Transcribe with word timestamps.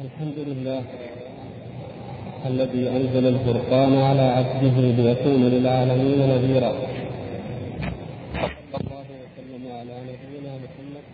الحمد 0.00 0.38
لله 0.48 0.82
الذي 2.46 2.88
أنزل 2.88 3.26
الفرقان 3.26 3.96
على 4.08 4.22
عبده 4.22 4.76
ليكون 4.98 5.42
للعالمين 5.54 6.18
نذيرا. 6.28 6.72
صلى 8.72 8.80
الله 8.80 9.06
وسلم 9.22 9.62
على 9.78 9.94
نبينا 10.10 10.52
محمد 10.64 11.04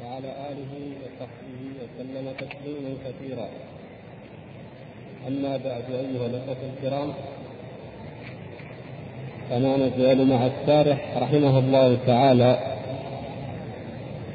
وعلى 0.00 0.30
آله 0.50 0.72
وصحبه 1.02 1.60
وسلم 1.80 2.26
تسليما 2.42 2.92
كثيرا. 3.04 3.48
أما 5.28 5.56
بعد 5.56 5.86
أيها 5.90 6.26
الأخوة 6.26 6.62
الكرام 6.70 7.10
فما 9.50 9.76
نزال 9.76 10.26
مع 10.26 10.46
الشارح 10.46 11.16
رحمه 11.16 11.58
الله 11.58 11.98
تعالى 12.06 12.58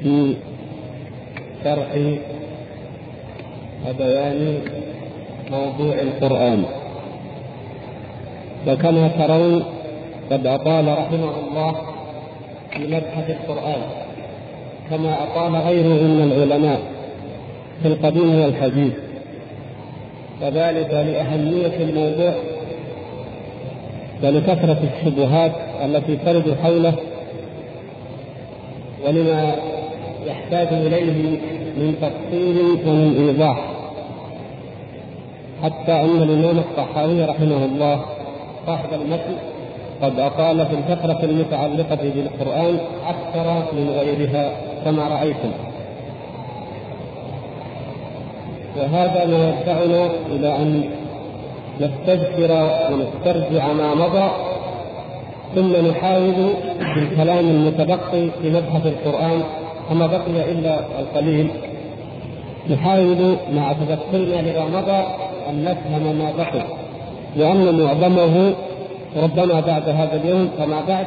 في 0.02 0.36
شرح 1.64 1.90
وبيان 3.88 4.58
موضوع 5.50 5.94
القرآن. 5.94 6.64
وكما 8.68 9.08
ترون 9.08 9.64
قد 10.30 10.46
أطال 10.46 10.88
رحمه 10.88 11.32
الله 11.48 11.74
في 12.70 12.86
مبحث 12.86 13.30
القرآن 13.30 13.82
كما 14.90 15.16
أطال 15.22 15.56
غيره 15.56 16.02
من 16.02 16.32
العلماء 16.32 16.80
في 17.82 17.88
القديم 17.88 18.40
والحديث. 18.40 18.92
وذلك 20.42 20.90
لأهمية 20.90 21.76
الموضوع 21.80 22.34
ولكثرة 24.22 24.78
الشبهات 24.94 25.52
التي 25.84 26.16
ترد 26.16 26.56
حوله 26.62 26.94
ولما 29.06 29.54
يحتاج 30.26 30.68
إليه 30.70 31.38
من 31.76 31.94
تفصيل 32.02 32.58
ومن 32.86 33.28
إيضاح. 33.28 33.73
حتى 35.64 35.92
أن 35.92 36.22
الإمام 36.22 36.58
الطحاوي 36.58 37.24
رحمه 37.24 37.64
الله 37.64 38.00
صاحب 38.66 38.88
المتن 38.92 39.36
قد 40.02 40.18
أطال 40.18 40.66
في 40.66 40.74
الفقرة 40.74 41.24
المتعلقة 41.24 41.98
بالقرآن 42.14 42.78
أكثر 43.06 43.62
من 43.72 43.90
غيرها 43.90 44.52
كما 44.84 45.08
رأيتم. 45.08 45.52
وهذا 48.76 49.26
ما 49.26 49.48
يدفعنا 49.48 50.10
إلى 50.30 50.56
أن 50.56 50.84
نستذكر 51.80 52.70
ونسترجع 52.92 53.72
ما 53.72 53.94
مضى 53.94 54.30
ثم 55.54 55.88
نحاول 55.88 56.54
بالكلام 56.94 57.48
المتبقي 57.48 58.30
في 58.42 58.50
مبحث 58.50 58.86
القرآن 58.86 59.42
وما 59.90 60.06
بقي 60.06 60.52
إلا 60.52 60.80
القليل. 61.00 61.50
نحاول 62.70 63.36
مع 63.54 63.72
تذكرنا 63.72 64.40
لما 64.40 64.80
مضى 64.80 65.23
أن 65.48 65.64
نفهم 65.64 66.18
ما 66.18 66.32
بقي 66.38 66.64
لأن 67.36 67.84
معظمه 67.84 68.54
ربما 69.22 69.60
بعد 69.60 69.88
هذا 69.88 70.20
اليوم 70.24 70.50
فما 70.58 70.80
بعد 70.88 71.06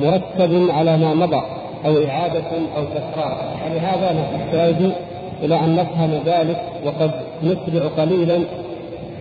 مرتب 0.00 0.70
على 0.70 0.96
ما 0.96 1.14
مضى 1.14 1.42
أو 1.86 2.04
إعادة 2.08 2.50
أو 2.76 2.84
تكرار. 2.84 3.36
ولهذا 3.66 4.26
نحتاج 4.34 4.92
إلى 5.42 5.60
أن 5.60 5.76
نفهم 5.76 6.10
ذلك 6.26 6.62
وقد 6.84 7.10
نسرع 7.42 7.88
قليلا 7.98 8.38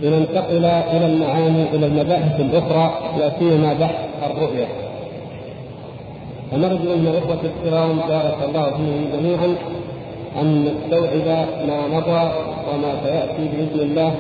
لننتقل 0.02 0.66
إلى 0.66 1.06
المعاني 1.06 1.64
إلى 1.74 1.86
المباحث 1.86 2.40
الأخرى 2.40 2.92
لا 3.20 3.32
سيما 3.40 3.74
بحث 3.74 3.96
الرؤية. 4.24 4.68
ونرجو 6.54 6.96
من 6.96 7.08
الإخوة 7.08 7.40
الكرام 7.44 7.98
بارك 8.10 8.38
الله 8.50 8.64
فيهم 8.64 9.06
جميعا 9.14 9.56
أن 10.42 10.66
نستوعب 10.66 11.46
ما 11.68 11.88
مضى 11.98 12.32
وما 12.74 12.96
سيأتي 13.04 13.48
بإذن 13.48 13.80
الله 13.80 14.16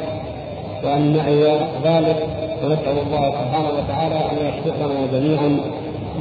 وأن 0.83 1.13
نعي 1.17 1.43
ذلك 1.83 2.27
ونسأل 2.63 2.97
الله 3.07 3.31
سبحانه 3.31 3.69
وتعالى 3.77 4.15
أن 4.15 4.37
يوفقنا 4.45 5.07
جميعا 5.13 5.59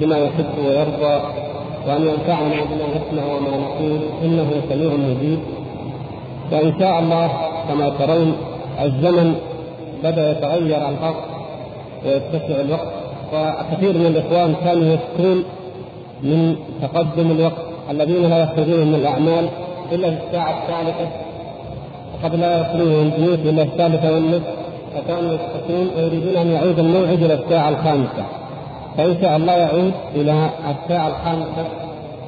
لما 0.00 0.18
يحب 0.18 0.58
ويرضى 0.66 1.22
وأن 1.86 2.02
ينفعنا 2.02 2.64
بما 2.70 2.86
نسمع 2.96 3.34
وما 3.34 3.56
نقول 3.56 4.00
إنه 4.24 4.50
سميع 4.68 4.90
مجيب. 4.90 5.38
وإن 6.52 6.74
شاء 6.80 6.98
الله 6.98 7.30
كما 7.68 7.88
ترون 7.88 8.36
الزمن 8.82 9.34
بدأ 10.04 10.30
يتغير 10.30 10.88
الخط 10.88 11.16
ويتسع 12.04 12.60
الوقت. 12.60 12.88
وكثير 13.32 13.98
من 13.98 14.06
الإخوان 14.06 14.54
كانوا 14.64 14.94
يشكون 14.94 15.44
من 16.22 16.56
تقدم 16.82 17.30
الوقت 17.30 17.64
الذين 17.90 18.30
لا 18.30 18.42
يخرجون 18.42 18.86
من 18.86 18.94
الأعمال 18.94 19.48
إلا 19.92 20.10
في 20.10 20.16
الساعة 20.26 20.62
الثالثة 20.62 21.23
وقد 22.14 22.34
لا 22.34 22.60
يصلون 22.60 23.02
البيوت 23.06 23.38
إلا 23.38 23.62
الثالثة 23.62 24.12
والنصف 24.14 24.54
فكانوا 24.94 25.32
يشتكون 25.32 25.90
ويريدون 25.96 26.36
أن 26.36 26.50
يعود 26.50 26.78
الموعد 26.78 27.22
إلى 27.22 27.34
الساعة 27.34 27.68
الخامسة 27.68 28.26
فإن 28.96 29.16
شاء 29.20 29.36
الله 29.36 29.52
يعود 29.52 29.92
إلى 30.14 30.50
الساعة 30.70 31.08
الخامسة 31.08 31.66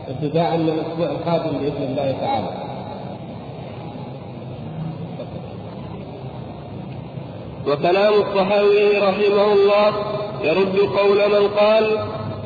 ابتداء 0.08 0.56
من 0.56 0.68
الأسبوع 0.68 1.06
القادم 1.06 1.58
بإذن 1.58 1.82
الله 1.90 2.14
تعالى. 2.20 2.48
وكلام 7.66 8.14
الطحاوي 8.14 8.98
رحمه 8.98 9.52
الله 9.52 9.92
يرد 10.44 10.78
قول 10.78 11.18
من 11.18 11.48
قال 11.48 11.84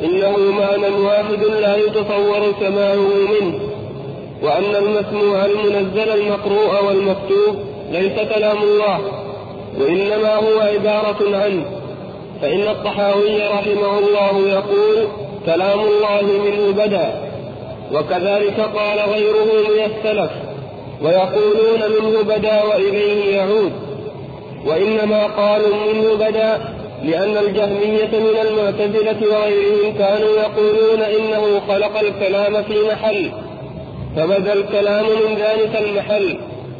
إنه 0.04 0.36
معنى 0.58 0.94
واحد 0.94 1.42
لا 1.60 1.76
يتصور 1.76 2.52
سماعه 2.60 3.08
منه 3.40 3.69
وأن 4.42 4.76
المسموع 4.76 5.44
المنزل 5.44 6.10
المقروء 6.10 6.84
والمكتوب 6.86 7.56
ليس 7.90 8.28
كلام 8.34 8.62
الله 8.62 9.00
وإنما 9.80 10.34
هو 10.34 10.60
عبارة 10.60 11.36
عنه. 11.36 11.64
فإن 12.42 12.60
الطحاوي 12.60 13.42
رحمه 13.42 13.98
الله 13.98 14.48
يقول 14.48 15.08
كلام 15.46 15.80
الله 15.80 16.22
منه 16.22 16.72
بدأ 16.72 17.30
وكذلك 17.92 18.60
قال 18.60 18.98
غيره 18.98 19.44
من 19.44 19.84
السلف 19.84 20.30
ويقولون 21.02 21.80
منه 22.00 22.22
بدأ 22.22 22.62
وإليه 22.64 23.36
يعود. 23.36 23.72
وإنما 24.66 25.26
قالوا 25.26 25.76
منه 25.92 26.14
بدأ 26.14 26.58
لأن 27.04 27.36
الجهمية 27.36 28.10
من 28.12 28.36
المعتزلة 28.48 29.28
وغيرهم 29.32 29.98
كانوا 29.98 30.28
يقولون 30.28 31.02
إنه 31.02 31.60
خلق 31.68 31.98
الكلام 31.98 32.62
في 32.62 32.74
محل. 32.92 33.30
فبدأ 34.16 34.52
الكلام 34.52 35.04
من 35.04 35.34
ذلك 35.36 35.76
المحل 35.82 36.38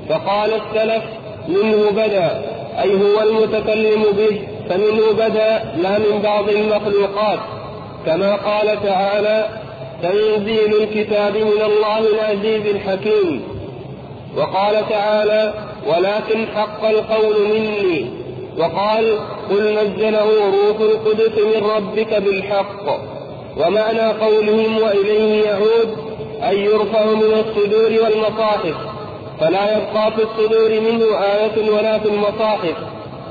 فقال 0.08 0.50
السلف 0.52 1.02
منه 1.48 1.90
بدأ 1.90 2.42
أي 2.82 2.94
هو 2.94 3.22
المتكلم 3.22 4.02
به 4.16 4.40
فمنه 4.68 5.12
بدأ 5.12 5.62
لا 5.76 5.98
من 5.98 6.20
بعض 6.22 6.48
المخلوقات 6.48 7.38
كما 8.06 8.34
قال 8.34 8.82
تعالى 8.82 9.48
تنزيل 10.02 10.82
الكتاب 10.82 11.36
من 11.36 11.62
الله 11.66 11.98
العزيز 11.98 12.66
الحكيم 12.66 13.42
وقال 14.36 14.88
تعالى 14.88 15.54
ولكن 15.86 16.46
حق 16.56 16.84
القول 16.84 17.34
مني 17.54 18.10
وقال 18.58 19.18
قل 19.50 19.74
نزله 19.74 20.24
روح 20.46 20.80
القدس 20.80 21.38
من 21.38 21.70
ربك 21.70 22.14
بالحق 22.14 23.00
ومعنى 23.56 24.00
قولهم 24.12 24.82
وإليه 24.82 25.44
يعود 25.46 26.09
أن 26.42 26.56
يرفع 26.58 27.04
من 27.04 27.32
الصدور 27.32 27.90
والمصاحف 28.04 28.74
فلا 29.40 29.76
يبقى 29.76 30.12
في 30.12 30.22
الصدور 30.22 30.80
منه 30.80 31.04
آية 31.22 31.70
ولا 31.70 31.98
في 31.98 32.08
المصاحف 32.08 32.76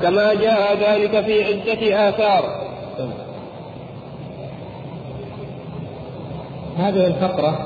كما 0.02 0.34
جاء 0.34 0.76
ذلك 0.80 1.24
في 1.24 1.44
عدة 1.44 2.08
آثار. 2.08 2.44
هذه 6.78 7.06
الفقرة 7.06 7.58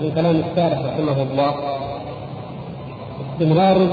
من 0.00 0.12
كلام 0.14 0.42
الشارح 0.50 0.78
رحمه 0.78 1.22
الله 1.22 1.54
استمرار 3.32 3.88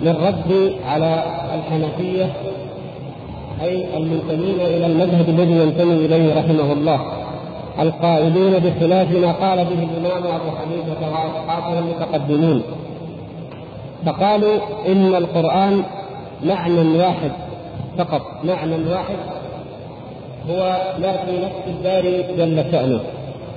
للرد 0.00 0.74
على 0.86 1.24
الحنفية 1.54 2.32
أي 3.62 3.96
المنتمين 3.96 4.60
إلى 4.60 4.86
المذهب 4.86 5.28
الذي 5.28 5.52
ينتمي 5.52 5.94
إليه 5.94 6.34
رحمه 6.38 6.72
الله. 6.72 7.23
القائلين 7.80 8.52
بخلاف 8.58 9.10
ما 9.10 9.32
قال 9.32 9.64
به 9.64 9.88
الإمام 9.92 10.22
أبو 10.22 10.50
حنيفة 10.56 11.10
وأصحابه 11.10 11.78
المتقدمين 11.78 12.62
فقالوا 14.06 14.58
إن 14.86 15.14
القرآن 15.14 15.82
معنى 16.44 16.98
واحد 16.98 17.32
فقط 17.98 18.22
معنى 18.44 18.74
واحد 18.90 19.16
هو 20.50 20.82
لا 20.98 21.24
في 21.24 21.32
نفس 21.32 21.62
الباري 21.66 22.22
جل 22.36 22.64
شأنه. 22.72 23.00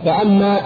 فأما 0.05 0.61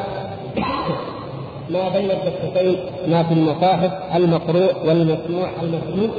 ما 1.70 1.90
بين 1.90 2.12
الدفتين 2.12 2.76
ما 3.08 3.24
في 3.24 3.34
المصاحف 3.34 3.92
المقروء 4.16 4.88
والمسموع 4.88 5.48
المكتوب 5.64 6.10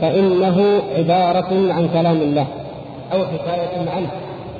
فإنه 0.00 0.82
عبارة 0.96 1.72
عن 1.72 1.88
كلام 1.92 2.16
الله 2.16 2.46
أو 3.12 3.18
حكاية 3.18 3.90
عنه. 3.90 4.10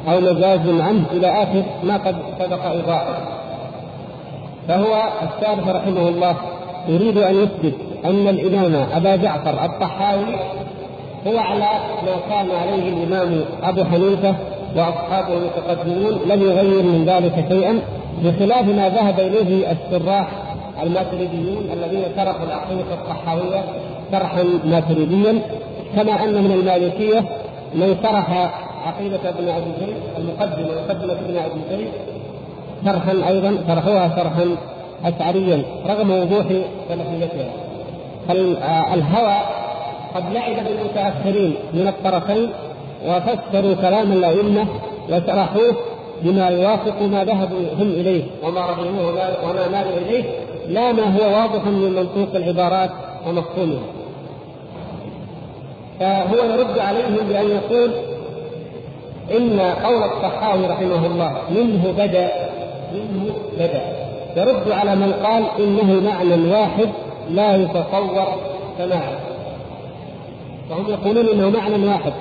أو 0.09 0.21
مجاز 0.21 0.61
عنه 0.81 1.05
إلى 1.13 1.43
آخر 1.43 1.63
ما 1.83 1.97
قد 1.97 2.17
سبق 2.39 2.67
إيضاحه 2.67 3.19
فهو 4.69 5.03
الشارح 5.23 5.69
رحمه 5.69 6.09
الله 6.09 6.37
يريد 6.89 7.19
أن 7.19 7.35
يثبت 7.35 7.75
أن 8.05 8.29
الإمام 8.29 8.87
أبا 8.95 9.17
جعفر 9.17 9.65
الطحاوي 9.65 10.37
هو 11.27 11.39
على 11.39 11.69
ما 12.07 12.17
كان 12.29 12.49
عليه 12.63 12.93
الإمام 12.93 13.45
أبو 13.63 13.85
حنيفة 13.85 14.35
وأصحابه 14.77 15.35
المتقدمون 15.39 16.21
لم 16.27 16.43
يغير 16.43 16.83
من 16.83 17.05
ذلك 17.05 17.45
شيئا 17.49 17.81
بخلاف 18.25 18.67
ما 18.67 18.89
ذهب 18.89 19.21
إليه 19.21 19.73
السراح 19.73 20.29
الماتريديون 20.83 21.71
الذين 21.73 22.03
تركوا 22.17 22.45
العقيدة 22.45 22.95
الطحاوية 22.95 23.65
شرحا 24.13 24.45
ماتريديا 24.65 25.43
كما 25.97 26.25
أن 26.25 26.45
من 26.45 26.53
المالكية 26.53 27.25
من 27.75 27.97
شرح 28.03 28.51
عقيدة 28.89 29.29
ابن 29.29 29.49
أبي 29.49 29.71
زيد 29.81 29.97
المقدمة 30.19 30.69
مقدمة 30.83 31.13
ابن 31.13 31.37
أبي 31.37 31.61
زيد 31.71 31.93
شرحا 32.85 33.29
أيضا 33.29 33.51
شرحوها 33.69 34.09
شرحا 34.17 34.47
أشعريا 35.05 35.63
رغم 35.87 36.11
وضوح 36.11 36.47
سلفيتها. 36.89 37.51
فالهوى 38.29 39.37
قد 40.15 40.25
لعب 40.33 40.57
بالمتأخرين 40.65 41.55
من 41.73 41.89
الطرفين 41.89 42.51
وفسروا 43.07 43.75
كلام 43.75 44.13
الأئمة 44.13 44.67
وشرحوه 45.11 45.77
بما 46.23 46.49
يوافق 46.49 47.03
ما 47.03 47.25
ذهبوا 47.25 47.59
هم 47.79 47.89
إليه 48.01 48.25
وما 48.45 48.61
رغبوه 48.61 49.09
وما 49.45 49.69
مالوا 49.69 49.97
إليه 50.07 50.25
لا 50.69 50.93
ما 50.93 51.03
هو 51.03 51.23
واضح 51.41 51.67
من 51.67 51.93
منطوق 51.93 52.35
العبارات 52.35 52.91
ومفهومها. 53.27 53.83
فهو 56.01 56.37
يرد 56.37 56.79
عليهم 56.79 57.17
بأن 57.29 57.47
يقول 57.51 57.91
إن 59.37 59.61
قول 59.85 60.03
الصحاوي 60.03 60.67
رحمه 60.67 61.07
الله 61.07 61.33
منه 61.51 61.95
بدأ 61.99 62.31
منه 62.93 63.33
بدأ. 63.59 63.83
يرد 64.37 64.73
على 64.73 64.97
من 64.97 65.13
قال 65.13 65.45
إنه 65.59 66.11
معنى 66.11 66.53
واحد 66.53 66.89
لا 67.31 67.57
يتصور 67.57 68.29
سماعه 68.79 69.19
فهم 70.71 70.87
يقولون 70.89 71.29
إنه 71.29 71.51
معنى 71.51 71.87
واحد. 71.87 72.13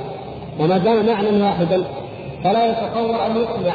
وما 0.59 0.77
دام 0.77 1.05
معنى 1.05 1.41
واحدا 1.43 1.83
فلا 2.43 2.65
يتصور 2.65 3.25
أن 3.25 3.31
يسمع 3.31 3.73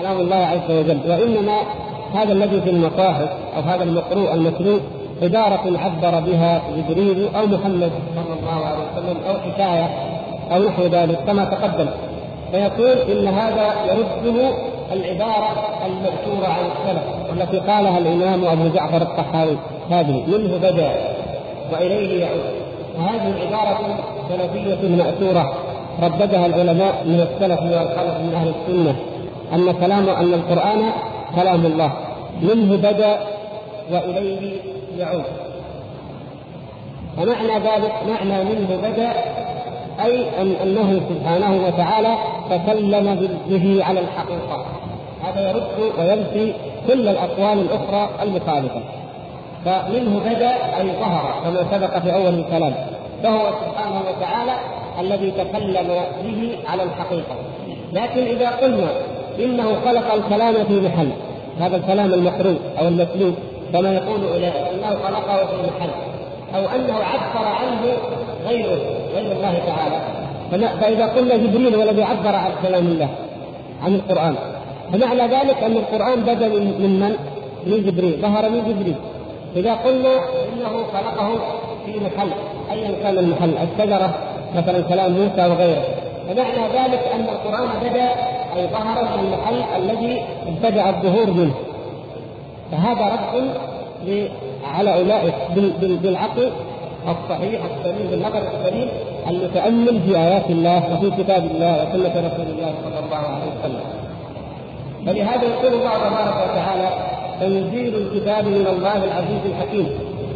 كلام 0.00 0.20
الله 0.20 0.36
عز 0.36 0.70
وجل. 0.70 0.98
وإنما 1.08 1.56
هذا 2.14 2.32
الذي 2.32 2.60
في 2.60 2.70
المصاحف 2.70 3.28
أو 3.56 3.62
هذا 3.62 3.82
المقروء 3.84 4.34
المتلو 4.34 4.80
عبارة 5.22 5.78
عبر 5.78 6.20
بها 6.20 6.62
جبريل 6.76 7.28
أو 7.36 7.46
محمد 7.46 7.92
صلى 8.14 8.34
الله 8.40 8.66
عليه 8.66 8.78
وسلم 8.92 9.16
أو 9.28 9.34
حكاية 9.34 9.88
أو 10.52 10.62
نحو 10.62 10.82
ذلك 10.82 11.18
كما 11.26 11.44
تقدم. 11.44 11.86
فيقول 12.52 12.98
إن 12.98 13.28
هذا 13.28 13.74
يرده 13.84 14.50
العبارة 14.92 15.52
المأثورة 15.86 16.46
عن 16.46 16.64
السلف 16.64 17.02
والتي 17.30 17.58
قالها 17.58 17.98
الإمام 17.98 18.44
أبو 18.44 18.68
جعفر 18.68 19.02
الطحاوي. 19.02 19.56
هذه 19.90 20.24
منه 20.26 20.56
بدأ 20.56 20.92
وإليه 21.72 22.24
يعود. 22.24 22.40
وهذه 22.98 23.34
عبارة 23.46 23.98
سلفية 24.28 24.88
مأثورة. 24.88 25.52
رددها 26.02 26.46
العلماء 26.46 27.02
من 27.04 27.20
السلف 27.20 27.60
والخلف 27.60 28.16
من 28.16 28.34
أهل 28.34 28.48
السنة 28.48 28.96
أن 29.54 29.72
كلام 29.72 30.08
أن 30.08 30.34
القرآن 30.34 30.82
كلام 31.36 31.66
الله. 31.66 31.92
منه 32.42 32.76
بدأ 32.76 33.18
وإليه 33.92 34.52
يعود. 34.98 35.24
ومعنى 37.18 37.54
ذلك 37.54 37.92
معنى 38.08 38.44
منه 38.44 38.78
بدأ 38.82 39.12
أي 40.04 40.40
أن 40.40 40.52
أنه 40.62 41.00
سبحانه 41.08 41.66
وتعالى 41.66 42.14
تكلم 42.50 43.38
به 43.48 43.84
على 43.84 44.00
الحقيقة. 44.00 44.64
هذا 45.24 45.50
يرد 45.50 45.92
وينفي 45.98 46.54
كل 46.86 47.08
الأقوال 47.08 47.58
الأخرى 47.58 48.10
المخالفة. 48.22 48.80
فمنه 49.64 50.20
بدأ 50.26 50.50
أي 50.78 50.92
ظهر 51.00 51.34
كما 51.44 51.66
سبق 51.70 51.98
في 51.98 52.14
أول 52.14 52.34
الكلام. 52.34 52.74
فهو 53.22 53.50
سبحانه 53.66 54.02
وتعالى 54.08 54.52
الذي 55.00 55.30
تكلم 55.30 55.88
به 56.24 56.58
على 56.68 56.82
الحقيقة. 56.82 57.34
لكن 57.92 58.20
إذا 58.20 58.50
قلنا 58.50 58.88
إنه 59.38 59.76
خلق 59.84 60.14
الكلام 60.14 60.54
في 60.64 60.80
محل 60.80 61.10
هذا 61.60 61.76
الكلام 61.76 62.14
المقروء 62.14 62.58
أو 62.78 62.88
المتلو 62.88 63.32
كما 63.72 63.94
يقول 63.94 64.24
أولئك 64.24 64.54
أنه 64.54 64.96
خلقه 65.04 65.46
في 65.46 65.56
محل 65.56 65.90
أو 66.54 66.76
أنه 66.76 66.94
عبر 66.94 67.46
عنه 67.46 67.96
غيره 68.48 68.80
غير 69.14 69.32
الله 69.32 69.54
تعالى. 69.66 69.98
فإذا 70.80 71.06
قلنا 71.06 71.36
جبريل 71.36 71.74
هو 71.74 71.82
الذي 71.82 72.02
عبر 72.02 72.34
عن 72.34 72.50
كلام 72.62 72.86
الله 72.86 73.08
عن 73.84 73.94
القرآن. 73.94 74.34
فمعنى 74.92 75.22
ذلك 75.22 75.56
أن 75.62 75.76
القرآن 75.76 76.20
بدأ 76.20 76.48
من 76.48 76.64
من؟ 76.82 77.16
من؟ 77.66 77.82
جبريل 77.86 78.18
ظهر 78.22 78.50
من 78.50 78.60
جبريل. 78.68 78.94
إذا 79.56 79.74
قلنا 79.74 80.14
إنه 80.52 80.84
خلقه 80.92 81.28
في 81.86 81.92
محل. 82.00 82.30
أيا 82.70 82.90
كان 83.02 83.18
المحل؟ 83.18 83.54
الشجرة 83.58 84.14
مثلا 84.56 84.80
كلام 84.80 85.12
موسى 85.12 85.46
وغيره. 85.50 85.84
فمعنى 86.28 86.62
ذلك 86.78 87.02
أن 87.14 87.26
القرآن 87.34 87.68
بدأ 87.84 88.08
أي 88.56 88.66
ظهر 88.66 89.06
في 89.06 89.14
المحل 89.14 89.82
الذي 89.82 90.22
ابتدأ 90.46 90.88
الظهور 90.88 91.30
منه. 91.30 91.54
فهذا 92.72 93.12
رد 93.14 93.50
على 94.74 94.94
أولئك 94.94 95.34
بالعقل 95.80 96.50
الصحيح 97.08 97.60
السليم 97.64 98.06
بالنظر 98.10 98.42
السليم 98.54 98.88
المتأمل 99.28 100.00
في 100.06 100.16
آيات 100.16 100.50
الله 100.50 100.92
وفي 100.92 101.22
كتاب 101.22 101.44
الله 101.44 101.72
وسنة 101.72 102.28
رسول 102.28 102.46
الله 102.52 102.74
صلى 102.84 102.98
الله 103.04 103.16
عليه 103.16 103.50
وسلم. 103.60 103.84
فلهذا 105.06 105.42
يقول 105.42 105.72
الله 105.72 105.94
تبارك 105.94 106.50
وتعالى 106.50 106.88
تنزيل 107.40 107.94
الكتاب 107.94 108.44
من 108.44 108.66
الله 108.66 109.04
العزيز 109.04 109.40
الحكيم. 109.46 109.88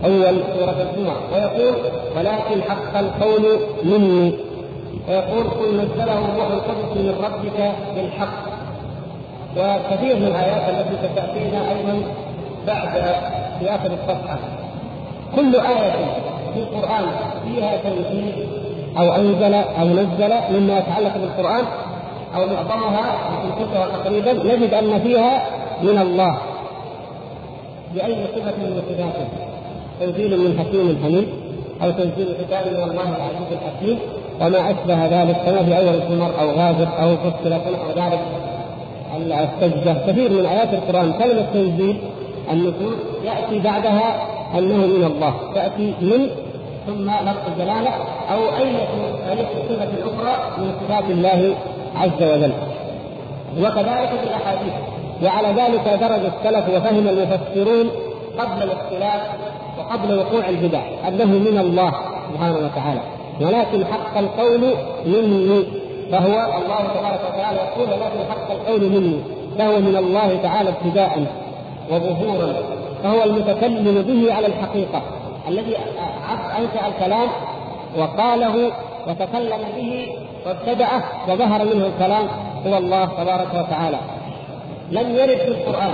أول 0.05 0.37
سورة 0.59 0.77
الجمعة. 0.87 1.17
ويقول 1.33 1.75
ولكن 2.17 2.63
حق 2.63 2.99
القول 2.99 3.43
مني. 3.85 4.33
ويقول 5.09 5.45
قل 5.45 5.77
نزله 5.77 6.19
الروح 6.19 6.47
القدس 6.47 6.97
من 6.97 7.15
ربك 7.25 7.73
بالحق. 7.97 8.45
وكثير 9.57 10.17
من 10.17 10.27
الآيات 10.27 10.69
التي 10.69 10.97
ستأتينا 11.07 11.71
أيضا 11.71 12.03
بعد 12.67 12.89
في 13.61 13.75
اخر 13.75 13.91
الصفحة. 13.93 14.39
كل 15.37 15.57
آية 15.57 15.95
في 16.55 16.61
القرآن 16.61 17.05
فيها 17.45 17.77
تنزيل 17.77 18.47
أو 18.99 19.13
أنزل 19.13 19.55
أو 19.55 19.87
نزل 19.87 20.35
مما 20.51 20.79
يتعلق 20.79 21.17
بالقرآن 21.17 21.65
أو 22.37 22.47
معظمها 22.47 23.03
في 23.43 23.65
تقريبا 24.05 24.33
نجد 24.33 24.75
أن 24.75 25.01
فيها 25.01 25.47
من 25.83 25.99
الله. 25.99 26.39
بأي 27.95 28.27
صفة 28.37 28.53
من 28.59 28.83
صفاته؟ 28.89 29.29
تنزيل 30.01 30.39
من 30.41 30.59
حكيم 30.59 30.99
حميد 31.05 31.29
أو 31.83 31.91
تنزيل 31.91 32.35
كتاب 32.41 32.67
من 32.67 32.91
الله 32.91 33.09
العزيز 33.09 33.53
الحكيم 33.53 33.99
وما 34.41 34.71
أشبه 34.71 35.07
ذلك 35.07 35.37
كما 35.37 35.63
في 35.65 35.79
أول 35.79 35.95
الزمر 35.95 36.31
أو 36.41 36.51
غابر 36.51 36.89
أو 37.01 37.17
فصلت 37.17 37.63
نحو 37.67 37.91
ذلك. 37.97 38.21
السجده 39.17 39.95
كثير 40.07 40.31
من 40.31 40.47
آيات 40.47 40.75
القرآن 40.75 41.13
كلمة 41.13 41.47
تنزيل 41.55 41.97
النزول 42.53 42.95
يأتي 43.25 43.59
بعدها 43.59 44.27
أنه 44.59 44.77
من 44.77 45.05
الله 45.05 45.35
تأتي 45.55 45.95
من 46.01 46.31
ثم 46.87 47.11
لفظ 47.11 47.53
الجلاله 47.53 47.91
أو 48.33 48.39
أي 48.39 48.73
صفة 49.69 49.89
أخرى 50.05 50.35
من 50.59 50.75
صفات 50.81 51.05
الله 51.11 51.55
عز 51.97 52.23
وجل. 52.23 52.53
وكذلك 53.59 54.09
في 54.09 54.27
الأحاديث. 54.29 54.75
وعلى 55.25 55.49
ذلك 55.49 56.01
درج 56.01 56.21
السلف 56.35 56.69
وفهم 56.69 57.09
المفسرون 57.09 57.91
قبل 58.39 58.63
الاختلاف 58.63 59.23
وقبل 59.79 60.19
وقوع 60.19 60.49
البدع 60.49 60.83
أنه 61.09 61.25
من 61.25 61.59
الله 61.59 61.93
سبحانه 62.33 62.57
وتعالى. 62.57 63.01
ولكن 63.41 63.85
حق 63.93 64.19
القول 64.19 64.61
مني 65.07 65.65
فهو 66.13 66.35
الله 66.63 66.81
تبارك 66.95 67.21
وتعالى 67.35 67.59
يقول 67.59 67.89
ولكن 67.89 68.31
حق 68.31 68.51
القول 68.51 68.91
مني 68.91 69.21
فهو 69.59 69.79
من 69.79 69.97
الله 69.97 70.39
تعالى 70.43 70.71
ابتداء 70.71 71.25
وظهورا 71.91 72.55
فهو 73.03 73.23
المتكلم 73.25 74.03
به 74.03 74.35
على 74.35 74.47
الحقيقة. 74.47 75.03
الذي 75.49 75.77
أنشأ 76.59 76.87
الكلام 76.89 77.29
وقاله 77.99 78.73
وتكلم 79.09 79.59
به 79.77 80.09
وابتدعه 80.47 81.05
وظهر 81.29 81.65
منه 81.65 81.87
الكلام 81.87 82.27
هو 82.67 82.77
الله 82.77 83.05
تبارك 83.05 83.55
وتعالى. 83.55 83.99
لم 84.91 85.17
يرد 85.17 85.39
في 85.39 85.49
القرآن 85.49 85.93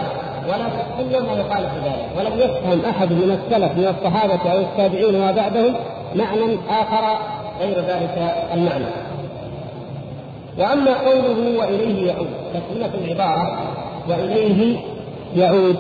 ولا 0.49 0.69
في 0.69 1.03
السنة 1.03 1.21
ما 1.21 1.41
يخالف 1.41 1.71
ذلك 1.85 2.09
ولم 2.19 2.39
يفهم 2.39 2.81
أحد 2.91 3.13
من 3.13 3.39
السلف 3.39 3.73
من 3.73 3.95
الصحابة 3.99 4.53
أو 4.53 4.59
التابعين 4.59 5.15
وما 5.15 5.33
بعدهم 5.33 5.75
معنى 6.15 6.59
آخر 6.71 7.19
غير 7.61 7.81
ذلك 7.81 8.35
المعنى. 8.55 8.85
وأما 10.59 10.95
قوله 10.95 11.59
وإليه 11.59 12.07
يعود 12.07 12.29
تسميه 12.55 12.91
العبارة 12.95 13.59
وإليه 14.09 14.77
يعود 15.37 15.77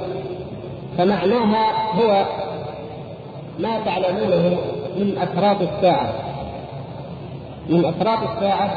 فمعناها 0.99 1.73
هو 1.95 2.25
ما 3.63 3.79
تعلمونه 3.85 4.57
من 4.97 5.19
أسرار 5.19 5.57
الساعة 5.61 6.13
من 7.69 7.85
أسرار 7.85 8.19
الساعة 8.35 8.71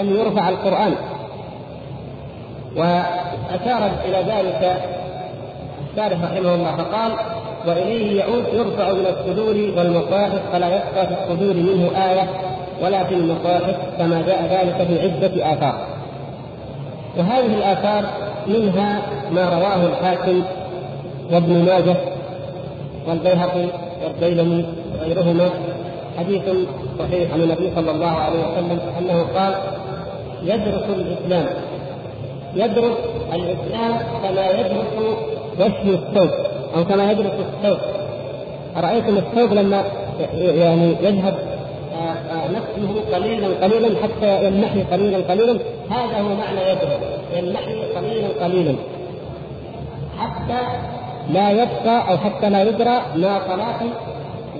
أن 0.00 0.16
يرفع 0.16 0.48
القرآن 0.48 0.94
وأشار 2.76 3.90
إلى 4.04 4.32
ذلك 4.32 4.80
الشارح 5.90 6.22
رحمه 6.24 6.54
الله 6.54 6.76
فقال 6.76 7.12
وإليه 7.66 8.20
يعود 8.20 8.44
يرفع 8.52 8.92
من 8.92 9.06
الصدور 9.06 9.54
والمصاحف 9.78 10.40
فلا 10.52 10.66
يبقى 10.66 11.06
في 11.06 11.14
الصدور 11.22 11.54
منه 11.54 11.90
آية 12.10 12.28
ولا 12.82 13.04
في 13.04 13.14
المصاحف 13.14 13.76
كما 13.98 14.22
جاء 14.26 14.42
ذلك 14.42 14.86
في 14.88 15.02
عدة 15.02 15.52
آثار. 15.52 15.78
وهذه 17.18 17.46
الآثار 17.54 18.04
منها 18.46 19.02
ما 19.30 19.44
رواه 19.48 19.86
الحاكم 19.86 20.42
وابن 21.32 21.64
ماجه 21.64 21.96
والبيهقي 23.08 23.87
والديلمي 24.04 24.64
وغيرهما 25.00 25.50
حديث 26.18 26.42
صحيح 26.98 27.32
عن 27.32 27.40
النبي 27.40 27.70
صلى 27.76 27.90
الله 27.90 28.06
عليه 28.06 28.38
وسلم 28.38 28.80
أنه 28.98 29.22
قال 29.34 29.54
يدرس 30.42 30.84
الإسلام. 30.88 31.46
يدرس 32.54 32.96
الإسلام 33.32 33.98
كما 34.22 34.50
يدرس 34.50 34.86
وشم 35.60 35.88
الثوب 35.88 36.30
أو 36.76 36.84
كما 36.84 37.12
يدرس 37.12 37.32
الثوب. 37.40 37.78
أرأيتم 38.76 39.16
الثوب 39.16 39.52
لما 39.52 39.84
يعني 40.34 40.96
يذهب 41.02 41.34
آه، 41.94 42.34
آه، 42.34 42.48
نفسه 42.48 43.16
قليلا 43.16 43.48
قليلا 43.62 43.88
حتى 44.02 44.46
يمنحي 44.46 44.82
قليلا 44.82 45.18
قليلا؟ 45.30 45.58
هذا 45.90 46.20
هو 46.20 46.34
معنى 46.34 46.60
يدرس 46.70 47.00
يمنحي 47.36 47.74
قليلا 47.96 48.44
قليلا. 48.44 48.74
حتى 50.18 50.58
لا 51.28 51.50
يبقى 51.50 52.10
أو 52.10 52.18
حتى 52.18 52.50
لا 52.50 52.62
يدرى 52.62 53.00
لا 53.14 53.38
صلاه 53.48 53.80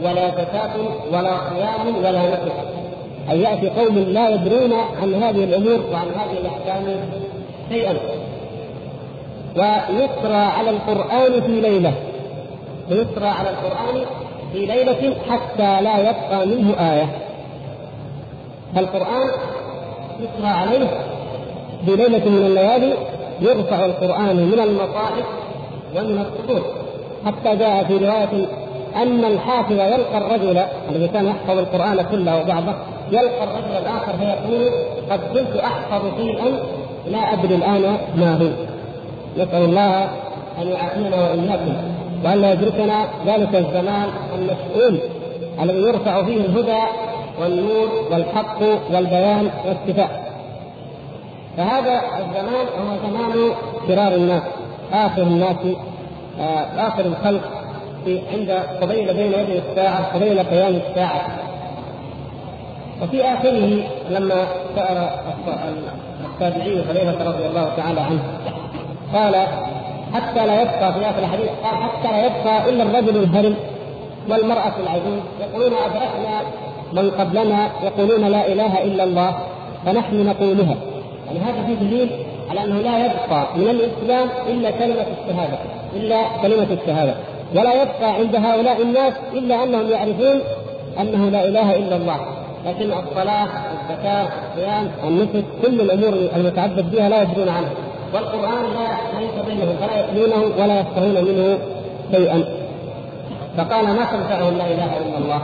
ولا 0.03 0.31
زكاه 0.31 0.71
ولا 1.13 1.31
صيام 1.51 1.97
ولا 1.97 2.29
نسك 2.29 2.53
أن 3.31 3.41
يأتي 3.41 3.71
قوم 3.71 3.99
لا 3.99 4.29
يدرون 4.29 4.73
عن 5.03 5.15
هذه 5.15 5.45
الأمور 5.45 5.81
وعن 5.93 6.07
هذه 6.07 6.39
الأحكام 6.41 6.85
شيئا. 7.69 7.95
ويقرأ 9.57 10.37
على 10.37 10.71
القرآن 10.71 11.41
في 11.41 11.61
ليلة. 11.61 11.93
ويقرأ 12.91 13.29
على 13.29 13.51
القرآن 13.51 14.07
في 14.53 14.67
ليلة 14.67 15.15
حتى 15.31 15.81
لا 15.83 15.99
يبقى 15.99 16.47
منه 16.47 16.75
آية. 16.93 17.07
فالقرآن 18.75 19.31
يقرأ 20.21 20.49
عليه 20.49 20.87
في 21.87 21.97
ليلة 21.97 22.29
من 22.29 22.47
الليالي 22.47 22.95
يرفع 23.41 23.85
القرآن 23.85 24.37
من 24.37 24.61
المصاحف 24.61 25.25
ومن 25.97 26.19
الصدور 26.27 26.63
حتى 27.27 27.57
جاء 27.57 27.85
في 27.85 27.97
رواية 27.97 28.47
أن 28.97 29.25
الحافظ 29.25 29.73
يلقى 29.73 30.19
الرجل 30.19 30.59
الذي 30.91 31.09
كان 31.09 31.27
يحفظ 31.27 31.59
القرآن 31.59 32.03
كله 32.11 32.41
وبعضه 32.41 32.75
يلقى 33.13 33.45
الرجل 33.45 33.73
الآخر 33.83 34.13
فيقول 34.19 34.71
قد 35.11 35.21
كنت 35.35 35.57
أحفظ 35.57 36.03
شيئا 36.17 36.49
لا 37.11 37.33
أدري 37.33 37.55
الآن 37.55 37.99
ما 38.17 38.37
هو. 38.37 38.49
نسأل 39.43 39.63
الله 39.63 40.05
أن 40.63 40.69
يعافينا 40.69 41.17
وإياكم 41.17 41.77
وأن 42.25 42.45
يدركنا 42.45 43.09
ذلك 43.27 43.55
الزمان 43.55 44.09
المسؤول 44.39 45.01
الذي 45.63 45.79
يرفع 45.79 46.23
فيه 46.23 46.37
الهدى 46.37 46.83
والنور 47.41 47.89
والحق 48.11 48.63
والبيان 48.93 49.51
والشفاء 49.67 50.29
فهذا 51.57 52.01
الزمان 52.19 52.67
هو 52.79 53.11
زمان 53.11 53.53
فرار 53.89 54.15
الناس. 54.15 54.43
آخر 54.93 55.23
الناس 55.23 55.57
آه، 56.41 56.89
آخر 56.89 57.05
الخلق 57.05 57.41
في 58.05 58.21
عند 58.33 58.51
قبيل 58.81 59.15
بين 59.15 59.33
يدي 59.33 59.59
الساعة 59.59 60.15
قبيل 60.15 60.43
قيام 60.43 60.75
الساعة. 60.75 61.21
وفي 63.03 63.25
آخره 63.25 63.83
لما 64.11 64.47
سأل 64.77 65.09
التابعي 66.25 66.85
خليفة 66.85 67.25
رضي 67.25 67.47
الله 67.47 67.73
تعالى 67.77 68.01
عنه 68.01 68.23
قال 69.15 69.47
حتى 70.15 70.47
لا 70.47 70.63
يبقى 70.63 70.93
في 70.95 71.11
آخر 71.11 71.19
الحديث 71.19 71.49
قال 71.65 71.77
حتى 71.77 72.09
لا 72.13 72.27
يبقى 72.27 72.71
إلا 72.71 72.83
الرجل 72.83 73.17
الهرم 73.17 73.55
والمرأة 74.29 74.73
العجوز. 74.83 75.21
يقولون 75.41 75.73
أدركنا 75.73 76.41
من 76.93 77.11
قبلنا؟ 77.11 77.69
يقولون 77.83 78.25
لا 78.31 78.47
إله 78.53 78.83
إلا 78.83 79.05
الله. 79.05 79.39
فنحن 79.87 80.27
نقولها. 80.27 80.75
يعني 81.27 81.39
هذا 81.39 81.67
فيه 81.67 81.75
دليل 81.75 82.11
على 82.51 82.65
أنه 82.65 82.77
لا 82.77 83.07
يبقى 83.07 83.47
من 83.57 83.69
الإسلام 83.69 84.29
إلا 84.49 84.71
كلمة 84.71 85.07
الشهادة 85.19 85.59
إلا 85.97 86.23
كلمة 86.43 86.79
الشهادة. 86.83 87.15
ولا 87.55 87.83
يبقى 87.83 88.15
عند 88.15 88.37
هؤلاء 88.37 88.83
الناس 88.83 89.13
إلا 89.33 89.63
أنهم 89.63 89.91
يعرفون 89.91 90.41
أنه 91.01 91.29
لا 91.29 91.49
إله 91.49 91.77
إلا 91.77 91.97
الله. 91.97 92.17
لكن 92.67 92.93
الصلاة 92.93 93.49
الزكاة 93.73 94.29
الصيام 94.51 94.91
النسك 95.05 95.45
كل 95.63 95.81
الأمور 95.81 96.13
المتعبد 96.37 96.91
بها 96.91 97.09
لا 97.09 97.23
يدرون 97.23 97.49
عنها. 97.49 97.71
والقرآن 98.15 98.65
لا 98.65 99.21
ليس 99.21 99.47
بينهم 99.47 99.77
فلا 99.81 100.01
يتلونه 100.01 100.43
ولا 100.59 100.81
يفقهون 100.81 101.25
منه 101.25 101.59
شيئا. 102.13 102.45
فقال 103.57 103.85
ما 103.85 104.05
تنفعهم 104.05 104.59
لا 104.59 104.67
إله 104.67 104.97
إلا 104.99 105.19
الله؟ 105.19 105.43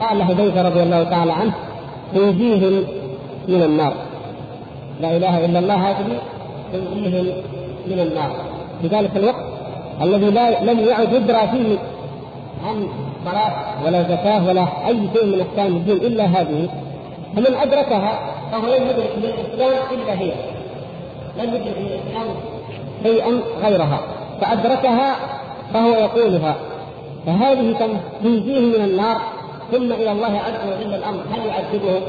قال 0.00 0.22
حذيفه 0.22 0.62
رضي 0.62 0.82
الله 0.82 1.04
تعالى 1.04 1.32
عنه 1.32 1.52
تنجيهم 2.14 2.84
من 3.48 3.62
النار. 3.62 3.92
لا 5.00 5.16
إله 5.16 5.44
إلا 5.44 5.58
الله 5.58 5.90
هذه 5.90 6.18
تنجيهم 6.72 7.26
من 7.86 7.98
النار 8.00 8.30
في 8.82 8.88
ذلك 8.88 9.16
الوقت 9.16 9.44
الذي 10.02 10.30
لا 10.30 10.64
لم 10.64 10.80
يعد 10.80 11.12
يدرى 11.12 11.48
فيه 11.52 11.78
عن 12.66 12.88
صلاة 13.24 13.52
ولا 13.86 14.02
زكاة 14.02 14.48
ولا 14.48 14.66
أي 14.86 14.98
شيء 15.14 15.26
من 15.26 15.40
أحكام 15.40 15.66
الدين 15.66 15.96
إلا 15.96 16.24
هذه 16.24 16.68
فمن 17.36 17.54
أدركها 17.54 18.18
فهو 18.52 18.66
لم 18.66 18.82
يدرك 18.82 19.10
من 19.16 19.24
الإسلام 19.24 19.82
إلا 19.92 20.20
هي. 20.20 20.32
لم 21.38 21.54
يدرك 21.54 21.76
من 21.78 21.86
الإسلام 21.86 22.26
شيئا 23.02 23.40
غيرها. 23.62 24.00
فأدركها 24.40 25.16
فهو 25.74 25.90
يقولها. 25.90 26.54
فهذه 27.26 27.76
تنجيه 28.22 28.60
من 28.60 28.84
النار 28.84 29.16
ثم 29.72 29.92
إلى 29.92 30.12
الله 30.12 30.38
عز 30.38 30.72
وجل 30.72 30.94
الأمر. 30.94 31.20
هل 31.32 31.46
يعذبهم 31.46 32.02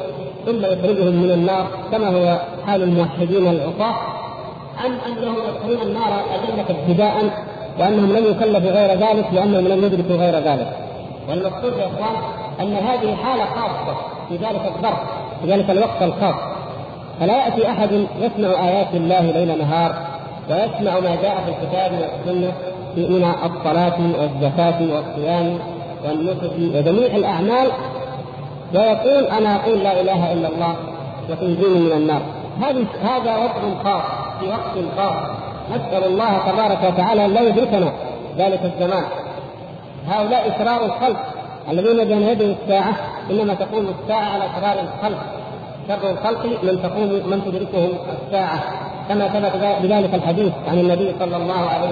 ثم 0.45 0.65
يخرجهم 0.65 1.15
من 1.23 1.31
النار 1.31 1.67
كما 1.91 2.07
هو 2.07 2.39
حال 2.67 2.83
الموحدين 2.83 3.47
العصاة 3.47 3.95
أم 4.85 4.97
أنهم 5.07 5.35
يدخلون 5.35 5.81
النار 5.81 6.21
أذلة 6.35 6.65
ابتداء 6.69 7.45
وأنهم 7.79 8.11
لم 8.11 8.25
يكلفوا 8.25 8.71
غير 8.71 8.91
ذلك 8.91 9.25
لأنهم 9.33 9.67
لم 9.67 9.83
يدركوا 9.85 10.15
غير 10.15 10.35
ذلك. 10.35 10.67
والمقصود 11.29 11.73
يا 11.77 11.85
إخوان 11.85 12.15
أن 12.61 12.73
هذه 12.73 13.15
حالة 13.15 13.45
خاصة 13.45 13.97
في 14.29 14.35
ذلك 14.35 14.71
الظرف 14.75 14.99
في 15.41 15.51
ذلك 15.51 15.69
الوقت 15.69 16.01
الخاص. 16.01 16.35
فلا 17.19 17.45
يأتي 17.45 17.69
أحد 17.69 17.89
يسمع 18.21 18.67
آيات 18.67 18.93
الله 18.93 19.21
ليل 19.21 19.57
نهار 19.57 19.95
ويسمع 20.49 20.99
ما 20.99 21.15
جاء 21.15 21.43
في 21.45 21.51
الكتاب 21.51 21.91
والسنة 21.91 22.51
من 22.97 23.33
الصلاة 23.43 23.97
والزكاة 24.19 24.81
والصيام 24.81 25.59
والنسك 26.05 26.51
وجميع 26.75 27.15
الأعمال 27.15 27.71
ويقول 28.73 29.23
أنا 29.23 29.55
أقول 29.55 29.79
لا 29.79 30.01
إله 30.01 30.33
إلا 30.33 30.47
الله 30.47 30.75
وتنجيني 31.29 31.79
من 31.79 31.91
النار. 31.91 32.21
هذه 32.61 32.85
هذا 33.03 33.35
وضع 33.37 33.83
خاص 33.83 34.03
في 34.39 34.47
وقت 34.47 34.85
خاص. 34.97 35.15
نسأل 35.71 36.03
الله 36.03 36.37
تبارك 36.51 36.93
وتعالى 36.93 37.25
أن 37.25 37.33
لا 37.33 37.41
يدركنا 37.41 37.91
ذلك 38.37 38.59
الزمان. 38.63 39.03
هؤلاء 40.07 40.55
شرار 40.57 40.85
الخلق 40.85 41.19
الذين 41.71 42.03
بين 42.07 42.21
يدي 42.21 42.45
الساعة 42.45 42.93
إنما 43.31 43.53
تقوم 43.53 43.87
الساعة 44.01 44.23
على 44.33 44.43
شرار 44.55 44.77
الخلق. 44.79 45.21
شر 45.87 46.11
الخلق 46.11 46.45
من 46.45 46.79
تقوم 46.83 47.09
من 47.09 47.41
تدركهم 47.45 47.89
الساعة 48.25 48.59
كما 49.09 49.27
ثبت 49.27 49.81
بذلك 49.83 50.13
الحديث 50.13 50.53
عن 50.67 50.79
النبي 50.79 51.15
صلى 51.19 51.37
الله 51.37 51.69
عليه 51.69 51.89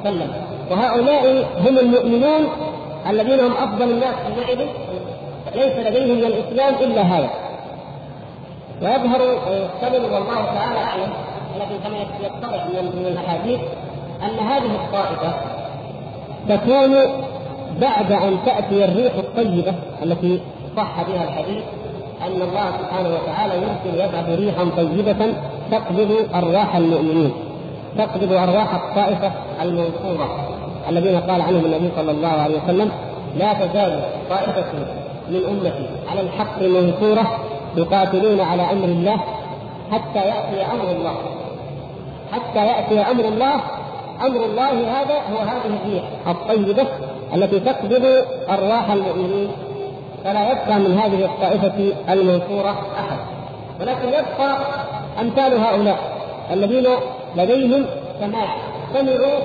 وسلم. 0.00 0.30
وهؤلاء 0.70 1.44
هم 1.66 1.78
المؤمنون 1.78 2.48
الذين 3.10 3.40
هم 3.40 3.52
أفضل 3.52 3.90
الناس 3.90 4.14
حينئذ 4.24 4.68
ليس 5.54 5.86
لديهم 5.86 6.16
من 6.16 6.24
الإسلام 6.24 6.74
إلا 6.74 7.02
هذا. 7.02 7.30
ويظهر 8.82 9.22
ويحتمل 9.22 10.04
والله 10.04 10.44
تعالى 10.54 10.78
أعلم 10.78 11.12
لكن 11.60 11.76
كما 11.84 11.96
يتضح 11.98 12.66
من 12.66 13.06
الأحاديث 13.06 13.60
أن 14.22 14.46
هذه 14.46 14.74
الطائفة 14.74 15.32
تكون 16.48 16.96
بعد 17.80 18.12
أن 18.12 18.38
تأتي 18.46 18.84
الريح 18.84 19.14
الطيبة 19.14 19.74
التي 20.02 20.40
صح 20.76 21.02
بها 21.08 21.24
الحديث 21.24 21.64
أن 22.26 22.42
الله 22.42 22.72
سبحانه 22.80 23.08
وتعالى 23.08 23.54
يمكن 23.54 23.98
يبعث 23.98 24.38
ريحا 24.38 24.64
طيبة 24.76 25.34
تقبض 25.70 26.28
أرواح 26.34 26.76
المؤمنين 26.76 27.32
تقبض 27.98 28.32
أرواح 28.32 28.74
الطائفة 28.74 29.32
المنصورة 29.62 30.48
الذين 30.88 31.20
قال 31.20 31.42
عنهم 31.42 31.64
النبي 31.64 31.90
صلى 31.96 32.10
الله 32.10 32.28
عليه 32.28 32.58
وسلم 32.64 32.90
لا 33.38 33.52
تزال 33.52 34.00
طائفة 34.30 34.64
امتي 35.36 35.86
على 36.10 36.20
الحق 36.20 36.62
منصوره 36.62 37.38
يقاتلون 37.76 38.40
على 38.40 38.62
أمر 38.62 38.84
الله 38.84 39.20
حتى 39.92 40.18
يأتي 40.18 40.72
أمر 40.72 40.90
الله. 40.90 41.14
حتى 42.32 42.66
يأتي 42.66 43.10
أمر 43.10 43.24
الله 43.24 43.54
أمر 44.26 44.44
الله 44.44 44.70
هذا 44.70 45.14
هو 45.14 45.38
هذه 45.38 45.78
الريح 45.84 46.04
الطيبة 46.26 46.86
التي 47.34 47.60
تقبض 47.60 48.24
أرواح 48.48 48.90
المؤمنين. 48.90 49.48
فلا 50.24 50.50
يبقى 50.50 50.78
من 50.78 50.98
هذه 50.98 51.24
الطائفة 51.24 51.92
المنصورة 52.12 52.70
أحد. 52.70 53.18
ولكن 53.80 54.08
يبقى 54.08 54.58
أمثال 55.20 55.58
هؤلاء 55.60 55.98
الذين 56.52 56.86
لديهم 57.36 57.86
سماع 58.20 58.56
سمعوا 58.94 59.38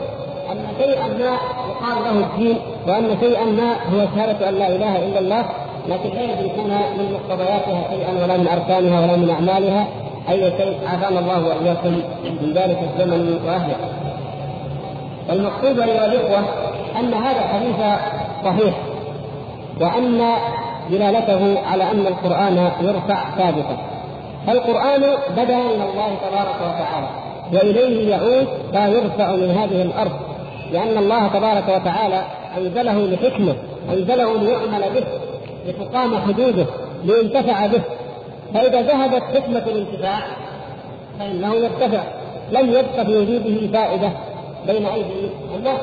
أن 0.51 0.67
شيئا 0.79 1.07
ما 1.07 1.37
يقال 1.69 2.03
له 2.03 2.25
الدين 2.25 2.57
وأن 2.87 3.17
شيئا 3.19 3.45
ما 3.45 3.73
هو 3.73 4.07
شهاده 4.15 4.49
أن 4.49 4.55
لا 4.55 4.67
إله 4.67 5.05
إلا 5.05 5.19
الله 5.19 5.45
لكن 5.87 6.09
لا 6.09 6.23
يدركون 6.23 6.69
من 6.69 7.13
مقتضياتها 7.13 7.83
شيئا 7.89 8.23
ولا 8.23 8.37
من 8.37 8.47
أركانها 8.47 9.01
ولا 9.01 9.15
من 9.15 9.29
أعمالها 9.29 9.87
أي 10.29 10.51
شيء 10.57 10.77
عافانا 10.87 11.19
الله 11.19 11.45
وإياكم 11.47 12.01
من 12.23 12.53
ذلك 12.55 12.79
الزمن 12.83 13.39
وأهله. 13.45 13.75
المقصود 15.29 15.79
أيها 15.79 16.05
الإخوة 16.05 16.39
أن 16.99 17.13
هذا 17.13 17.39
الحديث 17.39 17.75
صحيح 18.45 18.73
وأن 19.81 20.21
دلالته 20.89 21.59
على 21.71 21.83
أن 21.91 22.07
القرآن 22.07 22.71
يرفع 22.81 23.23
ثابتا. 23.37 23.77
فالقرآن 24.47 25.01
بدا 25.37 25.57
من 25.57 25.81
الله 25.81 26.09
تبارك 26.29 26.55
وتعالى 26.61 27.07
وإليه 27.53 28.09
يعود 28.09 28.47
ما 28.73 28.87
يرفع 28.87 29.35
من 29.35 29.51
هذه 29.51 29.81
الأرض 29.81 30.11
لأن 30.71 30.97
الله 30.97 31.27
تبارك 31.27 31.63
وتعالى 31.69 32.23
أنزله 32.57 33.05
لحكمه 33.05 33.55
أنزله 33.89 34.37
ليعمل 34.37 34.83
به 34.95 35.03
لتقام 35.67 36.17
حدوده 36.17 36.65
لينتفع 37.03 37.67
به. 37.67 37.81
فإذا 38.53 38.81
ذهبت 38.81 39.23
حكمة 39.23 39.63
الانتفاع 39.67 40.19
فإنه 41.19 41.55
يرتفع. 41.55 42.03
لم 42.51 42.69
يبق 42.69 43.03
في 43.03 43.17
وجوده 43.17 43.67
فائدة 43.73 44.11
بين 44.67 44.85
أيدي 44.85 45.29
الناس 45.57 45.79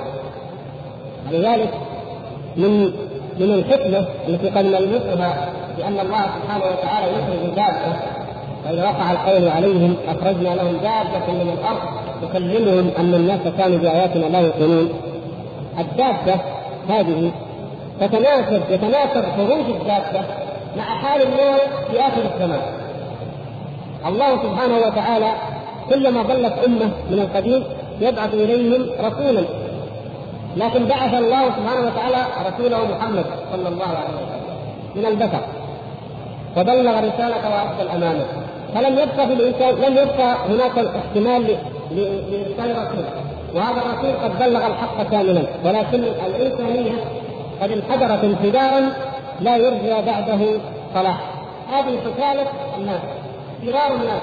ولذلك 1.28 1.70
من 2.56 2.84
من 3.38 3.54
الحكمة 3.54 4.06
التي 4.28 4.48
قد 4.48 4.64
نلمسها 4.64 5.48
بأن 5.78 6.00
الله 6.00 6.22
سبحانه 6.22 6.64
وتعالى 6.64 7.06
يخرج 7.12 7.54
دابه 7.56 7.96
فإذا 8.64 8.84
وقع 8.84 9.12
القول 9.12 9.48
عليهم 9.48 9.96
أخرجنا 10.08 10.54
لهم 10.54 10.76
دابة 10.76 11.32
من 11.32 11.58
الأرض 11.58 11.80
تكلمهم 12.22 12.90
أن 12.98 13.14
الناس 13.14 13.40
كانوا 13.58 13.78
بآياتنا 13.78 14.26
لا 14.26 14.40
يؤمنون. 14.40 14.88
الدابة 15.78 16.40
هذه 16.88 17.32
تتناسب 18.00 18.62
يتناسب 18.70 19.24
خروج 19.36 19.66
الدابه 19.68 20.24
مع 20.76 20.82
حال 20.84 21.22
الناس 21.22 21.60
في 21.90 22.00
آخر 22.00 22.22
الزمان. 22.34 22.60
الله 24.06 24.42
سبحانه 24.42 24.78
وتعالى 24.86 25.32
كلما 25.90 26.22
ضلت 26.22 26.52
أمة 26.66 26.90
من 27.10 27.18
القديم 27.18 27.64
يبعث 28.00 28.34
إليهم 28.34 28.86
رسولا. 29.00 29.44
لكن 30.56 30.84
بعث 30.84 31.14
الله 31.14 31.44
سبحانه 31.44 31.86
وتعالى 31.86 32.26
رسوله 32.48 32.84
محمد 32.84 33.24
صلى 33.52 33.68
الله 33.68 33.86
عليه 33.86 34.16
وسلم 34.16 34.50
من 34.96 35.06
البشر. 35.06 35.40
وبلغ 36.56 36.98
الرسالة 36.98 37.50
وأدى 37.50 37.82
الأمانة. 37.82 38.26
فلم 38.74 38.92
يبقى 38.92 39.26
في 39.26 39.32
الإنسان 39.32 39.74
لم 39.74 39.92
يبقى 39.92 40.36
هناك 40.48 40.78
احتمال 40.78 41.56
لإرسال 41.90 42.70
رسول. 42.70 43.04
وهذا 43.54 43.82
الرسول 43.82 44.12
قد 44.24 44.38
بلغ 44.38 44.66
الحق 44.66 45.10
كاملا. 45.10 45.42
ولكن 45.64 46.04
الإنسانية 46.26 46.92
قد 47.60 47.72
انحدرت 47.72 48.24
انحدارا 48.24 48.92
لا 49.40 49.56
يرجى 49.56 50.06
بعده 50.06 50.38
صلاح 50.94 51.20
هذه 51.72 51.98
حكالة 51.98 52.46
الناس 52.78 53.00
فرار 53.66 53.96
الناس 53.96 54.22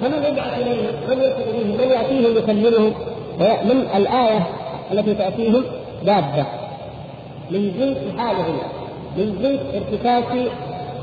فمن 0.00 0.24
يبعث 0.24 0.58
اليهم؟ 0.58 0.94
من 1.08 1.22
يرسل 1.22 1.50
اليهم؟ 1.50 1.76
من 1.76 1.90
ياتيهم 1.90 2.36
يكلمهم؟ 2.38 2.94
من 3.40 3.88
الآية 3.96 4.46
التي 4.92 5.14
تاتيهم 5.14 5.64
دابة 6.04 6.46
من 7.50 7.72
جنس 7.78 8.18
حالهم 8.18 8.58
من 9.16 9.38
جنس 9.42 9.60
ارتكاز 9.74 10.48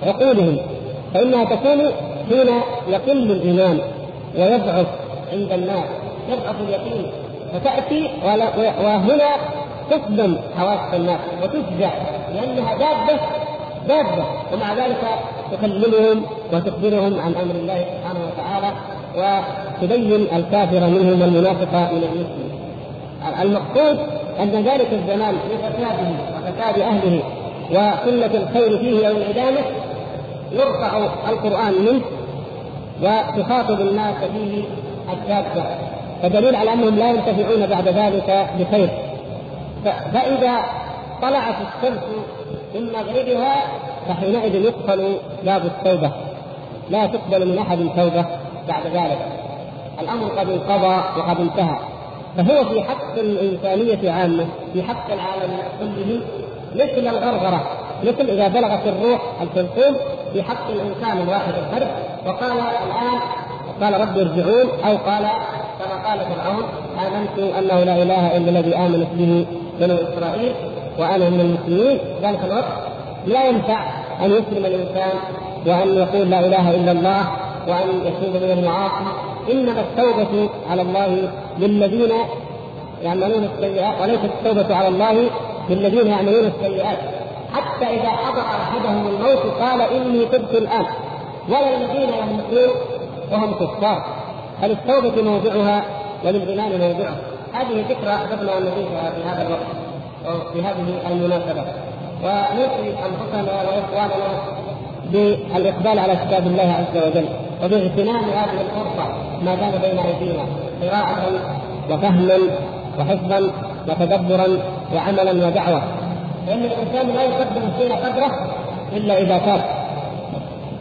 عقولهم 0.04 0.58
فإنها 1.14 1.44
تكون 1.44 1.92
حين 2.30 2.48
يقل 2.88 3.32
الإيمان 3.32 3.80
ويضعف 4.38 4.88
عند 5.34 5.52
الناس 5.52 5.86
يضعف 6.30 6.56
اليقين 6.62 7.12
فتأتي 7.54 8.10
وهنا 8.84 9.30
تصدم 9.90 10.38
حواس 10.58 10.94
الناس 10.94 11.20
وتفزع 11.44 11.90
لأنها 12.34 12.76
دابة 12.78 13.20
دابة. 13.88 14.26
ومع 14.54 14.74
ذلك 14.74 15.04
تكلمهم 15.52 16.22
وتخبرهم 16.54 17.20
عن 17.20 17.36
أمر 17.36 17.56
الله 17.56 17.86
سبحانه 17.86 18.20
وتعالى 18.28 18.74
وتبين 19.18 20.28
الكافر 20.36 20.88
منهم 20.88 21.22
والمنافق 21.22 21.74
من 21.74 22.04
المسلم. 22.04 22.48
المقصود 23.42 23.98
أن 24.40 24.50
ذلك 24.50 24.88
الزمان 24.94 25.36
بفساده 25.52 26.10
وفساد 26.36 26.80
أهله 26.80 27.24
وقلة 27.72 28.44
الخير 28.44 28.78
فيه 28.78 29.08
أو 29.08 29.18
انعدامه 29.18 29.62
يرفع 30.52 30.98
القرآن 31.30 31.74
منه 31.74 32.02
وتخاطب 33.02 33.82
الناس 33.82 34.16
فيه 34.16 34.64
الكافه 35.14 35.64
فدليل 36.24 36.56
على 36.56 36.74
أنهم 36.74 36.96
لا 36.96 37.10
ينتفعون 37.10 37.66
بعد 37.68 37.88
ذلك 37.88 38.48
بخير. 38.60 38.90
فإذا 39.86 40.60
طلعت 41.22 41.56
الشمس 41.62 42.04
من 42.76 42.94
مغربها 42.94 43.56
فحينئذ 44.08 44.56
يقفل 44.56 45.18
باب 45.46 45.66
التوبة. 45.66 46.12
لا 46.90 47.06
تقبل 47.06 47.48
من 47.48 47.58
أحد 47.58 47.78
توبة 47.78 48.26
بعد 48.68 48.88
ذلك. 48.88 49.20
الأمر 50.02 50.28
قد 50.28 50.50
انقضى 50.50 51.20
وقد 51.20 51.40
انتهى. 51.40 51.78
فهو 52.38 52.66
في 52.66 52.84
حق 52.84 53.14
الإنسانية 53.18 54.12
عامة 54.12 54.46
في 54.74 54.84
حق 54.84 55.12
العالم 55.12 55.58
كله 55.80 56.22
مثل 56.76 57.08
الغرغرة 57.08 57.64
مثل 58.04 58.30
إذا 58.30 58.48
بلغت 58.48 58.88
الروح 58.88 59.22
الحلقوم 59.42 59.96
في 60.34 60.44
حق 60.44 60.68
الإنسان 60.70 61.22
الواحد 61.22 61.54
الفرد. 61.54 61.88
وقال 62.26 62.52
الآن 62.52 63.20
قال 63.82 64.02
رب 64.02 64.18
ارجعون 64.18 64.70
أو 64.86 64.98
قال 64.98 65.28
كما 65.80 66.10
قال 66.10 66.20
فرعون 66.20 66.64
آمنت 67.08 67.40
أنه 67.60 67.84
لا 67.84 68.04
إله 68.04 68.38
إلا 68.38 68.50
الذي 68.50 68.76
آمنت 68.76 69.08
به 69.14 69.46
بنو 69.80 69.96
إسرائيل 69.96 70.54
وأنا 71.00 71.30
من 71.30 71.40
المسلمين 71.40 72.00
ذلك 72.22 72.40
الوقت 72.44 72.74
لا 73.28 73.46
ينفع 73.46 73.80
أن 74.26 74.32
يسلم 74.32 74.66
الإنسان 74.66 75.16
وأن 75.66 75.98
يقول 75.98 76.30
لا 76.30 76.40
إله 76.40 76.76
إلا 76.76 76.92
الله 76.92 77.22
وأن 77.68 77.90
يتوب 78.06 78.44
من 78.44 78.52
المعاصي. 78.60 79.06
إنما 79.52 79.82
التوبة 79.82 80.50
على 80.70 80.82
الله 80.82 81.30
للذين 81.60 82.12
يعملون 83.04 83.50
السيئات 83.56 84.02
وليست 84.02 84.24
التوبة 84.24 84.76
على 84.76 84.88
الله 84.88 85.30
للذين 85.70 86.08
يعملون 86.08 86.46
السيئات. 86.46 86.98
حتى 87.54 87.86
إذا 87.86 88.10
حضر 88.10 88.42
أحدهم 88.42 89.08
الموت 89.08 89.62
قال 89.62 89.82
إني 89.82 90.26
تبت 90.26 90.52
الآن. 90.52 90.86
ولا 91.50 91.78
الذين 91.78 92.10
يموتون 92.10 92.76
وهم 93.32 93.54
كفار. 93.54 94.06
فللتوبه 94.62 95.22
موضعها 95.22 95.86
وللغنام 96.26 96.72
موضعه 96.72 97.16
هذه 97.54 97.86
أخذنا 98.04 98.58
ان 98.58 98.64
نضيفها 98.64 99.12
في 99.12 99.24
هذا 99.30 99.48
الوقت 99.48 99.68
أو 100.28 100.54
في 100.54 100.62
هذه 100.62 101.12
المناسبة. 101.12 101.64
ونوصي 102.24 102.90
أنفسنا 102.90 103.54
وإخواننا 103.54 104.30
بالإقبال 105.12 106.00
على 106.00 106.16
كتاب 106.16 106.48
الله 106.48 106.74
عز 106.80 107.04
وجل 107.08 107.26
وباغتنام 107.64 108.24
هذه 108.24 108.62
الفرصة 108.62 109.08
ما 109.46 109.56
دام 109.56 109.72
بين 109.82 110.00
أيدينا 110.00 110.44
قراءة 110.82 111.28
وفهما 111.90 112.38
وحفظا 113.00 113.52
وتدبرا 113.88 114.48
وعملا 114.96 115.48
ودعوة. 115.48 115.82
لأن 116.48 116.64
الإنسان 116.64 117.16
لا 117.16 117.24
يقدم 117.24 117.62
الشيء 117.76 117.96
قدره 117.96 118.32
إلا 118.94 119.18
إذا 119.18 119.38
فات 119.38 119.62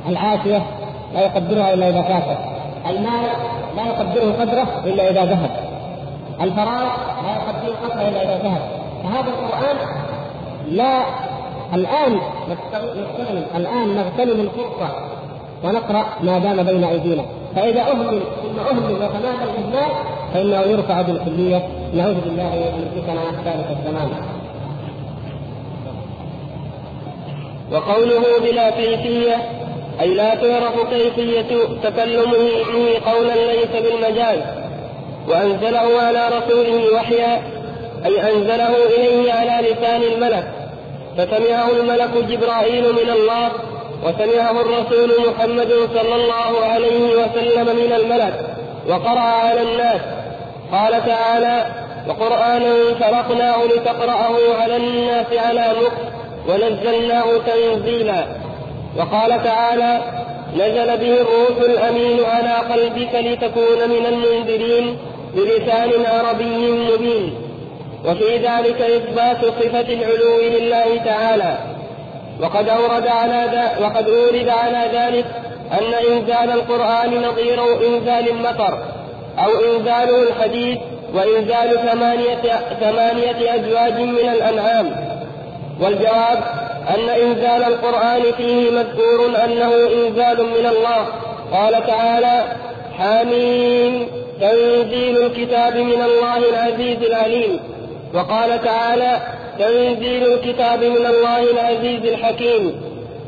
العافية 0.08 0.62
لا 1.14 1.20
يقدرها 1.20 1.74
إلا 1.74 1.88
إذا 1.88 2.02
فاتت 2.02 2.38
المال 2.90 3.26
لا 3.76 3.86
يقدره 3.86 4.32
قدره 4.40 4.66
إلا 4.84 5.10
إذا 5.10 5.24
ذهب. 5.24 5.50
الفراغ 6.40 6.86
لا 7.24 7.30
يقدره 7.36 7.76
قدره 7.84 8.08
إلا 8.08 8.22
إذا 8.22 8.38
ذهب. 8.42 8.62
فهذا 9.02 9.28
القرآن 9.28 9.76
لا 10.70 11.02
الآن 11.74 12.20
نغتنم 12.48 13.44
الآن 13.56 13.94
نغتنم 13.96 14.40
الفرصه 14.40 14.88
ونقرأ 15.64 16.04
ما 16.22 16.38
دام 16.38 16.62
بين 16.62 16.84
أيدينا. 16.84 17.22
فإذا 17.54 17.80
اهمل 17.80 18.20
ثم 18.42 18.58
أهمل 18.58 18.92
وتمادى 18.92 19.44
الاهمال 19.44 19.92
فإنه 20.34 20.60
يرفع 20.60 21.02
بالكلية. 21.02 21.68
نعوذ 21.94 22.20
بالله 22.24 22.54
أن 22.54 22.82
يدركنا 22.82 23.22
ذلك 23.44 23.76
الزمان. 23.78 24.10
وقوله 27.72 28.22
بلا 28.42 28.70
كيفية 28.70 29.36
أي 30.00 30.14
لا 30.14 30.34
تعرف 30.34 30.90
كيفية 30.90 31.56
تكلمه 31.82 32.32
به 32.72 33.10
قولا 33.10 33.52
ليس 33.52 33.82
بالمجاز 33.82 34.65
وأنزله 35.28 36.00
على 36.02 36.28
رسوله 36.28 36.94
وحيا 36.94 37.42
أي 38.06 38.32
أنزله 38.32 38.76
إليه 38.96 39.32
على 39.32 39.68
لسان 39.68 40.02
الملك. 40.02 40.52
فسمعه 41.18 41.70
الملك 41.70 42.10
جبرائيل 42.28 42.84
من 42.92 43.10
الله 43.10 43.48
وسمعه 44.04 44.60
الرسول 44.60 45.10
محمد 45.28 45.72
صلى 45.94 46.14
الله 46.14 46.64
عليه 46.64 47.16
وسلم 47.16 47.76
من 47.76 47.92
الملك 47.92 48.34
وقرأ 48.88 49.20
على 49.20 49.62
الناس. 49.62 50.00
قال 50.72 51.06
تعالى 51.06 51.66
وقرآنا 52.08 52.74
فرقناه 53.00 53.64
لتقرأه 53.64 54.36
على 54.60 54.76
الناس 54.76 55.26
على 55.32 55.66
مكر 55.80 56.02
ونزلناه 56.48 57.24
تنزيلا. 57.46 58.26
وقال 58.96 59.42
تعالى 59.44 60.00
نزل 60.54 60.96
به 60.96 61.20
الروح 61.20 61.58
الأمين 61.58 62.18
على 62.24 62.54
قلبك 62.72 63.14
لتكون 63.14 63.88
من 63.88 64.06
المنذرين. 64.06 64.98
بلسان 65.34 66.06
عربي 66.06 66.70
مبين. 66.70 67.34
وفي 68.04 68.36
ذلك 68.36 68.80
إثبات 68.80 69.36
صفة 69.36 69.80
العلو 69.80 70.40
لله 70.40 70.96
تعالى. 71.04 71.58
وقد 72.40 72.68
أورد 72.68 73.06
على 73.06 73.70
وقد 73.80 74.08
أورد 74.08 74.48
على 74.48 74.88
ذلك 74.92 75.24
أن 75.72 76.12
إنزال 76.12 76.50
القرآن 76.50 77.22
نظير 77.22 77.86
إنزال 77.86 78.28
المطر 78.28 78.78
أو 79.38 79.50
إنزاله 79.50 80.22
الحديث 80.22 80.78
وإنزال 81.14 81.90
ثمانية, 81.90 82.42
ثمانية 82.80 83.54
أزواج 83.54 84.00
من 84.00 84.28
الأنعام. 84.28 84.90
والجواب 85.80 86.44
أن 86.94 87.08
إنزال 87.08 87.64
القرآن 87.64 88.22
فيه 88.36 88.70
مذكور 88.70 89.26
أنه 89.44 89.74
إنزال 89.74 90.46
من 90.46 90.66
الله. 90.66 91.06
قال 91.52 91.86
تعالى 91.86 92.44
حامين 92.98 94.08
تنزيل 94.40 95.18
الكتاب 95.26 95.76
من 95.76 96.02
الله 96.02 96.38
العزيز 96.38 97.02
العليم. 97.02 97.60
وقال 98.14 98.64
تعالى 98.64 99.20
تنزيل 99.58 100.32
الكتاب 100.32 100.84
من 100.84 101.06
الله 101.06 101.50
العزيز 101.50 102.04
الحكيم. 102.04 102.80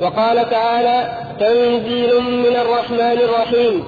وقال 0.03 0.51
تعالى 0.51 1.11
تنزيل 1.41 2.21
من 2.21 2.57
الرحمن 2.57 3.19
الرحيم. 3.25 3.85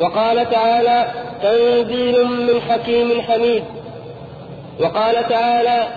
وقال 0.00 0.50
تعالى 0.50 1.06
تنزيل 1.42 2.24
من 2.24 2.60
حكيم 2.68 3.20
حميد. 3.20 3.64
وقال 4.80 5.28
تعالى 5.28 5.88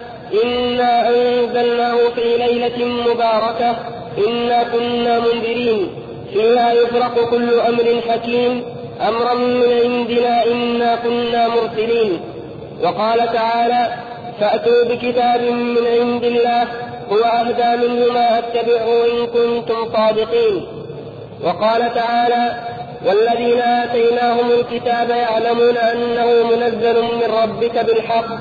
إنا 0.43 1.09
أنزلناه 1.09 1.97
في 2.15 2.37
ليلة 2.37 2.85
مباركة 2.85 3.75
إنا 4.27 4.63
كنا 4.63 5.19
منذرين. 5.19 5.89
فيها 6.33 6.73
يفرق 6.73 7.29
كل 7.29 7.59
أمر 7.59 8.01
حكيم 8.09 8.78
أمرا 9.07 9.33
من 9.33 9.73
عندنا 9.83 10.45
إنا 10.45 10.95
كنا 10.95 11.47
مرسلين. 11.47 12.21
وقال 12.83 13.33
تعالى 13.33 13.87
فأتوا 14.39 14.83
بكتاب 14.83 15.41
من 15.41 15.87
عند 15.99 16.23
الله 16.23 16.67
هو 17.11 17.23
أهدى 17.23 17.87
منه 17.87 18.13
ما 18.13 18.39
أتبعه 18.39 19.05
إن 19.05 19.27
كنتم 19.27 19.93
صادقين. 19.93 20.65
وقال 21.43 21.93
تعالى 21.93 22.59
والذين 23.05 23.61
آتيناهم 23.61 24.51
الكتاب 24.51 25.09
يعلمون 25.09 25.77
أنه 25.77 26.43
منزل 26.51 27.01
من 27.01 27.33
ربك 27.43 27.85
بالحق. 27.85 28.39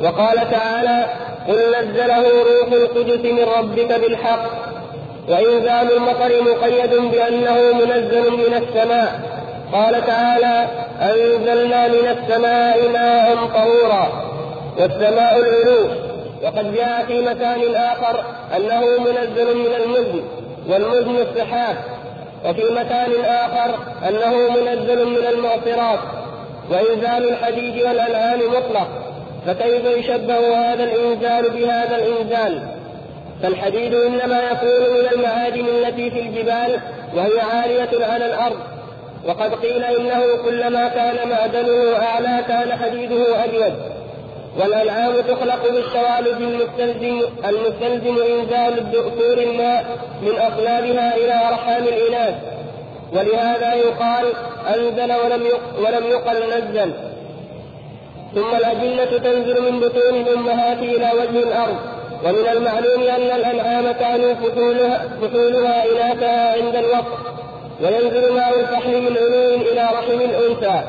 وقال 0.00 0.50
تعالى 0.50 1.06
قل 1.48 1.54
نزله 1.54 2.22
روح 2.22 2.72
القدس 2.72 3.24
من 3.24 3.46
ربك 3.58 4.00
بالحق. 4.00 4.44
وإنزال 5.28 5.96
المطر 5.96 6.42
مقيد 6.42 6.90
بأنه 7.12 7.72
منزل 7.72 8.30
من 8.30 8.54
السماء. 8.62 9.34
قال 9.72 10.06
تعالى 10.06 10.68
أنزلنا 11.00 11.88
من 11.88 12.16
السماء 12.18 12.88
ماء 12.88 13.36
طهورا 13.46 14.24
والسماء 14.78 15.38
العلو 15.38 15.88
وقد 16.42 16.74
جاء 16.74 17.04
في 17.06 17.20
مكان 17.20 17.74
آخر 17.74 18.24
أنه 18.56 18.80
منزل 18.80 19.56
من 19.56 19.74
المزن 19.84 20.24
والمزن 20.68 21.16
السحاب. 21.16 21.76
وفي 22.44 22.62
مكان 22.62 23.24
آخر 23.24 23.74
أنه 24.08 24.34
منزل 24.50 25.06
من 25.06 25.26
المعصرات. 25.26 25.98
وإنزال 26.70 27.28
الحديد 27.28 27.82
والأنعام 27.82 28.38
مطلق. 28.38 28.88
فكيف 29.46 29.84
يشبه 29.84 30.56
هذا 30.56 30.84
الإنزال 30.84 31.50
بهذا 31.50 31.96
الإنزال؟ 31.96 32.68
فالحديد 33.42 33.94
إنما 33.94 34.42
يكون 34.42 34.94
من 34.94 35.08
المعادن 35.12 35.64
التي 35.66 36.10
في 36.10 36.20
الجبال 36.20 36.80
وهي 37.16 37.40
عالية 37.40 38.06
على 38.06 38.26
الأرض. 38.26 38.56
وقد 39.26 39.54
قيل 39.54 39.84
إنه 39.84 40.22
كلما 40.44 40.88
كان 40.88 41.28
معدنه 41.28 41.96
أعلى 41.96 42.44
كان 42.48 42.78
حديده 42.78 43.44
أجود 43.44 43.74
والأنعام 44.58 45.12
تخلق 45.20 45.62
بالشوالد 45.72 46.40
المستلزم 46.40 47.20
المستلزم 47.48 48.18
إنزال 48.22 48.78
الدؤثور 48.78 49.38
الماء 49.38 49.84
من 50.22 50.30
أصلابها 50.30 51.16
إلى 51.16 51.48
أرحام 51.48 51.82
الإناث. 51.82 52.34
ولهذا 53.12 53.74
يقال 53.74 54.26
أنزل 54.68 55.12
ولم 55.12 55.42
ولم 55.78 56.06
يقل 56.06 56.36
نزل. 56.36 56.92
ثم 58.34 58.56
الأجنة 58.56 59.18
تنزل 59.18 59.72
من 59.72 59.80
بطون 59.80 60.20
الأمهات 60.20 60.78
إلى 60.78 61.10
وجه 61.18 61.42
الأرض. 61.42 61.76
ومن 62.24 62.48
المعلوم 62.52 63.02
أن 63.02 63.36
الأنعام 63.40 63.92
كانوا 63.92 64.34
فحولها, 64.34 65.08
فحولها 65.22 65.84
إناثها 65.84 66.52
عند 66.52 66.76
الوقت. 66.76 67.34
وينزل 67.82 68.32
ماء 68.32 68.60
الفحم 68.60 68.90
من 68.90 69.16
علو 69.16 69.54
إلى 69.72 69.82
رحم 69.82 70.20
الأنثى 70.20 70.82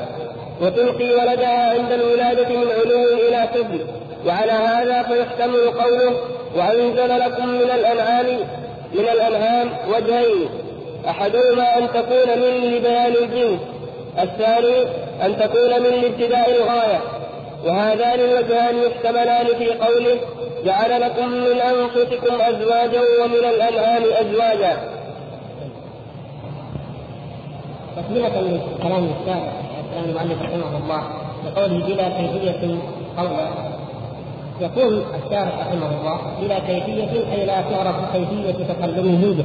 وتلقي 0.62 1.14
ولدها 1.14 1.70
عند 1.70 1.92
الولادة 1.92 2.48
من 2.48 2.66
علو 2.70 3.04
إلى 3.28 3.48
سفل 3.54 3.80
وعلى 4.26 4.52
هذا 4.52 5.02
فيحتمل 5.02 5.70
قوله 5.70 6.16
وأنزل 6.56 7.18
لكم 7.18 7.48
من 7.48 7.70
الأنعام 7.74 8.26
من 8.94 9.08
الأنعام 9.12 9.70
وجهين. 9.88 10.48
أحدهما 11.08 11.78
أن 11.78 11.88
تكون 11.88 12.38
من 12.38 12.74
لبيان 12.74 13.12
الجنس 13.22 13.60
الثاني 14.22 14.82
أن 15.22 15.38
تكون 15.38 15.82
من 15.82 16.00
لابتداء 16.02 16.50
الغاية. 16.50 17.00
وهذان 17.66 18.20
الوجهان 18.20 18.74
يحتملان 18.78 19.46
في 19.46 19.66
قوله 19.66 20.16
جعل 20.64 21.00
لكم 21.00 21.28
من 21.28 21.60
أنفسكم 21.60 22.34
أزواجا 22.40 23.00
ومن 23.22 23.34
الأنعام 23.34 24.02
أزواجا. 24.20 24.95
تكملة 28.06 28.60
كلام 28.82 29.08
الشاعر 29.20 29.52
كلام 29.90 30.04
المؤلف 30.04 30.42
رحمه 30.42 30.78
الله 30.84 31.02
بقوله 31.44 31.86
بلا 31.86 32.08
كيفية 32.08 32.78
قولا 33.18 33.48
يقول 34.60 35.02
الشارح 35.24 35.58
رحمه 35.60 35.90
الله 36.00 36.18
بلا 36.42 36.58
كيفية 36.58 37.32
أي 37.32 37.46
لا 37.46 37.60
تعرف 37.70 37.96
كيفية 38.12 38.64
تكلمه 38.64 39.34
به 39.34 39.44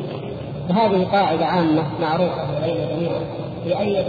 وهذه 0.69 1.07
قاعدة 1.11 1.45
عامة 1.45 1.83
معروفة 2.01 2.43
بين 2.65 2.75
جميعا 2.75 3.21
في 3.63 3.79
أي 3.79 4.03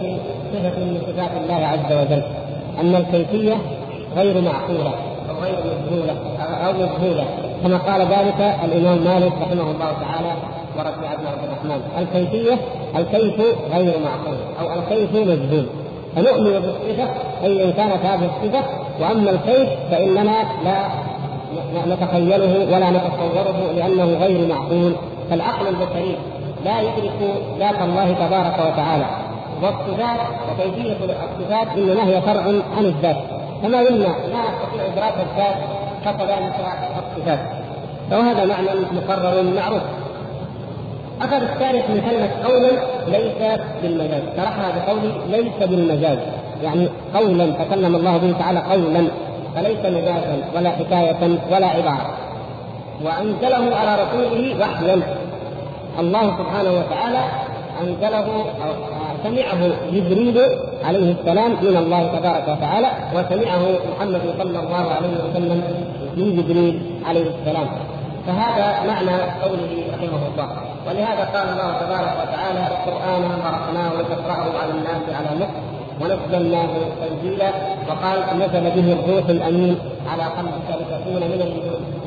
صفة 0.53 0.79
من 0.85 1.03
صفات 1.07 1.31
الله 1.43 1.67
عز 1.67 1.93
وجل. 1.93 2.23
أن 2.81 2.95
الكيفية 2.95 3.57
غير 4.17 4.41
معقولة 4.41 4.95
أو 5.31 5.37
غير 5.43 5.55
مجهولة 5.57 6.17
أو 6.67 6.73
مجهولة. 6.73 7.25
كما 7.63 7.77
قال 7.77 8.01
ذلك 8.01 8.57
الإمام 8.65 9.05
مالك 9.05 9.33
رحمه 9.43 9.71
الله 9.71 9.93
تعالى 10.01 10.33
بن 10.77 11.27
عبد 11.27 11.52
الرحمن 11.65 11.81
الكيفية 11.99 12.59
الكيف 12.97 13.41
غير 13.75 13.95
معقول 14.05 14.37
أو 14.61 14.81
الكيف 14.81 15.15
مجهول 15.15 15.67
فنؤمن 16.17 16.53
بالصفة 16.53 17.09
أي 17.45 17.65
إن 17.65 17.73
كانت 17.73 18.05
هذه 18.05 18.31
الصفة. 18.31 18.65
وأما 19.01 19.31
الكيف 19.31 19.69
فإننا 19.91 20.45
لا 20.65 20.87
نتخيله 21.87 22.75
ولا 22.75 22.91
نتصوره 22.91 23.73
لأنه 23.77 24.05
غير 24.05 24.49
معقول. 24.49 24.93
فالعقل 25.31 25.67
البشري 25.67 26.17
لا 26.65 26.81
يدرك 26.81 27.13
ذات 27.59 27.83
الله 27.83 28.13
تبارك 28.13 28.73
وتعالى. 28.73 29.07
والصفات 29.63 30.21
وكيفية 30.51 30.93
الصفات 30.93 31.69
إنما 31.77 32.07
هي 32.07 32.21
فرع 32.21 32.43
عن 32.77 32.85
الذات. 32.85 33.17
كما 33.63 33.79
قلنا 33.79 34.05
لا 34.05 34.41
نستطيع 34.49 34.87
إدراك 34.93 35.15
الذات 35.31 35.57
فكذلك 36.05 36.55
الصفات. 36.99 37.41
وهذا 38.13 38.45
معنى 38.45 38.69
مقرر 38.93 39.43
معروف. 39.57 39.83
أخذ 41.23 41.43
الثالث 41.43 41.91
من 41.91 42.01
كلمة 42.11 42.31
قولا 42.45 42.71
ليس 43.09 43.61
بالمجاز. 43.83 44.23
شرحها 44.37 44.73
بقوله 44.77 45.13
ليس 45.31 45.69
بالمجاز. 45.71 46.19
يعني 46.63 46.89
قولا 47.15 47.47
تكلم 47.51 47.97
الله 47.97 48.17
به 48.17 48.33
تعالى 48.39 48.59
قولا. 48.59 49.09
فليس 49.55 49.79
مجازا 49.85 50.37
ولا 50.55 50.71
حكاية 50.71 51.39
ولا 51.53 51.67
عبارة. 51.67 52.11
وأنزله 53.05 53.77
على 53.77 54.03
رسوله 54.03 54.61
وحيا. 54.61 55.03
الله 55.99 56.37
سبحانه 56.39 56.73
وتعالى 56.73 57.23
أنزله 57.83 58.27
أو 58.65 58.73
سمعه 59.25 59.61
جبريل 59.93 60.39
عليه 60.85 61.13
السلام 61.13 61.51
من 61.51 61.77
الله 61.77 62.07
تبارك 62.07 62.49
وتعالى 62.49 62.91
وسمعه 63.15 63.63
محمد 63.97 64.21
صلى 64.39 64.59
الله 64.59 64.85
عليه 64.97 65.15
وسلم 65.25 65.63
من 66.17 66.37
جبريل 66.37 66.83
عليه 67.09 67.27
السلام. 67.31 67.67
فهذا 68.27 68.87
معنى 68.87 69.17
قوله 69.43 69.73
رحمه 69.95 70.23
الله. 70.33 70.49
ولهذا 70.87 71.25
قال 71.35 71.47
الله 71.53 71.71
تبارك 71.83 72.13
وتعالى 72.23 72.65
قرانا 72.87 73.37
فرقناه 73.45 73.91
لتقراه 74.01 74.45
على 74.63 74.73
الناس 74.73 75.03
على 75.19 75.31
مكر 75.41 75.61
ونزلناه 76.01 76.69
تنزيلا 77.01 77.51
وقال 77.89 78.19
نزل 78.39 78.65
به 78.77 78.93
الروح 78.93 79.29
الأمين 79.29 79.79
على 80.13 80.23
قلبك 80.23 80.69
لتكون 80.81 81.23
من 81.33 81.41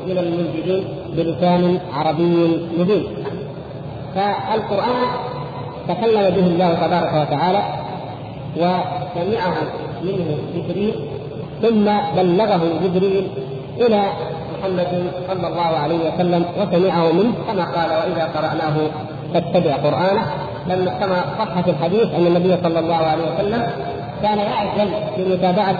من 0.06 0.18
المنزلين 0.18 0.84
بلسان 1.16 1.78
عربي 1.94 2.58
مبين. 2.78 3.06
فالقرآن 4.14 5.08
تكلم 5.88 6.34
به 6.36 6.46
الله 6.46 6.74
تبارك 6.74 7.12
وتعالى 7.14 7.62
وسمعه 8.56 9.56
منه 10.04 10.38
جبريل 10.54 10.94
ثم 11.62 11.84
بلغه 12.16 12.62
جبريل 12.84 13.28
إلى 13.78 14.02
محمد 14.66 15.12
صلى 15.28 15.46
الله 15.48 15.62
عليه 15.82 16.14
وسلم 16.14 16.44
وسمعه 16.58 17.12
منه 17.12 17.32
كما 17.46 17.64
قال 17.64 17.90
وإذا 17.90 18.24
قرأناه 18.34 18.76
فاتبع 19.34 19.76
قرآنه. 19.76 20.26
لما 20.68 20.90
كما 21.00 21.24
صح 21.38 21.60
في 21.60 21.70
الحديث 21.70 22.14
أن 22.14 22.26
النبي 22.26 22.56
صلى 22.62 22.78
الله 22.78 22.96
عليه 22.96 23.22
وسلم 23.34 23.66
كان 24.22 24.38
يعجل 24.38 24.90
بمتابعة 25.18 25.76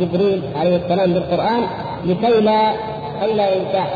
جبريل 0.00 0.42
عليه 0.56 0.76
السلام 0.76 1.12
بالقرآن 1.12 1.66
لكي 2.04 2.40
لا 2.40 2.72
كي 3.20 3.32
لا 3.32 3.54
ينساه 3.54 3.86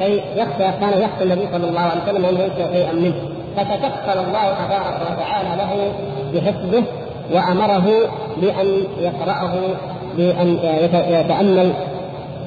لكي 0.00 0.22
يخشى 0.36 0.78
كان 0.80 1.02
يخشى 1.02 1.22
النبي 1.22 1.48
صلى 1.52 1.68
الله 1.68 1.80
عليه 1.80 2.02
وسلم 2.02 2.24
أن 2.24 2.34
ينسى 2.34 2.72
شيئا 2.72 2.92
منه. 2.92 3.14
فتكفل 3.56 4.18
الله 4.18 4.54
تبارك 4.66 5.00
وتعالى 5.12 5.48
له 5.56 5.92
بحفظه 6.34 6.82
وأمره 7.34 7.86
بأن 8.36 8.66
يقرأه 9.00 9.52
بأن 10.16 10.58
يتأمل 11.08 11.72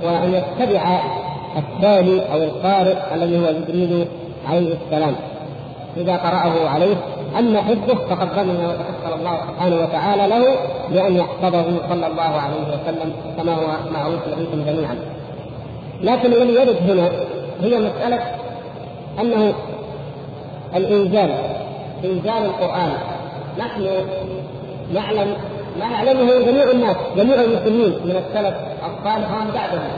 وأن 0.03 0.33
يتبع 0.33 1.01
التالي 1.57 2.21
أو 2.33 2.43
القارئ 2.43 2.97
الذي 3.15 3.39
هو 3.39 3.51
جبريل 3.51 4.07
عليه 4.49 4.75
السلام 4.85 5.15
إذا 5.97 6.17
قرأه 6.17 6.69
عليه 6.69 6.95
اما 7.39 7.61
حفظه 7.61 7.95
فقد 7.95 8.35
ضمن 8.35 8.65
وتكفل 8.65 9.19
الله 9.19 9.37
سبحانه 9.47 9.75
وتعالى 9.75 10.27
له 10.27 10.55
بأن 10.89 11.15
يحفظه 11.15 11.65
صلى 11.89 12.07
الله 12.07 12.21
عليه 12.21 12.61
وسلم 12.61 13.13
كما 13.37 13.53
هو 13.55 13.67
معروف 13.93 14.27
لكم 14.27 14.65
جميعا. 14.65 14.95
لكن 16.01 16.33
الذي 16.33 16.53
يرد 16.53 16.89
هنا 16.89 17.09
هي 17.61 17.79
مسألة 17.79 18.19
أنه 19.21 19.53
الإنزال 20.75 21.31
إنزال 22.05 22.45
القرآن 22.45 22.91
نحن 23.59 23.87
نعلم 24.93 25.33
ما 25.79 25.85
يعلمه 25.85 26.39
جميع 26.45 26.71
الناس 26.71 26.95
جميع 27.17 27.35
المسلمين 27.41 27.91
من 28.05 28.23
السلف 28.25 28.55
الصالح 28.85 29.31
ومن 29.31 29.51
بعدهم. 29.53 29.91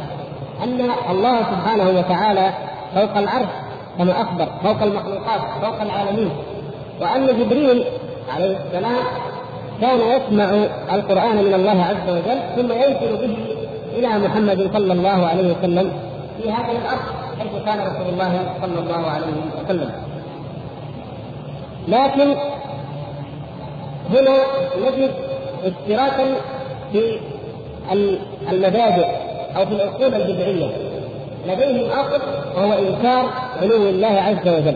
أن 0.64 0.92
الله 1.12 1.38
سبحانه 1.40 1.90
وتعالى 2.00 2.54
فوق 2.96 3.18
العرش 3.18 3.48
كما 3.98 4.22
أخبر 4.22 4.48
فوق 4.64 4.82
المخلوقات 4.84 5.42
فوق 5.62 5.82
العالمين. 5.82 6.30
وأن 7.02 7.28
جبريل 7.28 7.86
عليه 8.36 8.58
السلام 8.58 9.04
كان 9.82 10.00
يسمع 10.00 10.50
القرآن 10.94 11.36
من 11.36 11.54
الله 11.54 11.84
عز 11.84 12.10
وجل 12.10 12.40
ثم 12.56 12.72
ينزل 12.72 13.28
به 13.28 13.38
إلى 13.98 14.28
محمد 14.28 14.70
صلى 14.74 14.94
الله 14.94 15.28
عليه 15.28 15.56
وسلم 15.58 15.94
في 16.42 16.52
هذه 16.52 16.72
الأرض 16.72 17.00
حيث 17.40 17.64
كان 17.66 17.80
رسول 17.80 18.14
الله 18.14 18.34
صلى 18.62 18.80
الله 18.80 19.12
عليه 19.12 19.34
وسلم. 19.64 19.92
لكن 21.88 22.36
هنا 24.10 24.38
نجد 24.86 25.12
اشتراكا 25.65 26.36
في 26.91 27.19
المبادئ 28.52 29.06
أو 29.56 29.65
في 29.65 29.71
الأصول 29.71 30.13
البدعيه 30.15 30.71
لديهم 31.47 31.89
اصل 31.89 32.21
وهو 32.56 32.74
إنكار 32.74 33.30
علو 33.62 33.76
الله 33.76 34.08
عز 34.08 34.47
وجل. 34.47 34.76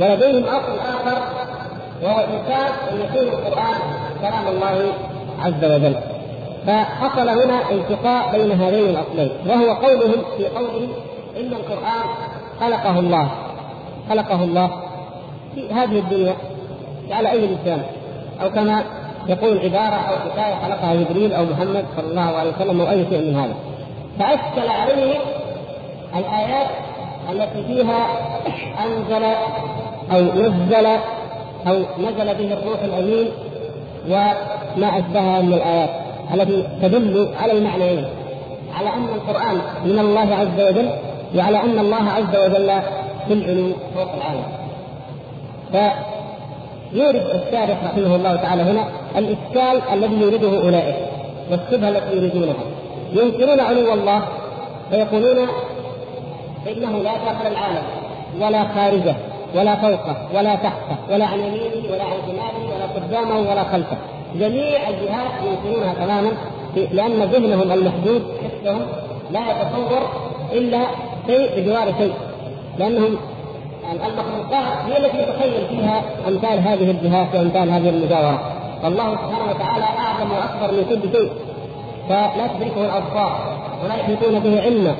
ولديهم 0.00 0.44
اصل 0.44 0.78
آخر 0.78 1.22
وهو 2.02 2.18
إنكار 2.20 2.70
أن 2.90 3.00
يكون 3.00 3.28
القرآن 3.28 3.80
كلام 4.20 4.48
الله 4.48 4.92
عز 5.42 5.64
وجل. 5.64 5.94
فحصل 6.66 7.28
هنا 7.28 7.70
التقاء 7.70 8.32
بين 8.32 8.52
هذين 8.52 8.88
الأصلين. 8.88 9.30
وهو 9.46 9.72
قولهم 9.72 10.22
في 10.36 10.46
قولهم 10.46 10.88
إن 11.36 11.52
القرآن 11.52 12.04
خلقه 12.60 12.98
الله. 12.98 13.30
خلقه 14.10 14.44
الله 14.44 14.70
في 15.54 15.72
هذه 15.72 15.98
الدنيا 15.98 16.34
على 17.10 17.30
أي 17.30 17.46
لسان 17.46 17.82
أو 18.42 18.50
كما 18.50 18.84
يقول 19.28 19.58
عبارة 19.58 19.96
أو 19.96 20.30
حكاية 20.30 20.54
خلقها 20.54 20.94
جبريل 20.94 21.32
أو 21.32 21.44
محمد 21.44 21.84
صلى 21.96 22.10
الله 22.10 22.36
عليه 22.36 22.50
وسلم 22.50 22.80
أو 22.80 22.90
أي 22.90 23.06
شيء 23.10 23.20
من 23.20 23.36
هذا. 23.36 23.54
فأشكل 24.18 24.68
عليهم 24.68 25.20
الآيات 26.16 26.66
التي 27.32 27.62
فيها 27.62 28.06
أنزل 28.84 29.24
أو 30.12 30.20
نزل 30.20 30.86
أو 31.66 31.74
نزل 31.98 32.34
به 32.34 32.52
الروح 32.52 32.82
الأمين 32.84 33.28
وما 34.08 34.98
أشبهها 34.98 35.40
من 35.42 35.52
الآيات 35.52 35.90
التي 36.34 36.68
تدل 36.82 37.28
على 37.42 37.52
المعنيين. 37.52 38.04
على 38.78 38.88
أن 38.88 39.08
القرآن 39.14 39.60
من 39.84 39.98
الله 39.98 40.34
عز 40.34 40.60
وجل 40.68 40.90
وعلى 41.36 41.62
أن 41.62 41.78
الله 41.78 42.10
عز 42.10 42.36
وجل 42.36 42.80
في 43.28 43.32
العلو 43.34 43.72
فوق 43.94 44.12
العالم. 44.14 44.44
فيورد 46.92 47.14
الشارح 47.14 47.84
رحمه 47.84 48.16
الله 48.16 48.36
تعالى 48.36 48.62
هنا 48.62 48.84
الإشكال 49.16 49.82
الذي 49.92 50.20
يريده 50.20 50.62
أولئك 50.62 50.96
والشبهة 51.50 51.88
التي 51.88 52.16
يريدونها. 52.16 52.54
ينكرون 53.12 53.60
علو 53.60 53.92
الله 53.92 54.22
فيقولون 54.90 55.38
إنه 56.68 56.98
لا 56.98 57.12
داخل 57.12 57.46
العالم 57.46 57.82
ولا 58.40 58.64
خارجه 58.74 59.16
ولا 59.54 59.74
فوقه 59.74 60.16
ولا 60.34 60.54
تحته 60.54 60.96
ولا 61.10 61.24
عن 61.24 61.38
يمينه 61.38 61.92
ولا 61.92 62.04
عن 62.04 62.16
شماله 62.26 62.74
ولا 62.74 62.86
قدامه 63.06 63.50
ولا 63.50 63.64
خلفه. 63.64 63.96
جميع 64.34 64.88
الجهات 64.88 65.30
ينكرونها 65.46 65.94
تماما 65.94 66.32
لأن 66.76 67.22
ذهنهم 67.22 67.72
المحدود 67.72 68.22
حسهم 68.44 68.80
لا 69.30 69.40
يتصور 69.40 70.08
إلا 70.52 70.80
شيء 71.26 71.60
بجوار 71.60 71.94
شيء 71.98 72.12
لأنهم 72.78 73.16
المخلوقات 73.92 74.64
هي 74.86 75.06
التي 75.06 75.18
يتخيل 75.18 75.66
فيها 75.68 76.02
أمثال 76.28 76.58
هذه 76.58 76.90
الجهات 76.90 77.34
وأمثال 77.34 77.70
هذه 77.70 77.88
المجاوره 77.88 78.61
والله 78.84 79.10
سبحانه 79.12 79.50
وتعالى 79.50 79.84
أعظم 79.84 80.30
وأكبر 80.30 80.72
من 80.76 80.84
كل 80.88 81.18
شيء. 81.18 81.30
فلا 82.08 82.46
تدركه 82.46 82.84
الأبصار 82.84 83.56
ولا 83.84 83.94
يحيطون 83.94 84.38
به 84.38 84.62
علما. 84.62 84.94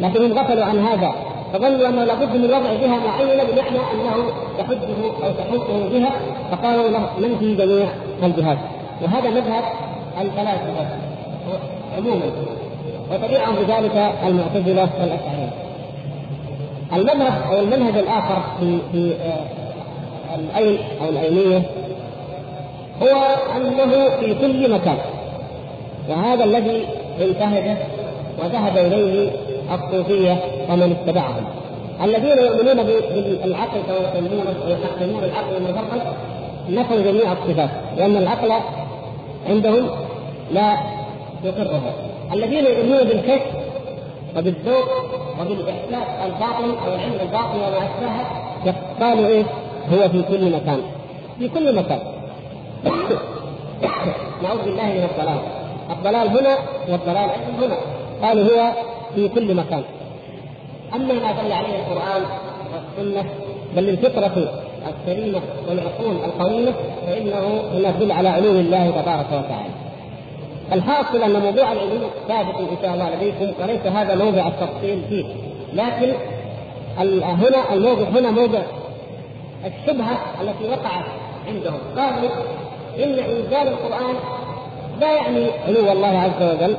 لكنهم 0.00 0.38
غفلوا 0.38 0.64
عن 0.64 0.78
هذا 0.78 1.12
فظنوا 1.52 1.88
أنه 1.88 2.04
لابد 2.04 2.36
من 2.36 2.44
وضع 2.44 2.72
جهه 2.72 2.98
معينه 3.06 3.44
بمعنى 3.44 3.78
أنه 3.78 4.30
تحده 4.58 5.26
أو 5.26 5.32
تحوطه 5.32 5.88
جهه 5.92 6.12
فقالوا 6.50 6.88
له 6.88 7.08
ننفي 7.20 7.54
جميع 7.54 7.88
الجهات 8.22 8.58
وهذا 9.02 9.30
مذهب 9.30 9.64
الفلاسفه 10.20 10.86
عموما 11.96 12.30
وتبعهم 13.10 13.54
بذلك 13.54 14.14
المعتزلة 14.26 14.88
والاشاعره 15.00 15.52
المذهب 16.92 17.52
أو 17.52 17.60
المنهج 17.60 17.98
الآخر 17.98 18.42
في 18.60 18.78
في 18.92 19.14
آه، 19.14 20.34
العين 20.34 20.78
أو 21.02 21.08
العينية 21.08 21.62
هو 23.02 23.36
أنه 23.56 24.08
في 24.20 24.34
كل 24.34 24.72
مكان. 24.72 24.98
وهذا 26.08 26.44
الذي 26.44 26.86
انتهج 27.20 27.76
وذهب 28.38 28.78
إليه 28.78 29.30
الصوفية 29.74 30.36
ومن 30.70 30.96
اتبعهم. 31.00 31.44
الذين 32.04 32.38
يؤمنون 32.38 32.82
بالعقل 32.82 33.80
كما 33.86 33.96
يسمونه 33.96 34.54
ويحكمون 34.66 35.24
العقل 35.24 35.56
المفرد 35.56 36.02
نفوا 36.70 36.96
جميع 36.96 37.32
الصفات 37.32 37.70
لأن 37.96 38.16
العقل 38.16 38.52
عندهم 39.48 39.88
لا 40.52 40.76
يقرها 41.44 41.92
الذين 42.32 42.64
يؤمنون 42.66 42.98
بالكشف 43.04 43.46
وبالذوق 44.36 44.88
وبالإحساس 45.40 46.08
الباطن 46.26 46.70
أو 46.86 46.94
العلم 46.94 47.14
الباطن 47.22 47.56
وما 47.56 47.78
أشبهه 47.78 48.74
قالوا 49.00 49.26
إيه؟ 49.26 49.42
هو 49.92 50.08
في 50.08 50.22
كل 50.22 50.52
مكان. 50.52 50.80
في 51.38 51.48
كل 51.48 51.74
مكان. 51.76 51.98
نعوذ 54.42 54.64
بالله 54.64 54.84
من 54.84 55.08
الضلال. 55.10 55.40
الضلال 55.90 56.28
هنا 56.38 56.58
والضلال 56.88 57.30
هنا. 57.62 57.76
قالوا 58.22 58.44
هو 58.44 58.72
في 59.14 59.28
كل 59.28 59.54
مكان. 59.54 59.82
أما 60.94 61.14
ما 61.14 61.32
دل 61.42 61.52
عليه 61.52 61.76
القرآن 61.78 62.22
والسنة 62.72 63.30
بل 63.76 63.88
الفطرة 63.88 64.62
السليمه 64.88 65.40
والعقول 65.68 66.16
القويمة 66.24 66.72
فإنه 67.06 67.62
يدل 67.74 68.12
على 68.12 68.28
علو 68.28 68.50
الله 68.50 68.90
تبارك 68.90 69.26
وتعالى. 69.26 69.74
الحاصل 70.72 71.22
أن 71.22 71.42
موضوع 71.42 71.72
العلوم 71.72 72.10
ثابت 72.28 72.54
إن 72.54 72.76
شاء 72.82 72.94
الله 72.94 73.14
لديكم 73.14 73.62
وليس 73.62 73.86
هذا 73.86 74.14
موضع 74.24 74.48
التفصيل 74.48 75.02
فيه. 75.08 75.24
لكن 75.72 76.12
هنا 77.22 77.72
الموضع 77.72 78.08
هنا 78.08 78.30
موضع 78.30 78.62
الشبهة 79.66 80.18
التي 80.40 80.64
وقعت 80.68 81.04
عندهم. 81.48 81.78
قالوا 81.96 82.30
إن 83.04 83.18
إنزال 83.18 83.68
القرآن 83.68 84.14
لا 85.00 85.12
يعني 85.12 85.46
علو 85.68 85.92
الله 85.92 86.18
عز 86.18 86.42
وجل 86.42 86.76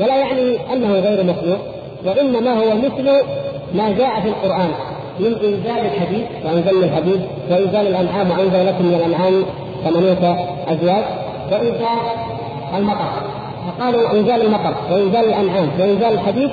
ولا 0.00 0.16
يعني 0.16 0.72
أنه 0.72 0.92
غير 0.92 1.24
مخلوق 1.24 1.58
وإنما 2.06 2.52
هو 2.52 2.76
مثل 2.76 3.10
ما 3.74 3.90
جاء 3.98 4.20
في 4.20 4.28
القرآن 4.28 4.70
من 5.20 5.26
إنزال 5.26 5.86
الحديث 5.86 6.26
وانزلنا 6.44 6.86
الحديث 6.86 7.20
وإنزال 7.50 7.86
الأنعام 7.86 8.30
وأنزل 8.30 8.66
لكم 8.66 8.84
من 8.84 8.94
الأنعام 8.94 9.44
ثمانيه 9.84 10.46
أزواج 10.68 11.04
وإنزال 11.52 11.98
المطر. 12.76 13.10
فقالوا 13.66 14.12
إنزال 14.12 14.42
المطر 14.42 14.74
وإنزال 14.90 15.24
الأنعام 15.24 15.68
وإنزال 15.80 16.12
الحديث 16.12 16.50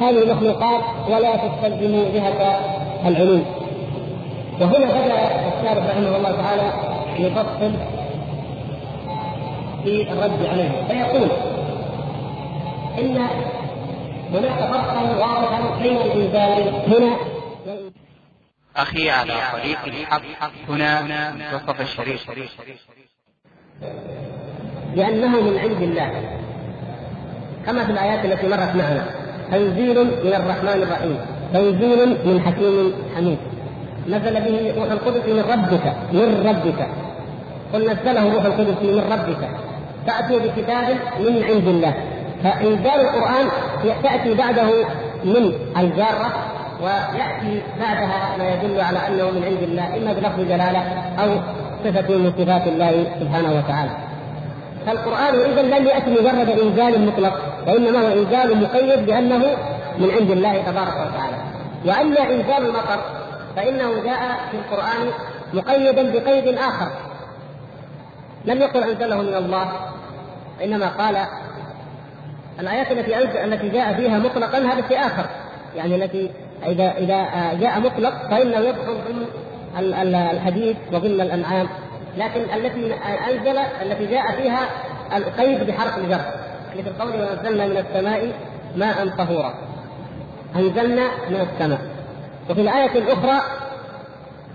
هذه 0.00 0.32
مخلوقات 0.34 0.80
ولا 1.08 1.30
تستلزم 1.36 2.04
جهه 2.14 2.60
العلوم. 3.06 3.44
وهنا 4.60 4.86
بدأ 4.86 5.14
الشارع 5.58 5.84
رحمه 5.90 6.16
الله 6.16 6.32
تعالى 6.32 6.72
يفصل 7.18 7.72
في 9.84 10.12
الرد 10.12 10.46
عليه 10.46 10.86
فيقول 10.88 11.28
إن 12.98 13.16
هناك 14.32 14.58
فرقا 14.58 15.02
واضحا 15.18 15.82
بين 15.82 15.96
الانزال 15.96 16.74
هنا 16.94 17.16
أخي 18.76 19.10
على 19.10 19.34
طريق 19.52 19.78
الحق. 19.84 20.22
هنا 20.68 21.02
منتصف 21.32 21.80
الشريف. 21.80 22.30
لأنه 24.94 25.40
من 25.40 25.58
عند 25.58 25.82
الله. 25.82 26.38
كما 27.66 27.84
في 27.84 27.92
الآيات 27.92 28.24
التي 28.24 28.48
مرت 28.48 28.76
معنا. 28.76 29.06
تنزيل 29.50 30.04
من 30.04 30.34
الرحمن 30.34 30.82
الرحيم. 30.82 31.18
تنزيل 31.52 32.08
من 32.26 32.40
حكيم 32.40 32.94
حميد. 33.16 33.38
نزل 34.08 34.40
به 34.40 34.74
روح 34.76 34.90
القدس 34.90 35.28
من 35.28 35.40
ربك. 35.40 35.96
من 36.12 36.46
ربك. 36.46 36.88
قل 37.72 37.90
نزله 37.90 38.34
روح 38.34 38.44
القدس 38.44 38.82
من 38.82 39.12
ربك. 39.12 39.71
تأتي 40.06 40.38
بكتاب 40.38 40.88
من 41.20 41.42
عند 41.44 41.68
الله. 41.68 41.94
فإنزال 42.44 43.00
القرآن 43.00 43.46
تأتي 44.02 44.34
بعده 44.34 44.70
من 45.24 45.52
الجارة 45.76 46.32
ويأتي 46.82 47.62
بعدها 47.80 48.36
ما 48.38 48.54
يدل 48.54 48.80
على 48.80 48.98
أنه 49.08 49.30
من 49.30 49.44
عند 49.44 49.62
الله 49.62 49.96
إما 49.96 50.12
بلفظ 50.12 50.40
جلالة 50.40 50.82
أو 51.18 51.30
صفة 51.84 52.16
من 52.16 52.32
صفات 52.38 52.66
الله 52.66 53.06
سبحانه 53.20 53.52
وتعالى. 53.58 53.90
فالقرآن 54.86 55.34
إذا 55.34 55.62
لم 55.62 55.86
يأتي 55.86 56.10
مجرد 56.10 56.48
إنزال 56.48 57.06
مطلق 57.06 57.34
وإنما 57.66 58.00
هو 58.00 58.12
إنزال 58.12 58.62
مقيد 58.62 59.06
بأنه 59.06 59.56
من 59.98 60.10
عند 60.10 60.30
الله 60.30 60.62
تبارك 60.62 60.94
وتعالى. 60.94 61.36
وأما 61.86 62.30
إنزال 62.30 62.66
المطر 62.66 63.00
فإنه 63.56 64.02
جاء 64.04 64.20
في 64.50 64.56
القرآن 64.56 65.10
مقيدا 65.54 66.12
بقيد 66.12 66.58
آخر. 66.58 66.88
لم 68.44 68.60
يقل 68.60 68.82
أنزله 68.82 69.22
من 69.22 69.34
الله. 69.34 69.91
إنما 70.64 70.88
قال 70.88 71.26
الآيات 72.60 72.92
التي 72.92 73.44
التي 73.44 73.68
جاء 73.68 73.94
فيها 73.94 74.18
مطلقا 74.18 74.58
هذا 74.58 74.88
شيء 74.88 75.06
آخر. 75.06 75.26
يعني 75.76 76.04
التي 76.04 76.30
إذا 76.66 76.92
إذا 76.92 77.28
جاء 77.60 77.80
مطلق 77.80 78.28
فإنه 78.30 78.58
يدخل 78.58 78.96
ضمن 79.08 79.26
الحديث 80.14 80.76
وضمن 80.92 81.20
الأنعام. 81.20 81.68
لكن 82.16 82.40
التي 82.40 82.94
أنزل 83.30 83.58
التي 83.58 84.06
جاء 84.06 84.32
فيها 84.32 84.60
القيد 85.16 85.66
بحرف 85.66 85.98
الجر. 85.98 86.20
مثل 86.78 86.92
قوله 86.98 87.30
ونزلنا 87.30 87.66
من 87.66 87.76
السماء 87.76 88.32
ماء 88.76 89.08
طهورا. 89.08 89.54
أنزلنا 90.56 91.08
من 91.30 91.48
السماء. 91.52 91.80
وفي 92.50 92.60
الآية 92.60 92.98
الأخرى 92.98 93.40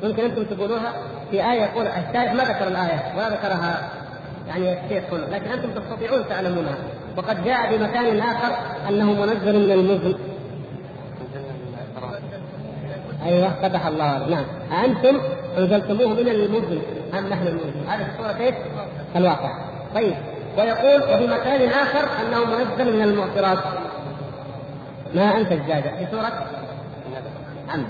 ممكن 0.03 0.23
أنتم 0.23 0.43
تقولوها 0.43 0.93
في 1.31 1.51
آية 1.51 1.61
يقول 1.61 1.87
الشارح 1.87 2.33
ما 2.33 2.43
ذكر 2.43 2.67
الآية؟ 2.67 3.13
ولا 3.17 3.29
ذكرها 3.29 3.89
يعني 4.47 4.85
الشيخ 4.85 5.13
هنا 5.13 5.35
لكن 5.35 5.51
أنتم 5.51 5.69
تستطيعون 5.71 6.27
تعلمونها. 6.29 6.77
وقد 7.17 7.43
جاء 7.43 7.77
بمكان 7.77 8.19
آخر 8.19 8.55
أنه 8.89 9.13
منزل 9.13 9.65
من 9.65 9.71
المزن. 9.71 10.15
أيوه 13.25 13.49
فتح 13.61 13.85
الله 13.85 14.27
نعم. 14.27 14.45
أنتم 14.85 15.21
أنزلتموه 15.57 16.07
من 16.07 16.27
المزن. 16.27 16.79
أم 17.13 17.27
نحن 17.27 17.47
المزن؟ 17.47 17.89
هذه 17.89 18.07
الصورة 18.11 18.31
كيف؟ 18.31 18.55
الواقع. 19.15 19.51
طيب. 19.95 20.15
ويقول 20.57 21.03
وفي 21.03 21.27
مكان 21.27 21.69
آخر 21.69 22.07
أنه 22.21 22.45
منزل 22.45 22.95
من 22.95 23.01
المعصرات 23.01 23.63
ما 25.15 25.37
أنت 25.37 25.51
الزاجة 25.51 25.89
في 25.99 26.07
سورة؟ 26.11 26.45
عم 27.73 27.85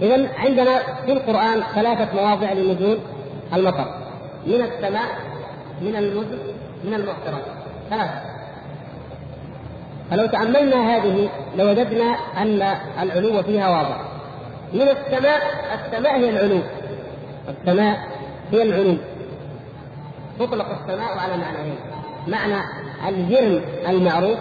اذا 0.00 0.28
عندنا 0.38 0.78
في 1.06 1.12
القرآن 1.12 1.62
ثلاثة 1.74 2.14
مواضع 2.14 2.52
لنزول 2.52 2.98
المطر. 3.52 3.94
من 4.46 4.62
السماء 4.62 5.08
من 5.80 5.96
المزن 5.96 6.38
من 6.84 6.94
المعصرات 6.94 7.44
ثلاثة. 7.90 8.20
فلو 10.10 10.26
تأملنا 10.26 10.96
هذه 10.96 11.28
لوجدنا 11.56 12.16
أن 12.42 12.62
العلو 13.02 13.42
فيها 13.42 13.68
واضح. 13.68 14.00
من 14.72 14.82
السماء 14.82 15.40
السماء 15.74 16.16
هي 16.18 16.30
العلو. 16.30 16.60
السماء 17.48 17.98
هي 18.52 18.62
العلو. 18.62 18.96
تطلق 20.38 20.66
السماء 20.80 21.18
على 21.18 21.36
معنيين. 21.36 21.78
معنى 22.28 22.62
الجرم 23.08 23.62
المعروف 23.88 24.38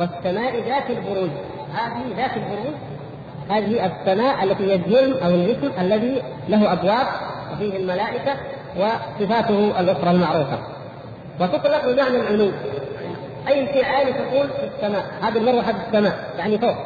والسماء 0.00 0.60
ذات 0.68 0.90
البروج. 0.90 1.30
هذه 1.74 2.16
ذات 2.16 2.36
البروج. 2.36 2.74
هذه 3.50 3.86
السماء 3.86 4.44
التي 4.44 4.70
هي 4.70 4.74
الجرم 4.74 5.12
أو 5.24 5.30
الجسم 5.30 5.70
الذي 5.80 6.22
له 6.48 6.72
أبواب 6.72 7.06
وفيه 7.52 7.76
الملائكة 7.76 8.36
وصفاته 8.78 9.80
الأخرى 9.80 10.10
المعروفة. 10.10 10.58
وتطلق 11.40 11.84
بمعنى 11.84 12.16
العلو 12.16 12.50
أي 13.48 13.66
شيء 13.72 13.84
عالي 13.84 14.12
تقول 14.12 14.48
في 14.48 14.70
السماء. 14.76 15.04
هذه 15.22 15.38
المروحه 15.38 15.72
في 15.72 15.78
السماء 15.86 16.34
يعني 16.38 16.58
فوق. 16.58 16.76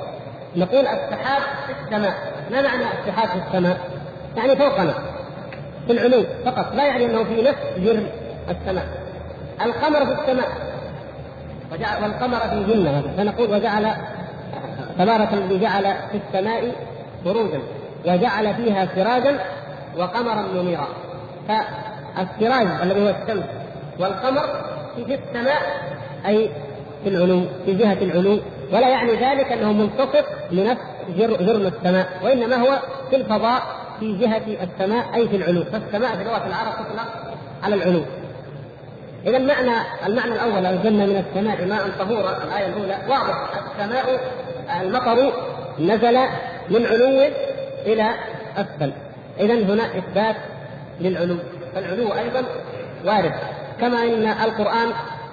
نقول 0.57 0.87
السحاب 0.87 1.43
في 1.67 1.73
السماء. 1.85 2.15
ما 2.51 2.63
معنى 2.63 2.83
السحاب 2.83 3.29
في 3.29 3.47
السماء؟ 3.49 3.79
يعني 4.37 4.57
فوقنا. 4.57 4.95
في 5.87 5.93
العلو 5.93 6.25
فقط. 6.45 6.75
لا 6.75 6.87
يعني 6.87 7.07
أنه 7.07 7.25
في 7.25 7.43
نفس 7.43 7.59
جرم 7.79 8.07
السماء. 8.51 8.87
القمر 9.65 10.07
في 10.07 10.13
السماء. 10.13 10.49
وجعل 11.73 12.03
والقمر 12.03 12.39
في 12.39 12.65
جنة. 12.73 13.03
فنقول 13.17 13.51
وجعل 13.51 13.93
تبارك 14.99 15.33
الذي 15.33 15.59
جعل 15.59 15.83
في 15.85 16.21
السماء 16.27 16.73
بروجا 17.25 17.61
وجعل 18.07 18.55
فيها 18.55 18.89
سراجا 18.95 19.39
وقمرا 19.99 20.43
منيرا 20.55 20.89
فالسراج 21.49 22.67
الذي 22.83 23.01
هو 23.03 23.09
الشمس 23.09 23.45
والقمر 23.99 24.65
في 24.97 25.15
السماء 25.15 25.63
أي 26.27 26.51
في 27.05 27.09
العلو 27.09 27.43
في 27.65 27.75
جهة 27.75 27.99
العلو 28.03 28.39
ولا 28.73 28.89
يعني 28.89 29.13
ذلك 29.13 29.53
أنه 29.53 29.73
منتصف 29.73 30.25
لنفس 30.51 30.83
جرم 31.19 31.67
السماء 31.67 32.09
وإنما 32.25 32.57
هو 32.57 32.79
في 33.11 33.17
الفضاء 33.17 33.63
في 34.01 34.19
جهة 34.19 34.43
السماء 34.63 35.15
أي 35.15 35.29
في 35.29 35.37
العلو. 35.37 35.65
فالسماء 35.65 36.17
في 36.17 36.25
لغه 36.25 36.47
العرب 36.47 36.73
تطلق 36.73 37.09
على 37.63 37.75
العلو. 37.75 38.03
اذا 39.27 39.37
المعنى 39.37 39.77
المعنى 40.07 40.33
الأول 40.33 40.67
انزلنا 40.67 41.07
من 41.07 41.25
السماء 41.29 41.67
ماء 41.67 41.91
طهورا 41.99 42.45
الآية 42.45 42.67
الأولى 42.67 42.99
واضح. 43.09 43.51
السماء 43.77 44.21
المطر 44.81 45.33
نزل 45.79 46.19
من 46.71 46.87
علو 46.87 47.29
إلى 47.87 48.11
أسفل. 48.57 48.93
اذا 49.41 49.55
هنا 49.55 49.99
إثبات 49.99 50.37
للعلو. 51.01 51.37
فالعلو 51.75 52.13
أيضا 52.15 52.45
وارد 53.05 53.33
كما 53.81 54.03
إن 54.03 54.27
القرآن 54.27 54.89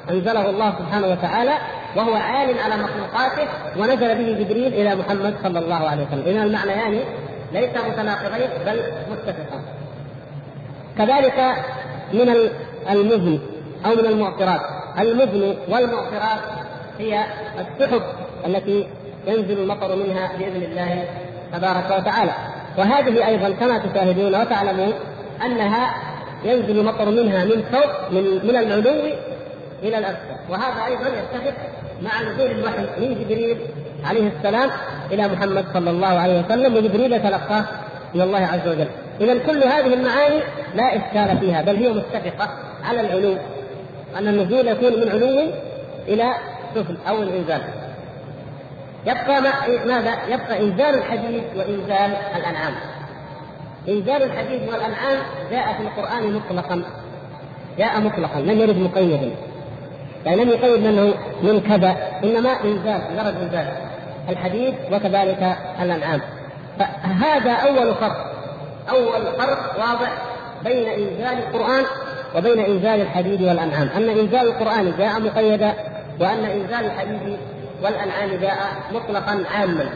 أنزله 0.10 0.50
الله 0.50 0.74
سبحانه 0.80 1.08
وتعالى 1.08 1.54
وهو 1.96 2.14
عال 2.14 2.60
على 2.60 2.76
مخلوقاته 2.76 3.48
ونزل 3.78 4.16
به 4.16 4.44
جبريل 4.44 4.74
إلى 4.74 4.96
محمد 4.96 5.36
صلى 5.44 5.60
الله 5.60 5.90
عليه 5.90 6.04
وسلم. 6.04 6.24
اذا 6.26 6.44
المعنيان 6.44 6.80
يعني 6.80 7.00
ليس 7.54 7.70
متناقضين 7.70 8.50
بل 8.66 8.82
متفقان. 9.12 9.62
كذلك 10.98 11.56
من 12.14 12.30
المزن 12.92 13.40
أو 13.86 13.96
من 13.96 14.06
المعطرات. 14.06 14.62
المزن 15.00 15.56
والمعطرات 15.70 16.40
هي 17.00 17.24
السحب 17.60 18.02
التي 18.46 18.88
ينزل 19.28 19.60
المطر 19.60 19.96
منها 19.96 20.32
بإذن 20.40 20.64
الله 20.64 21.04
تبارك 21.54 22.00
وتعالى. 22.00 22.32
وهذه 22.78 23.28
أيضا 23.28 23.50
كما 23.50 23.78
تشاهدون 23.78 24.42
وتعلمون 24.42 24.94
أنها 25.46 25.94
ينزل 26.44 26.80
المطر 26.80 27.10
منها 27.10 27.46
من 27.46 27.64
فوق 27.72 28.12
من 28.12 28.24
من 28.48 28.56
العلو 28.56 29.14
إلى 29.84 29.98
الاسفل 29.98 30.36
وهذا 30.50 30.86
أيضا 30.86 31.08
يتفق 31.08 31.54
مع 32.02 32.22
نزول 32.22 32.52
الوحي 32.52 32.82
من 33.00 33.24
جبريل 33.24 33.58
عليه 34.06 34.32
السلام 34.38 34.70
إلى 35.12 35.28
محمد 35.28 35.66
صلى 35.74 35.90
الله 35.90 36.08
عليه 36.08 36.40
وسلم 36.40 36.76
وجبريل 36.76 37.24
تلقاه 37.24 37.66
من 38.14 38.22
الله 38.22 38.40
عز 38.40 38.68
وجل. 38.68 38.88
اذا 39.22 39.38
كل 39.38 39.64
هذه 39.64 39.94
المعاني 39.94 40.40
لا 40.76 40.96
إشكال 40.96 41.38
فيها 41.40 41.62
بل 41.62 41.76
هي 41.76 41.90
متفقة 41.90 42.50
على 42.84 43.02
العلو 43.02 43.38
أن 44.18 44.28
النزول 44.28 44.68
يكون 44.68 45.00
من 45.00 45.10
علو 45.10 45.52
إلى 46.08 46.34
سفل 46.76 46.98
أو 47.08 47.24
الإنزال. 47.24 47.62
يبقى 49.06 49.42
ماذا؟ 49.86 50.14
يبقى 50.28 50.60
إنزال 50.60 50.96
الحديث 50.96 51.44
وإنزال 51.56 52.18
الأنعام. 52.36 52.74
إنزال 53.90 54.24
الحديث 54.24 54.62
والأنعام 54.62 55.18
جاء 55.52 55.74
في 55.74 55.84
القرآن 55.84 56.34
مطلقا. 56.34 56.84
جاء 57.78 58.00
مطلقا 58.00 58.40
لم 58.40 58.60
يرد 58.60 58.78
مقيدا. 58.78 59.32
يعني 60.26 60.44
لم 60.44 60.50
يقيد 60.50 60.80
منه 60.80 61.14
من 61.44 61.60
كذا 61.60 61.98
إنما 62.24 62.50
إنزال 62.64 63.02
مجرد 63.14 63.42
إنزال. 63.42 63.68
الحديث 64.30 64.74
وكذلك 64.92 65.58
الأنعام. 65.82 66.22
فهذا 66.80 67.52
أول 67.52 67.94
فرق 67.94 68.34
أول 68.90 69.26
فرق 69.38 69.76
واضح 69.80 70.12
بين 70.64 70.88
إنزال 70.88 71.38
القرآن 71.38 71.84
وبين 72.36 72.60
إنزال 72.60 73.02
الحديد 73.02 73.42
والأنعام. 73.42 73.90
أن 73.96 74.10
إنزال 74.10 74.48
القرآن 74.48 74.94
جاء 74.98 75.22
مقيدا 75.22 75.74
وأن 76.20 76.46
إنزال 76.46 76.86
الحديد 76.86 77.38
والأنعام 77.84 78.30
جاء 78.42 78.58
مطلقا 78.94 79.44
عاما. 79.56 79.90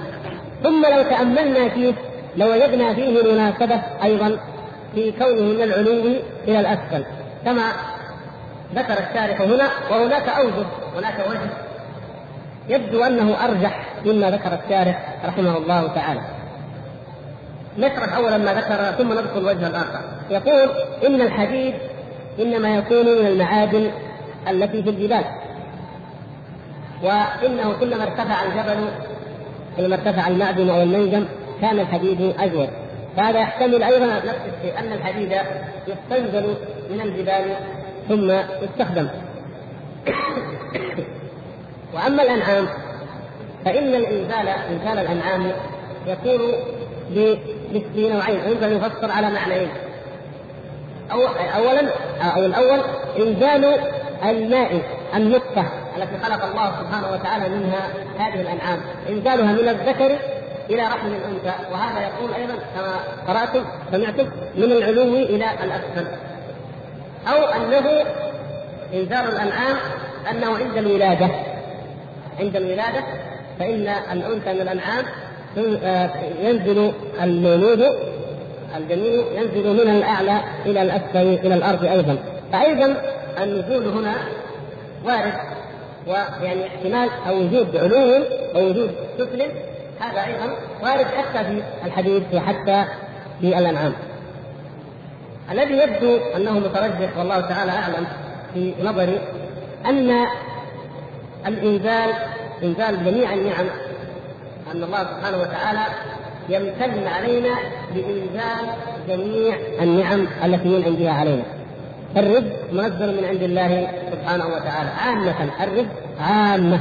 ثم 0.64 0.86
لو 0.86 1.02
تأملنا 1.02 1.70
فيه 1.70 1.94
لوجدنا 2.38 2.94
فيه 2.94 3.34
مناسبة 3.34 3.82
أيضا 4.04 4.40
في 4.96 5.12
كونه 5.12 5.42
من 5.42 5.62
العلو 5.62 6.16
إلى 6.48 6.60
الأسفل 6.60 7.06
كما 7.46 7.64
ذكر 8.76 8.94
الشارح 8.94 9.42
هنا 9.42 9.70
وهناك 9.92 10.30
أوجه 10.30 10.66
هناك 10.98 11.28
وجه 11.30 11.50
يبدو 12.70 13.04
أنه 13.04 13.46
أرجح 13.46 13.86
مما 14.06 14.32
ذكر 14.32 14.60
الشارح 14.64 15.16
رحمه 15.26 15.58
الله 15.58 15.88
تعالى. 15.88 16.22
نشرح 17.78 18.16
اولا 18.16 18.38
ما 18.38 18.54
ذكر 18.54 18.98
ثم 18.98 19.14
ندخل 19.14 19.38
الوجه 19.38 19.68
الآخر. 19.68 20.00
يقول 20.30 20.70
إن 21.06 21.22
الحديد 21.22 21.74
إنما 22.40 22.76
يكون 22.76 23.06
من 23.06 23.28
المعادن 23.28 23.92
التي 24.50 24.84
في 24.84 24.90
الجبال. 24.90 25.24
وإنه 27.04 27.74
كلما 27.80 28.04
ارتفع 28.04 28.44
الجبل 28.44 28.90
كلما 29.78 29.96
ارتفع 29.96 30.28
المعدن 30.28 30.70
أو 30.70 30.82
المنجم 30.82 31.26
كان 31.62 31.80
الحديد 31.80 32.36
أزود. 32.40 32.70
فهذا 33.18 33.40
يحتمل 33.40 33.84
أيضا 33.84 34.06
نفس 34.06 34.42
الشيء 34.58 34.80
أن 34.80 34.94
الحديد 34.94 35.38
يستنزل 35.88 36.56
من 36.90 37.02
الجبال 37.02 37.56
ثم 38.08 38.32
يستخدم. 38.64 39.08
وأما 41.94 42.24
الأنعام 42.24 42.68
فإن 43.66 43.96
الإنزال 43.96 44.48
إنزال 44.48 44.98
الأنعام 45.00 45.52
يكون 46.08 46.40
بنوعين 47.96 48.40
يمكن 48.50 48.72
يفسر 48.72 49.12
على 49.12 49.30
معنيين. 49.30 49.70
أو 51.12 51.22
اولا 51.58 51.90
أو 52.22 52.46
الأول 52.46 52.80
إنزال 53.20 53.80
الماء 54.26 54.82
النطفة 55.16 55.66
التي 55.98 56.18
خلق 56.24 56.46
الله 56.46 56.72
سبحانه 56.80 57.12
وتعالى 57.12 57.50
منها 57.50 57.90
هذه 58.18 58.42
الأنعام. 58.42 58.80
إنزالها 59.10 59.52
من 59.52 59.70
الذكر 59.70 60.18
إلى 60.70 60.82
رحم 60.82 61.08
الأنثى 61.08 61.54
وهذا 61.72 62.00
يقول 62.08 62.34
أيضا 62.34 62.54
كما 62.54 63.00
قرأتم 63.28 63.66
سمعتم 63.92 64.30
من 64.56 64.72
العلو 64.72 65.16
إلى 65.16 65.46
الأسفل. 65.64 66.08
أو 67.28 67.44
أنه 67.46 68.06
انزال 68.94 69.36
الأنعام 69.36 69.78
أنه 70.32 70.58
عند 70.58 70.78
الولادة. 70.78 71.30
عند 72.40 72.56
الولادة 72.56 73.04
فإن 73.60 73.90
الأنثى 74.12 74.54
من 74.54 74.62
الأنعام 74.62 75.06
ينزل 76.42 76.92
المولود 77.22 77.84
الجنين 78.78 79.26
ينزل 79.36 79.74
من 79.74 79.96
الأعلى 79.96 80.42
إلى 80.66 80.82
الأسفل 80.82 81.46
إلى 81.46 81.54
الأرض 81.54 81.86
أيضا. 81.86 82.18
فايضا 82.52 82.96
النزول 83.44 83.88
هنا 83.88 84.16
وارد 85.06 85.34
ويعني 86.08 86.68
احتمال 86.68 87.10
أو 87.28 87.38
وجود 87.38 87.78
علو 87.78 88.24
ووجود 88.56 88.92
سفل 89.18 89.46
هذا 90.00 90.26
أيضا 90.26 90.56
وارد 90.84 91.06
حتى 91.06 91.44
في 91.44 91.64
الحديث 91.86 92.24
وحتى 92.34 92.84
في 93.42 93.58
الأنعام. 93.58 93.94
الذي 95.52 95.78
يبدو 95.78 96.18
أنه 96.36 96.60
مترجح 96.60 97.18
والله 97.18 97.42
تعالى 97.42 97.72
أعلم 97.72 98.08
في 98.54 98.74
نظري 98.84 99.20
أن 99.86 100.28
الإنزال 101.48 102.14
إنزال 102.64 103.06
جميع 103.06 103.34
النعم 103.34 103.66
أن 104.74 104.84
الله 104.84 105.04
سبحانه 105.04 105.38
وتعالى 105.38 105.86
يمتن 106.50 107.08
علينا 107.08 107.56
بإنزال 107.96 108.76
جميع 109.08 109.58
النعم 109.82 110.28
التي 110.44 110.68
ينعم 110.68 110.96
بها 110.96 111.12
علينا. 111.12 111.44
الرزق 112.18 112.74
منزل 112.74 113.18
من 113.18 113.26
عند 113.26 113.44
الله 113.44 113.88
سبحانه 114.12 114.46
وتعالى 114.48 114.90
عامة 114.90 115.50
الرزق 115.64 115.92
عامة 116.20 116.80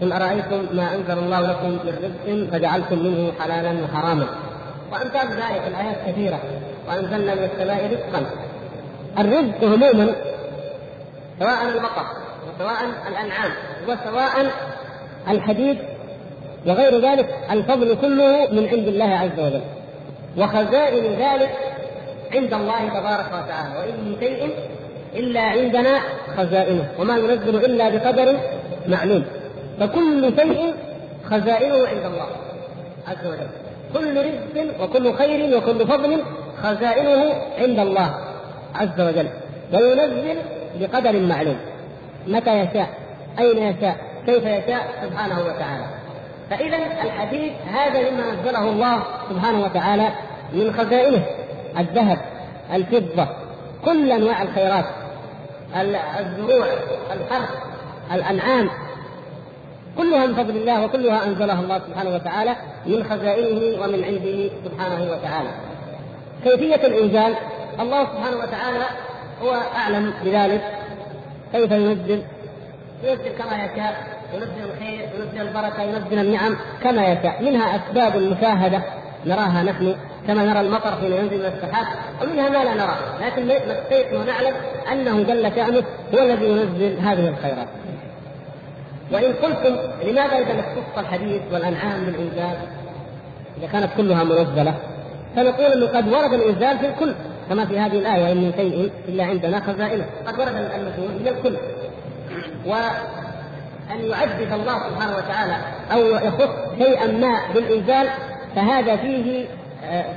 قل 0.00 0.12
أرأيتم 0.12 0.76
ما 0.76 0.94
أنزل 0.94 1.18
الله 1.18 1.40
لكم 1.40 1.68
من 1.70 1.78
رزق 2.02 2.50
فجعلتم 2.52 2.98
منه 2.98 3.32
حلالا 3.40 3.84
وحراما. 3.84 4.26
وأمثال 4.92 5.28
ذلك 5.28 5.62
الآيات 5.66 5.96
كثيرة. 6.08 6.40
وأنزلنا 6.88 7.34
من 7.34 7.48
السماء 7.54 7.86
رزقا. 7.86 8.26
الرزق 9.18 9.64
عموما 9.64 10.14
سواء 11.38 11.68
المطر 11.68 12.06
وسواء 12.48 12.84
الأنعام 13.08 13.50
وسواء 13.88 14.50
الحديد 15.28 15.78
وغير 16.66 17.10
ذلك 17.10 17.28
الفضل 17.50 17.96
كله 18.00 18.48
من 18.52 18.68
عند 18.68 18.88
الله 18.88 19.04
عز 19.04 19.40
وجل. 19.40 19.62
وخزائن 20.38 21.04
ذلك 21.04 21.50
عند 22.32 22.54
الله 22.54 22.88
تبارك 22.88 23.26
وتعالى. 23.26 23.78
وإن 23.78 24.04
من 24.04 24.16
شيء 24.20 24.50
إلا 25.14 25.40
عندنا 25.40 26.00
خزائنه. 26.36 26.88
وما 26.98 27.16
ينزل 27.16 27.56
إلا 27.56 27.88
بقدر 27.88 28.36
معلوم. 28.86 29.24
فكل 29.80 30.32
شيء 30.36 30.74
خزائنه 31.30 31.88
عند 31.88 32.04
الله 32.04 32.26
عز 33.08 33.26
وجل. 33.26 33.48
كل 33.94 34.26
رزق 34.26 34.82
وكل 34.82 35.14
خير 35.14 35.56
وكل 35.56 35.86
فضل 35.86 36.22
خزائنه 36.62 37.34
عند 37.58 37.78
الله 37.78 38.14
عز 38.74 39.00
وجل. 39.00 39.28
وينزل 39.72 40.38
بقدر 40.80 41.20
معلوم. 41.20 41.56
متى 42.26 42.58
يشاء؟ 42.60 42.88
أين 43.38 43.58
يشاء؟ 43.58 43.96
كيف 44.26 44.44
يشاء؟ 44.44 44.88
سبحانه 45.02 45.40
وتعالى. 45.40 45.84
فإذا 46.50 46.76
الحديث 46.76 47.52
هذا 47.72 48.10
مما 48.10 48.32
نزله 48.32 48.68
الله 48.68 49.02
سبحانه 49.30 49.64
وتعالى 49.64 50.08
من 50.52 50.72
خزائنه. 50.72 51.24
الذهب 51.78 52.18
الفضة 52.74 53.28
كل 53.84 54.12
أنواع 54.12 54.42
الخيرات 54.42 54.84
الزروع 56.20 56.66
الحرث 57.12 57.50
الأنعام. 58.12 58.70
كلها 60.00 60.26
من 60.26 60.34
فضل 60.34 60.56
الله 60.56 60.84
وكلها 60.84 61.24
أنزلها 61.26 61.60
الله 61.60 61.78
سبحانه 61.78 62.14
وتعالى 62.14 62.56
من 62.86 63.04
خزائنه 63.04 63.82
ومن 63.82 64.04
عنده 64.04 64.50
سبحانه 64.64 65.12
وتعالى. 65.12 65.48
كيفية 66.44 66.86
الإنزال؟ 66.86 67.34
الله 67.80 68.04
سبحانه 68.04 68.36
وتعالى 68.36 68.84
هو 69.42 69.54
أعلم 69.76 70.14
بذلك. 70.24 70.62
كيف 71.52 71.70
ينزل؟ 71.70 72.22
ينزل 73.04 73.32
كما 73.38 73.64
يشاء 73.64 74.06
ينزل 74.34 74.70
الخير 74.72 75.08
ينزل 75.18 75.48
البركة 75.48 75.82
ينزل 75.82 76.18
النعم 76.18 76.56
كما 76.82 77.02
يشاء. 77.06 77.42
منها 77.42 77.76
أسباب 77.76 78.16
مشاهدة 78.16 78.82
نراها 79.26 79.62
نحن 79.62 79.94
كما 80.26 80.44
نرى 80.44 80.60
المطر 80.60 80.90
حين 81.00 81.12
ينزل 81.12 81.38
من 81.38 81.44
السحاب 81.44 81.86
ومنها 82.22 82.48
ما 82.48 82.64
لا 82.64 82.74
نرى. 82.74 82.96
لكن 83.26 83.46
نستيقن 83.46 84.16
ونعلم 84.16 84.54
أنه 84.92 85.22
جل 85.22 85.52
شأنه 85.56 85.84
هو 86.14 86.18
الذي 86.18 86.46
ينزل 86.46 86.98
هذه 86.98 87.28
الخيرات. 87.28 87.68
وإن 89.12 89.32
قلتم 89.32 89.76
لماذا 90.02 90.38
إذا 90.38 90.60
اختص 90.60 90.98
الحديث 90.98 91.42
والأنعام 91.52 92.04
بالإنزال؟ 92.04 92.56
إذا 93.58 93.66
كانت 93.72 93.88
كلها 93.96 94.24
منزلة 94.24 94.74
فنقول 95.36 95.72
إنه 95.72 95.86
قد 95.86 96.08
ورد 96.08 96.32
الإنزال 96.32 96.78
في 96.78 96.86
الكل 96.86 97.14
كما 97.48 97.66
في 97.66 97.78
هذه 97.78 97.98
الآية 97.98 98.22
وإن 98.22 98.36
من 98.36 98.52
شيء 98.56 98.90
إلا 99.08 99.24
عندنا 99.24 99.60
خزائنه. 99.60 100.04
قد 100.26 100.38
ورد 100.40 100.48
المسؤول 100.48 101.08
من 101.20 101.28
الكل. 101.28 101.56
وأن 102.66 104.00
يعدد 104.10 104.52
الله 104.52 104.90
سبحانه 104.90 105.16
وتعالى 105.16 105.56
أو 105.92 106.06
يخص 106.06 106.50
شيئا 106.78 107.06
ما 107.06 107.40
بالإنزال 107.54 108.08
فهذا 108.56 108.96
فيه 108.96 109.46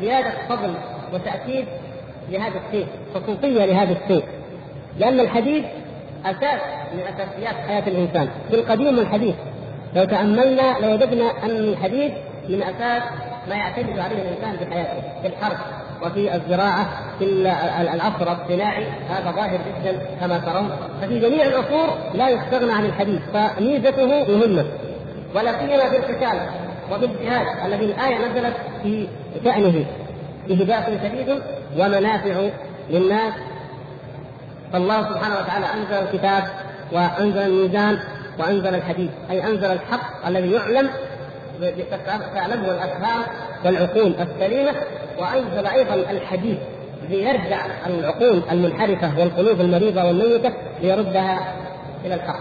زيادة 0.01 0.31
فضل 0.49 0.73
وتأكيد 1.13 1.65
لهذا 2.29 2.59
الشيء 2.67 2.87
خصوصية 3.15 3.65
لهذا 3.65 3.97
الشيء. 4.03 4.23
لأن 4.99 5.19
الحديث 5.19 5.65
أساس 6.25 6.61
من 6.93 6.99
أساسيات 6.99 7.55
حياة 7.67 7.87
الإنسان. 7.87 8.29
في 8.49 8.55
القديم 8.55 8.97
والحديث 8.97 9.35
لو 9.95 10.03
تأملنا 10.03 10.79
لوجدنا 10.81 11.31
أن 11.43 11.49
الحديث 11.49 12.11
من 12.49 12.63
أساس 12.63 13.03
ما 13.49 13.55
يعتمد 13.55 13.99
عليه 13.99 14.15
الإنسان 14.15 14.57
في 14.57 14.73
حياته 14.73 15.01
في 15.21 15.27
الحرب 15.27 15.57
وفي 16.03 16.35
الزراعة 16.35 16.87
في 17.19 17.25
العصر 17.93 18.31
الصناعي 18.31 18.85
هذا 19.09 19.31
ظاهر 19.31 19.59
جدا 19.81 19.99
كما 20.19 20.37
ترون. 20.39 20.69
ففي 21.01 21.19
جميع 21.19 21.45
العصور 21.45 21.97
لا 22.13 22.29
يستغنى 22.29 22.71
عن 22.71 22.85
الحديث 22.85 23.21
فميزته 23.33 24.05
مهمة. 24.05 24.65
ولا 25.35 25.59
سيما 25.59 25.89
في 25.89 25.97
القتال 25.97 26.39
وفي 26.91 27.05
الجهاد 27.05 27.47
الذي 27.65 27.85
الآية 27.85 28.17
نزلت 28.17 28.55
في 28.83 29.07
به 30.47 30.65
بأس 30.65 30.85
شديد 31.03 31.39
ومنافع 31.77 32.49
للناس 32.89 33.33
فالله 34.73 35.09
سبحانه 35.09 35.35
وتعالى 35.35 35.65
أنزل 35.65 36.07
الكتاب 36.07 36.43
وأنزل 36.91 37.39
الميزان 37.39 37.99
وأنزل 38.39 38.75
الحديث 38.75 39.11
أي 39.31 39.43
أنزل 39.47 39.71
الحق 39.71 40.27
الذي 40.27 40.51
يعلم 40.51 40.89
تعلمه 42.35 42.71
الأفهام 42.71 43.23
والعقول 43.65 44.15
السليمة 44.19 44.71
وأنزل 45.19 45.67
أيضا 45.67 45.93
الحديث 45.93 46.57
ليرجع 47.09 47.65
العقول 47.87 48.41
المنحرفة 48.51 49.19
والقلوب 49.19 49.61
المريضة 49.61 50.03
والميتة 50.03 50.53
ليردها 50.81 51.55
إلى 52.05 52.13
الحق. 52.13 52.39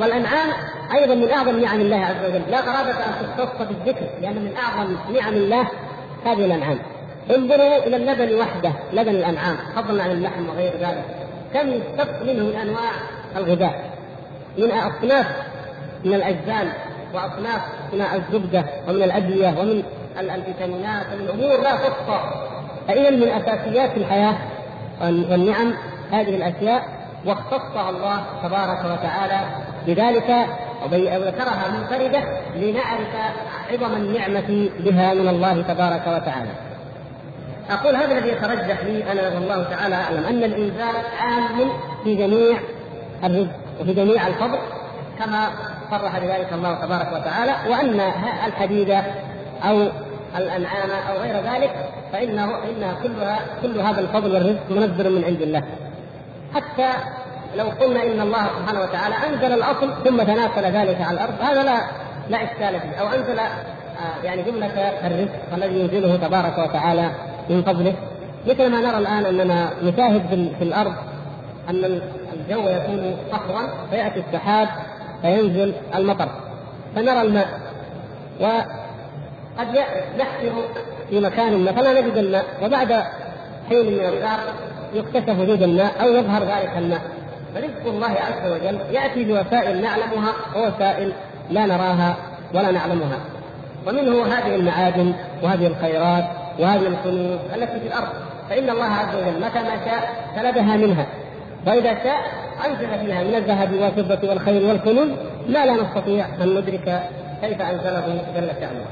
والأنعام 0.00 0.48
أيضا 0.94 1.14
من 1.14 1.30
أعظم 1.30 1.60
نعم 1.60 1.80
الله 1.80 1.96
عز 1.96 2.30
وجل. 2.30 2.42
لا 2.50 2.60
قرابة 2.60 2.90
أن 2.90 3.36
تختص 3.36 3.68
بالذكر 3.68 4.06
لأن 4.22 4.34
من 4.34 4.52
أعظم 4.56 4.96
نعم 5.14 5.34
الله 5.34 5.68
هذه 6.24 6.44
الأنعام. 6.44 6.78
انظروا 7.36 7.76
إلى 7.86 7.96
اللبن 7.96 8.34
وحده 8.34 8.72
لبن 8.92 9.14
الأنعام 9.14 9.56
فضلا 9.76 10.02
عن 10.02 10.10
اللحم 10.10 10.48
وغير 10.48 10.72
ذلك. 10.72 11.21
كم 11.54 11.68
يستق 11.68 12.22
منه 12.22 12.44
من 12.44 12.56
أنواع 12.56 12.92
الغذاء 13.36 13.90
من 14.58 14.70
اصناف 14.70 15.26
من 16.04 16.14
الاجزام 16.14 16.72
وأصناف 17.14 17.60
من 17.92 18.00
الزبدة 18.00 18.64
ومن 18.88 19.02
الأدوية 19.02 19.48
ومن 19.48 19.82
الفيتامينات 20.18 21.06
ومن 21.12 21.28
أمور 21.28 21.62
لا 21.62 21.76
تحصى 21.76 22.20
فإذا 22.88 23.10
من 23.10 23.28
أساسيات 23.28 23.96
الحياة 23.96 24.34
والنعم 25.00 25.74
هذه 26.12 26.36
الأشياء 26.36 26.82
واختصها 27.26 27.90
الله 27.90 28.24
تبارك 28.42 28.78
وتعالى 28.84 29.40
بذلك 29.86 30.46
وذكرها 30.84 31.68
منفردة 31.78 32.22
لنعرف 32.56 33.08
عظم 33.72 33.94
النعمة 33.94 34.70
بها 34.78 35.14
من 35.14 35.28
الله 35.28 35.62
تبارك 35.62 36.02
وتعالى. 36.06 36.71
أقول 37.70 37.96
هذا 37.96 38.18
الذي 38.18 38.28
يترجح 38.28 38.84
لي 38.84 39.12
أنا 39.12 39.34
والله 39.34 39.62
تعالى 39.62 39.94
أعلم 39.94 40.24
أن 40.24 40.44
الإنزال 40.44 40.94
عام 41.20 41.70
في 42.04 42.14
جميع 42.14 42.58
الرزق 43.24 43.50
وفي 43.80 43.94
جميع 43.94 44.26
الفضل 44.26 44.58
كما 45.18 45.48
صرح 45.90 46.18
بذلك 46.18 46.52
الله 46.52 46.74
تبارك 46.74 47.12
وتعالى 47.12 47.70
وأن 47.70 48.00
الحديد 48.46 48.90
أو 49.64 49.88
الأنعام 50.36 50.90
أو 51.10 51.16
غير 51.16 51.36
ذلك 51.36 51.74
فإنه 52.12 52.44
انها 52.44 52.94
كلها 53.02 53.38
كل 53.62 53.80
هذا 53.80 54.00
الفضل 54.00 54.34
والرزق 54.34 54.70
منزل 54.70 55.12
من 55.12 55.24
عند 55.24 55.42
الله. 55.42 55.62
حتى 56.54 56.90
لو 57.56 57.64
قلنا 57.64 58.02
إن 58.02 58.20
الله 58.20 58.46
سبحانه 58.58 58.80
وتعالى 58.80 59.14
أنزل 59.14 59.52
الأصل 59.52 59.92
ثم 60.04 60.22
تناسل 60.22 60.64
ذلك 60.64 61.00
على 61.00 61.12
الأرض 61.12 61.34
هذا 61.40 61.62
لا 61.62 61.80
لا 62.28 62.44
إشكال 62.44 62.80
فيه 62.80 63.00
أو 63.00 63.06
أنزل 63.06 63.38
آه، 63.38 64.24
يعني 64.24 64.42
جملة 64.42 64.66
الرزق 65.06 65.54
الذي 65.54 65.80
ينزله 65.80 66.16
تبارك 66.16 66.58
وتعالى 66.58 67.10
من 67.50 67.62
فضله 67.62 67.94
مثل 68.46 68.70
ما 68.70 68.80
نرى 68.80 68.98
الآن 68.98 69.26
أننا 69.26 69.70
نشاهد 69.82 70.52
في 70.58 70.64
الأرض 70.64 70.92
أن 71.68 72.00
الجو 72.32 72.68
يكون 72.68 73.16
صخرا 73.32 73.68
فيأتي 73.90 74.20
السحاب 74.28 74.68
فينزل 75.22 75.74
المطر 75.94 76.28
فنرى 76.96 77.22
الماء. 77.22 77.48
وقد 78.40 79.78
نحفر 80.18 80.52
في 81.10 81.20
مكان 81.20 81.64
ما 81.64 81.72
فلا 81.72 82.00
نجد 82.00 82.16
الماء. 82.16 82.44
وبعد 82.62 82.92
حين 83.68 83.86
من 83.86 84.00
الدار 84.00 84.38
يكتشف 84.94 85.38
وجود 85.38 85.62
الماء 85.62 85.92
أو 86.02 86.08
يظهر 86.08 86.42
ذلك 86.42 86.72
الماء. 86.76 87.00
فرزق 87.54 87.86
الله 87.86 88.10
عز 88.10 88.52
وجل 88.52 88.78
يأتي 88.90 89.24
بوسائل 89.24 89.82
نعلمها 89.82 90.32
ووسائل 90.56 91.12
لا 91.50 91.66
نراها 91.66 92.16
ولا 92.54 92.70
نعلمها. 92.70 93.18
ومنه 93.86 94.24
هذه 94.26 94.54
المعادن 94.54 95.14
وهذه 95.42 95.66
الخيرات. 95.66 96.24
وهذه 96.58 96.86
الكنوز 96.86 97.38
التي 97.54 97.80
في 97.80 97.86
الأرض 97.86 98.08
فإن 98.50 98.70
الله 98.70 98.84
عز 98.84 99.14
وجل 99.14 99.40
متى 99.40 99.62
ما 99.62 99.84
شاء 99.84 100.10
سلبها 100.36 100.76
منها 100.76 101.06
واذا 101.66 101.94
شاء 102.04 102.16
أنزل 102.66 103.06
فيها 103.06 103.22
من 103.24 103.34
الذهب 103.34 103.72
والفضة 103.72 104.28
والخير 104.28 104.66
والكنوز 104.66 105.08
ما 105.48 105.66
لا 105.66 105.72
نستطيع 105.72 106.26
أن 106.42 106.48
ندرك 106.48 107.02
كيف 107.40 107.62
انزله 107.62 108.24
جل 108.36 108.48
شأنه. 108.60 108.86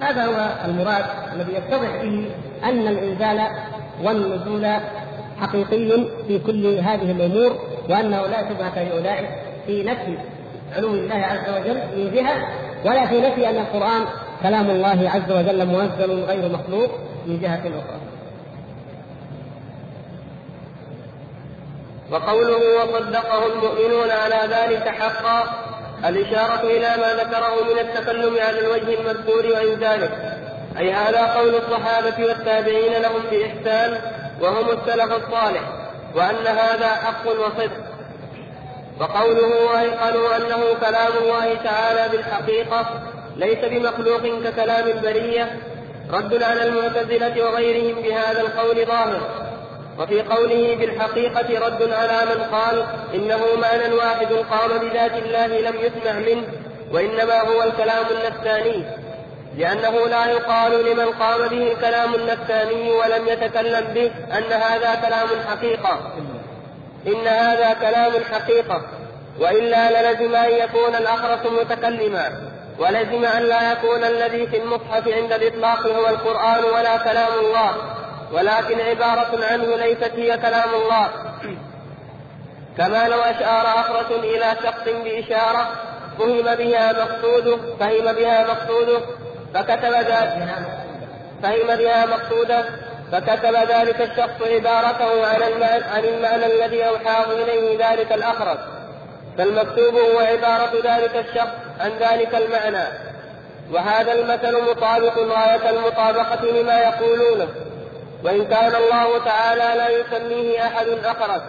هذا 0.00 0.24
هو 0.24 0.48
المراد 0.64 1.04
الذي 1.34 1.52
يتضح 1.52 2.02
به 2.02 2.30
أن 2.64 2.88
الإنزال 2.88 3.40
والنزول 4.04 4.66
حقيقي 5.40 6.06
في 6.28 6.38
كل 6.38 6.66
هذه 6.66 7.10
الأمور 7.10 7.58
وأنه 7.88 8.26
لا 8.26 8.48
شبهه 8.48 8.82
لأولئك 8.82 9.28
في 9.66 9.82
نفي 9.82 10.18
علو 10.76 10.94
الله 10.94 11.14
عز 11.14 11.60
وجل 11.60 11.74
من 11.96 12.10
جهة 12.14 12.48
ولا 12.84 13.06
في 13.06 13.20
نفي 13.20 13.50
أن 13.50 13.56
القرآن 13.56 14.02
كلام 14.44 14.70
الله 14.70 15.10
عز 15.10 15.32
وجل 15.32 15.66
منزل 15.66 16.24
غير 16.24 16.48
مخلوق 16.48 16.90
من 17.26 17.40
جهة 17.40 17.60
أخرى. 17.60 18.00
وقوله 22.10 22.82
وصدقه 22.82 23.46
المؤمنون 23.46 24.10
على 24.10 24.54
ذلك 24.54 24.88
حقا 24.88 25.44
الإشارة 26.04 26.60
إلى 26.60 26.88
ما 26.96 27.14
ذكره 27.14 27.72
من 27.72 27.78
التكلم 27.78 28.36
على 28.40 28.60
الوجه 28.60 29.00
المذكور 29.00 29.46
وإنزاله 29.46 30.10
أي 30.78 30.92
هذا 30.92 31.26
قول 31.26 31.54
الصحابة 31.54 32.24
والتابعين 32.24 32.92
لهم 33.02 33.22
بإحسان 33.30 34.00
وهم 34.40 34.70
السلف 34.70 35.12
الصالح 35.12 35.62
وأن 36.14 36.46
هذا 36.46 36.88
حق 36.88 37.26
وصدق 37.26 37.84
وقوله 39.00 39.64
وأيقنوا 39.72 40.36
أنه 40.36 40.62
كلام 40.80 41.12
الله 41.22 41.54
تعالى 41.54 42.08
بالحقيقة 42.16 43.13
ليس 43.36 43.58
بمخلوق 43.64 44.22
ككلام 44.44 44.88
البرية 44.88 45.56
رد 46.10 46.42
على 46.42 46.62
المعتزلة 46.64 47.44
وغيرهم 47.44 48.02
بهذا 48.02 48.40
القول 48.40 48.86
ظاهر. 48.86 49.20
وفي 49.98 50.22
قوله 50.22 50.76
بالحقيقة 50.76 51.66
رد 51.66 51.90
على 51.92 52.34
من 52.34 52.42
قال 52.42 52.86
إنه 53.14 53.40
معنى 53.62 53.94
واحد 53.94 54.32
قام 54.32 54.78
بذات 54.78 55.12
الله 55.12 55.46
لم 55.46 55.74
يسمع 55.76 56.12
منه 56.12 56.44
وإنما 56.92 57.40
هو 57.40 57.62
الكلام 57.62 58.04
النفساني. 58.10 58.84
لأنه 59.56 60.06
لا 60.06 60.26
يقال 60.26 60.84
لمن 60.84 61.06
قام 61.06 61.48
به 61.48 61.72
الكلام 61.72 62.14
النفساني 62.14 62.90
ولم 62.90 63.28
يتكلم 63.28 63.94
به 63.94 64.10
أن 64.38 64.52
هذا 64.52 64.94
كلام 64.94 65.28
حقيقة. 65.48 66.12
إن 67.06 67.26
هذا 67.26 67.72
كلام 67.80 68.12
حقيقة 68.32 68.82
وإلا 69.40 70.12
للزم 70.12 70.34
أن 70.34 70.50
يكون 70.50 70.94
الأخرس 70.94 71.46
متكلما. 71.46 72.53
ولزم 72.78 73.24
أن 73.24 73.42
لا 73.42 73.72
يكون 73.72 74.04
الذي 74.04 74.46
في 74.46 74.56
المصحف 74.56 75.08
عند 75.08 75.32
الإطلاق 75.32 75.86
هو 75.86 76.08
القرآن 76.08 76.64
ولا 76.64 76.96
كلام 76.96 77.28
الله 77.40 77.76
ولكن 78.32 78.80
عبارة 78.80 79.44
عنه 79.44 79.76
ليست 79.76 80.12
هي 80.16 80.38
كلام 80.38 80.74
الله. 80.74 81.08
كما 82.78 83.08
لو 83.08 83.20
أشار 83.20 83.66
أخرس 83.66 84.10
إلى 84.10 84.56
شخص 84.62 84.84
بإشارة 85.04 85.68
فهم 86.18 86.54
بها 86.54 86.92
مقصوده 86.92 87.56
فهم 87.80 88.12
بها 88.12 88.46
مقصوده 88.46 89.00
فكتب 89.54 89.92
ذلك 89.92 90.48
فهم 91.42 91.76
بها 91.76 92.06
مقصوده 92.06 92.64
فكتب 93.12 93.54
ذلك 93.54 94.00
الشخص 94.00 94.42
عبارته 94.42 95.26
عن 95.26 95.42
المعنى, 95.42 95.84
عن 95.84 96.04
المعنى 96.04 96.46
الذي 96.46 96.88
أوحاه 96.88 97.32
إليه 97.32 97.88
ذلك 97.88 98.12
الأخرس 98.12 98.58
فالمكتوب 99.38 99.94
هو 99.94 100.18
عبارة 100.18 100.72
ذلك 100.84 101.26
الشخص 101.28 101.63
عن 101.80 101.90
ذلك 101.90 102.34
المعنى. 102.34 102.84
وهذا 103.72 104.12
المثل 104.12 104.70
مطابق 104.70 105.18
غاية 105.18 105.70
المطابقة 105.70 106.44
لما 106.44 106.78
يقولونه. 106.78 107.48
وإن 108.24 108.44
كان 108.44 108.74
الله 108.74 109.24
تعالى 109.24 109.78
لا 109.78 109.88
يسميه 109.88 110.66
أحد 110.66 110.86
أخرس 111.04 111.42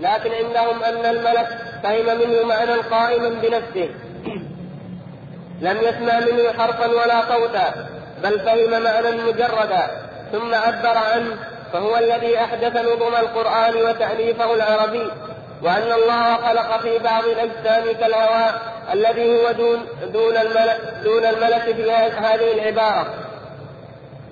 لكن 0.00 0.32
عندهم 0.32 0.82
أن 0.82 1.06
الملك 1.16 1.48
فهم 1.82 2.18
منه 2.18 2.42
معنى 2.42 2.72
قائما 2.72 3.28
بنفسه. 3.28 3.88
لم 5.60 5.76
يسمع 5.82 6.20
منه 6.20 6.52
حرفا 6.58 6.86
ولا 6.86 7.22
صوتا 7.28 7.88
بل 8.22 8.40
فهم 8.40 8.82
معنى 8.82 9.22
مجردا. 9.22 9.86
ثم 10.32 10.54
عبر 10.54 10.98
عنه 10.98 11.36
فهو 11.72 11.96
الذي 11.96 12.38
أحدث 12.38 12.76
نظم 12.76 13.14
القرآن 13.14 13.76
وتأليفه 13.76 14.54
العربي. 14.54 15.10
وأن 15.62 15.92
الله 15.92 16.36
خلق 16.36 16.80
في 16.80 16.98
بعض 16.98 17.24
الأجسام 17.24 17.94
كالهواء 18.00 18.73
الذي 18.92 19.40
هو 19.40 19.52
دون 19.52 19.86
دون 20.12 20.36
الملك 20.36 20.80
دون 21.04 21.24
الملك 21.24 21.62
في 21.62 21.90
هذه 21.92 22.52
العبارة. 22.52 23.06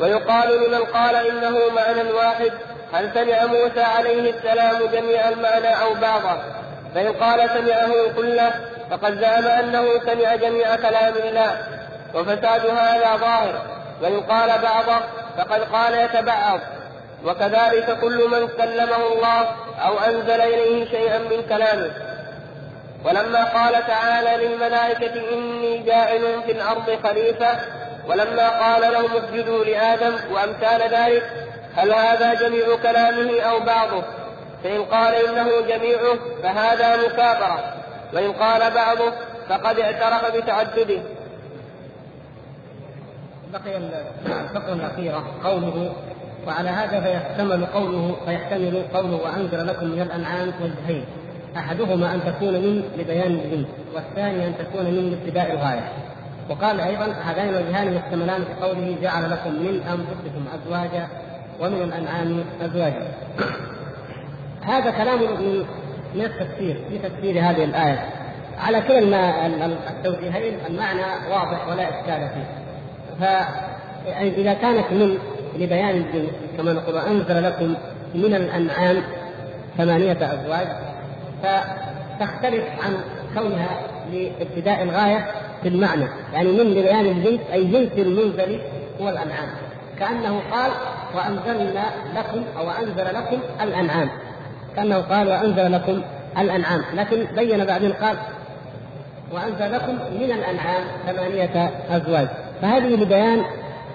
ويقال 0.01 0.67
لمن 0.67 0.85
قال 0.85 1.15
إنه 1.15 1.59
معنى 1.77 2.13
واحد 2.13 2.53
هل 2.93 3.11
سمع 3.15 3.47
موسى 3.47 3.83
عليه 3.83 4.31
السلام 4.31 4.87
جميع 4.93 5.29
المعنى 5.29 5.83
أو 5.83 5.95
بعضه؟ 5.95 6.41
فإن 6.95 7.13
قال 7.13 7.51
سمعه 7.51 7.93
كله 8.17 8.51
فقد 8.91 9.21
زعم 9.21 9.47
أنه 9.47 9.99
سمع 10.07 10.35
جميع 10.35 10.77
كلام 10.77 11.15
الله 11.25 11.57
وفساد 12.15 12.67
هذا 12.67 13.17
ظاهر. 13.17 13.63
وإن 14.03 14.21
قال 14.21 14.51
بعضه 14.63 15.01
فقد 15.39 15.61
قال 15.61 15.95
يتبعض. 15.95 16.61
وكذلك 17.25 17.99
كل 18.01 18.29
من 18.29 18.49
كلمه 18.49 19.07
الله 19.13 19.47
أو 19.87 19.99
أنزل 19.99 20.41
إليه 20.41 20.91
شيئا 20.91 21.19
من 21.19 21.43
كلامه. 21.49 22.12
ولما 23.05 23.45
قال 23.45 23.87
تعالى 23.87 24.47
للملائكة 24.47 25.35
إني 25.35 25.79
جاعل 25.79 26.43
في 26.47 26.53
الأرض 26.53 26.99
خليفة 27.05 27.59
ولما 28.09 28.49
قال 28.49 28.93
لهم 28.93 29.17
اسجدوا 29.17 29.65
لآدم 29.65 30.15
وأمثال 30.33 30.81
ذلك 30.91 31.23
هل 31.77 31.93
هذا 31.93 32.35
جميع 32.35 32.77
كلامه 32.83 33.41
أو 33.41 33.61
بعضه؟ 33.61 34.03
فإن 34.65 34.83
قال 34.83 35.15
إنه 35.15 35.61
جميعه 35.61 36.19
فهذا 36.43 36.97
مكابرة 36.97 37.75
وإن 38.13 38.33
قال 38.33 38.75
بعضه 38.75 39.13
فقد 39.49 39.79
اعترف 39.79 40.37
بتعدده. 40.37 41.03
بقي 43.53 43.77
الفقرة 43.77 44.73
الأخيرة 44.73 45.25
قوله 45.45 45.93
وعلى 46.47 46.71
هذا 46.71 47.01
فيحتمل 47.01 47.67
قوله 47.67 48.17
فيحتمل 48.27 48.83
قوله 48.95 49.17
وأنزل 49.17 49.67
لكم 49.67 49.87
من 49.87 50.03
الأنعام 50.03 50.53
وجهين. 50.61 51.07
أحدهما 51.57 52.15
أن 52.15 52.21
تكون 52.27 52.53
من 52.53 52.83
لبيان 52.99 53.33
الجنس 53.33 53.67
والثاني 53.95 54.47
أن 54.47 54.55
تكون 54.59 54.85
من 54.85 55.11
لابتداء 55.11 55.53
الغاية 55.53 55.93
وقال 56.51 56.81
أيضا 56.81 57.05
هذان 57.05 57.49
الوجهان 57.49 57.95
يحتملان 57.95 58.45
في 58.45 58.65
قوله 58.67 58.97
جعل 59.03 59.31
لكم 59.31 59.51
من 59.53 59.81
أنفسكم 59.81 60.45
ازواجا 60.55 61.09
ومن 61.61 61.83
الأنعام 61.83 62.45
ازواجا. 62.63 63.09
هذا 64.63 64.91
كلام 64.91 65.19
من 65.19 65.65
من 66.15 66.25
التفسير 66.25 66.77
في 66.89 66.99
تفسير 66.99 67.41
هذه 67.41 67.65
الآية. 67.65 68.05
على 68.59 68.81
كلا 68.81 69.47
التوجيهين 69.91 70.59
المعنى 70.69 71.31
واضح 71.31 71.69
ولا 71.69 71.89
إشكال 71.89 72.29
فيه. 72.29 72.47
فاذا 73.21 74.55
كانت 74.55 74.93
من 74.93 75.19
لبيان 75.59 75.91
الجنس 75.91 76.31
كما 76.57 76.73
نقول 76.73 76.97
أنزل 76.97 77.45
لكم 77.45 77.75
من 78.15 78.35
الأنعام 78.35 79.03
ثمانية 79.79 80.19
أزواج 80.33 80.67
فتختلف 81.43 82.65
عن 82.85 82.97
كونها 83.35 83.81
لابتداء 84.13 84.83
الغاية 84.83 85.27
في 85.63 85.69
المعنى. 85.69 86.05
يعني 86.33 86.53
من 86.53 86.71
لبيان 86.71 87.07
الجنس 87.07 87.41
أي 87.53 87.65
جنس 87.65 87.93
المنزل 87.99 88.61
هو 89.01 89.09
الأنعام. 89.09 89.49
كأنه 89.99 90.41
قال 90.53 90.71
وأنزلنا 91.15 91.85
لكم 92.17 92.45
أو 92.59 92.71
أنزل 92.71 93.15
لكم 93.15 93.39
الأنعام. 93.63 94.09
كأنه 94.77 94.99
قال 94.99 95.29
وأنزل 95.29 95.73
لكم 95.73 96.03
الأنعام. 96.39 96.83
لكن 96.95 97.27
بين 97.37 97.65
بعدين 97.65 97.93
قال 97.93 98.17
وأنزل 99.33 99.73
لكم 99.73 99.93
من 99.93 100.33
الأنعام 100.33 100.85
ثمانية 101.07 101.71
أزواج. 101.91 102.29
فهذه 102.63 102.95
لبيان 102.95 103.43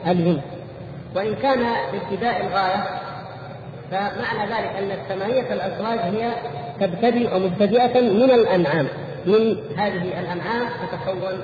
الجنس. 0.07 0.41
وإن 1.15 1.35
كان 1.35 1.59
بابتداء 1.93 2.41
الغاية 2.41 2.83
فمعنى 3.91 4.49
ذلك 4.49 4.75
أن 4.77 4.91
الثمانية 4.91 5.53
الأزواج 5.53 5.99
هي 5.99 6.31
تبتدئ 6.79 7.39
مبتدئة 7.39 8.01
من 8.01 8.31
الأنعام. 8.31 8.87
من 9.25 9.57
هذه 9.77 10.19
الأنعام 10.19 10.67
تتكون 10.91 11.39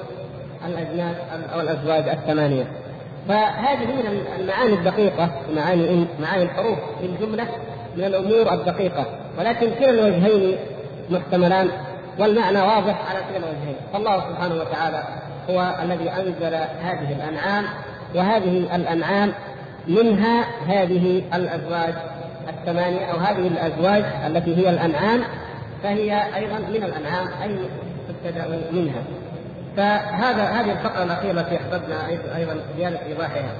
الأجناس 0.68 1.16
أو 1.54 1.60
الأزواج 1.60 2.10
الثمانية. 2.10 2.64
فهذه 3.28 3.86
من 3.86 4.26
المعاني 4.40 4.74
الدقيقة 4.74 5.30
معاني 5.56 6.06
معاني 6.22 6.44
الحروف 6.44 6.80
في 7.00 7.06
الجملة 7.06 7.48
من 7.98 8.04
الأمور 8.04 8.54
الدقيقة. 8.54 9.06
ولكن 9.40 9.72
كلا 9.80 9.90
الوجهين 9.90 10.58
محتملان 11.10 11.70
والمعنى 12.20 12.62
واضح 12.62 13.10
على 13.10 13.20
كلا 13.30 13.38
الوجهين. 13.38 13.76
فالله 13.94 14.20
سبحانه 14.30 14.56
وتعالى 14.56 15.04
هو 15.50 15.76
الذي 15.84 16.10
أنزل 16.10 16.56
هذه 16.82 17.16
الأنعام 17.16 17.66
وهذه 18.16 18.58
الأنعام 18.76 19.34
منها 19.88 20.46
هذه 20.68 21.24
الأزواج 21.34 21.94
الثمانية 22.50 23.06
أو 23.06 23.18
هذه 23.18 23.48
الأزواج 23.48 24.04
التي 24.28 24.56
هي 24.58 24.70
الأنعام 24.70 25.22
فهي 25.84 26.36
أيضا 26.36 26.60
من 26.60 26.84
الأنعام 26.84 27.28
أي 27.44 27.58
تبتدأ 28.08 28.60
منها. 28.72 29.04
فهذا 29.78 30.44
هذه 30.44 30.72
الفقرة 30.72 31.04
الأخيرة 31.04 31.32
التي 31.32 31.56
احببنا 31.56 32.08
أيضا 32.38 32.56
زيادة 32.78 33.00
إيضاحها. 33.06 33.52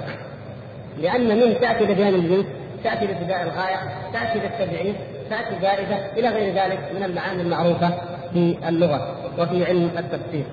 لأن 0.98 1.28
من 1.28 1.60
تأتي 1.60 1.84
لبيان 1.84 2.14
الجنس 2.14 2.46
تأتي 2.84 3.06
لابتداء 3.06 3.42
الغاية 3.42 3.76
تأتي 4.12 4.38
للتبعيد 4.38 4.94
تأتي 5.30 5.60
زائدة 5.62 5.96
إلى 6.16 6.28
غير 6.28 6.54
ذلك 6.54 6.78
من 6.96 7.02
المعاني 7.02 7.42
المعروفة 7.42 7.90
في 8.32 8.56
اللغة 8.68 9.16
وفي 9.38 9.64
علم 9.64 9.90
التفسير. 9.98 10.44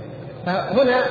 فهنا 0.45 1.01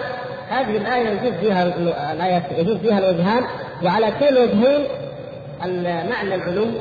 هذه 0.50 0.76
الآية 0.76 1.08
يجوز 1.08 1.34
فيها 1.40 1.64
الآية 2.12 2.42
يجوز 2.56 2.76
فيها 2.76 2.98
الوجهان 2.98 3.44
وعلى 3.84 4.12
كل 4.20 4.28
الوجهين 4.28 4.86
معنى 6.10 6.34
العلوم 6.34 6.74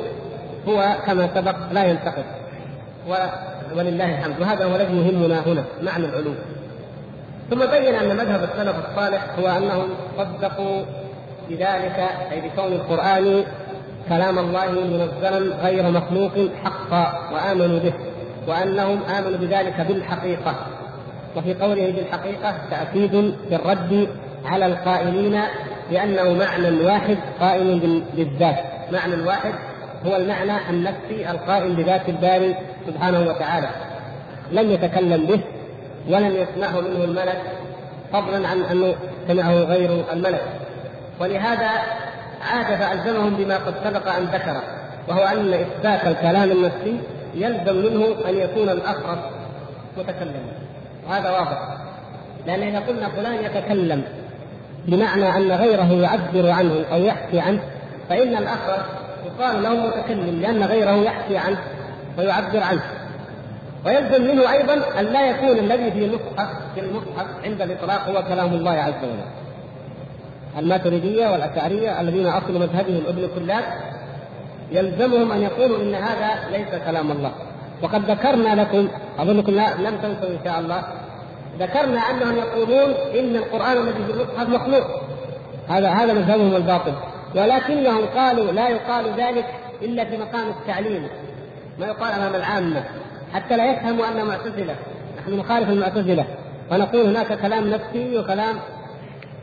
هو 0.68 0.96
كما 1.06 1.28
سبق 1.34 1.56
لا 1.72 1.84
ينتقد. 1.84 2.24
ولله 3.76 4.18
الحمد. 4.18 4.40
وهذا 4.40 4.64
هو 4.64 4.76
الذي 4.76 4.96
يهمنا 4.96 5.40
هنا 5.46 5.64
معنى 5.82 6.04
العلوم. 6.04 6.36
ثم 7.50 7.66
بين 7.66 7.94
أن 7.94 8.16
مذهب 8.16 8.42
السلف 8.42 8.76
الصالح 8.88 9.26
هو 9.38 9.48
أنهم 9.48 9.88
صدقوا 10.18 10.82
بذلك 11.48 12.08
أي 12.32 12.40
بكون 12.40 12.72
القرآن 12.72 13.44
كلام 14.08 14.38
الله 14.38 14.70
منزلا 14.70 15.56
غير 15.62 15.90
مخلوق 15.90 16.32
حقا 16.64 17.30
وآمنوا 17.32 17.78
به 17.78 17.92
وأنهم 18.48 19.02
آمنوا 19.02 19.38
بذلك 19.38 19.80
بالحقيقة. 19.80 20.54
وفي 21.36 21.54
قوله 21.54 21.90
بالحقيقة 21.90 22.54
تأكيد 22.70 23.34
في 23.48 23.54
الرد 23.54 24.08
على 24.44 24.66
القائلين 24.66 25.40
بأنه 25.90 26.34
معنى 26.34 26.84
واحد 26.84 27.16
قائم 27.40 28.02
بالذات. 28.14 28.56
معنى 28.92 29.22
واحد 29.22 29.52
هو 30.06 30.16
المعنى 30.16 30.70
النفسي 30.70 31.30
القائم 31.30 31.74
بذات 31.74 32.08
الباري 32.08 32.54
سبحانه 32.86 33.20
وتعالى. 33.20 33.68
لم 34.52 34.70
يتكلم 34.70 35.26
به 35.26 35.40
ولم 36.08 36.36
يسمعه 36.36 36.80
منه 36.80 37.04
الملك 37.04 37.42
فضلا 38.12 38.48
عن 38.48 38.62
أنه 38.62 38.94
سمعه 39.28 39.52
غير 39.52 40.04
الملك. 40.12 40.42
ولهذا 41.20 41.70
عاد 42.52 42.78
فالزمهم 42.78 43.34
بما 43.34 43.56
قد 43.56 43.74
سبق 43.84 44.14
أن 44.14 44.24
ذكر 44.24 44.56
وهو 45.08 45.22
أن 45.22 45.54
إثبات 45.54 46.06
الكلام 46.06 46.50
النفسي 46.50 47.00
يلزم 47.34 47.76
منه 47.76 48.28
أن 48.28 48.34
يكون 48.34 48.68
الاخرس 48.68 49.18
متكلما. 49.98 50.52
وهذا 51.08 51.30
واضح. 51.30 51.80
لأن 52.46 52.62
إذا 52.62 52.78
قلنا 52.78 53.08
فلان 53.08 53.44
يتكلم 53.44 54.02
بمعنى 54.86 55.36
أن 55.36 55.52
غيره 55.52 55.92
يعبر 55.92 56.50
عنه 56.50 56.84
أو 56.92 57.02
يحكي 57.02 57.40
عنه 57.40 57.60
فإن 58.08 58.36
الاخرس 58.36 58.99
يقال 59.26 59.62
له 59.62 59.74
متكلم 59.74 60.40
لأن 60.40 60.64
غيره 60.64 60.96
يحكي 60.96 61.36
عنه 61.36 61.58
ويعبر 62.18 62.62
عنه 62.62 62.82
ويلزم 63.86 64.22
منه 64.22 64.52
أيضا 64.52 64.74
أن 65.00 65.04
لا 65.04 65.30
يكون 65.30 65.58
الذي 65.58 65.90
في 65.90 66.04
المصحف 66.04 66.48
في 66.74 66.80
المصحف 66.80 67.26
عند 67.44 67.62
الإطلاق 67.62 68.08
هو 68.08 68.22
كلام 68.28 68.54
الله 68.54 68.70
عز 68.70 68.94
وجل. 69.02 69.30
الماتريدية 70.58 71.28
والأشعرية 71.28 72.00
الذين 72.00 72.26
أصل 72.26 72.52
مذهبهم 72.52 73.02
ابن 73.08 73.28
كلاب 73.34 73.64
يلزمهم 74.72 75.32
أن 75.32 75.42
يقولوا 75.42 75.82
إن 75.82 75.94
هذا 75.94 76.50
ليس 76.50 76.82
كلام 76.86 77.10
الله. 77.10 77.32
وقد 77.82 78.10
ذكرنا 78.10 78.62
لكم 78.62 78.88
أظنكم 79.18 79.52
لا 79.52 79.74
لم 79.74 79.96
تنسوا 79.96 80.28
إن 80.28 80.38
شاء 80.44 80.60
الله 80.60 80.82
ذكرنا 81.58 82.00
أنهم 82.00 82.36
يقولون 82.36 82.94
إن 83.18 83.36
القرآن 83.36 83.76
الذي 83.76 84.04
في 84.04 84.12
المصحف 84.12 84.48
مخلوق. 84.48 84.86
هذا 85.68 85.88
هذا 85.88 86.12
مذهبهم 86.12 86.56
الباطل 86.56 86.92
ولكنهم 87.34 88.06
قالوا 88.06 88.52
لا 88.52 88.68
يقال 88.68 89.14
ذلك 89.16 89.46
إلا 89.82 90.04
في 90.04 90.16
مقام 90.16 90.48
التعليم 90.48 91.08
ما 91.78 91.86
يقال 91.86 92.12
أمام 92.12 92.34
العامة 92.34 92.84
حتى 93.34 93.56
لا 93.56 93.72
يفهموا 93.72 94.08
أن 94.08 94.26
معتزله 94.26 94.74
نحن 95.18 95.34
نخالف 95.38 95.70
المعتزلة 95.70 96.24
ونقول 96.70 97.06
هناك 97.06 97.40
كلام 97.40 97.70
نفسي 97.70 98.18
وكلام 98.18 98.56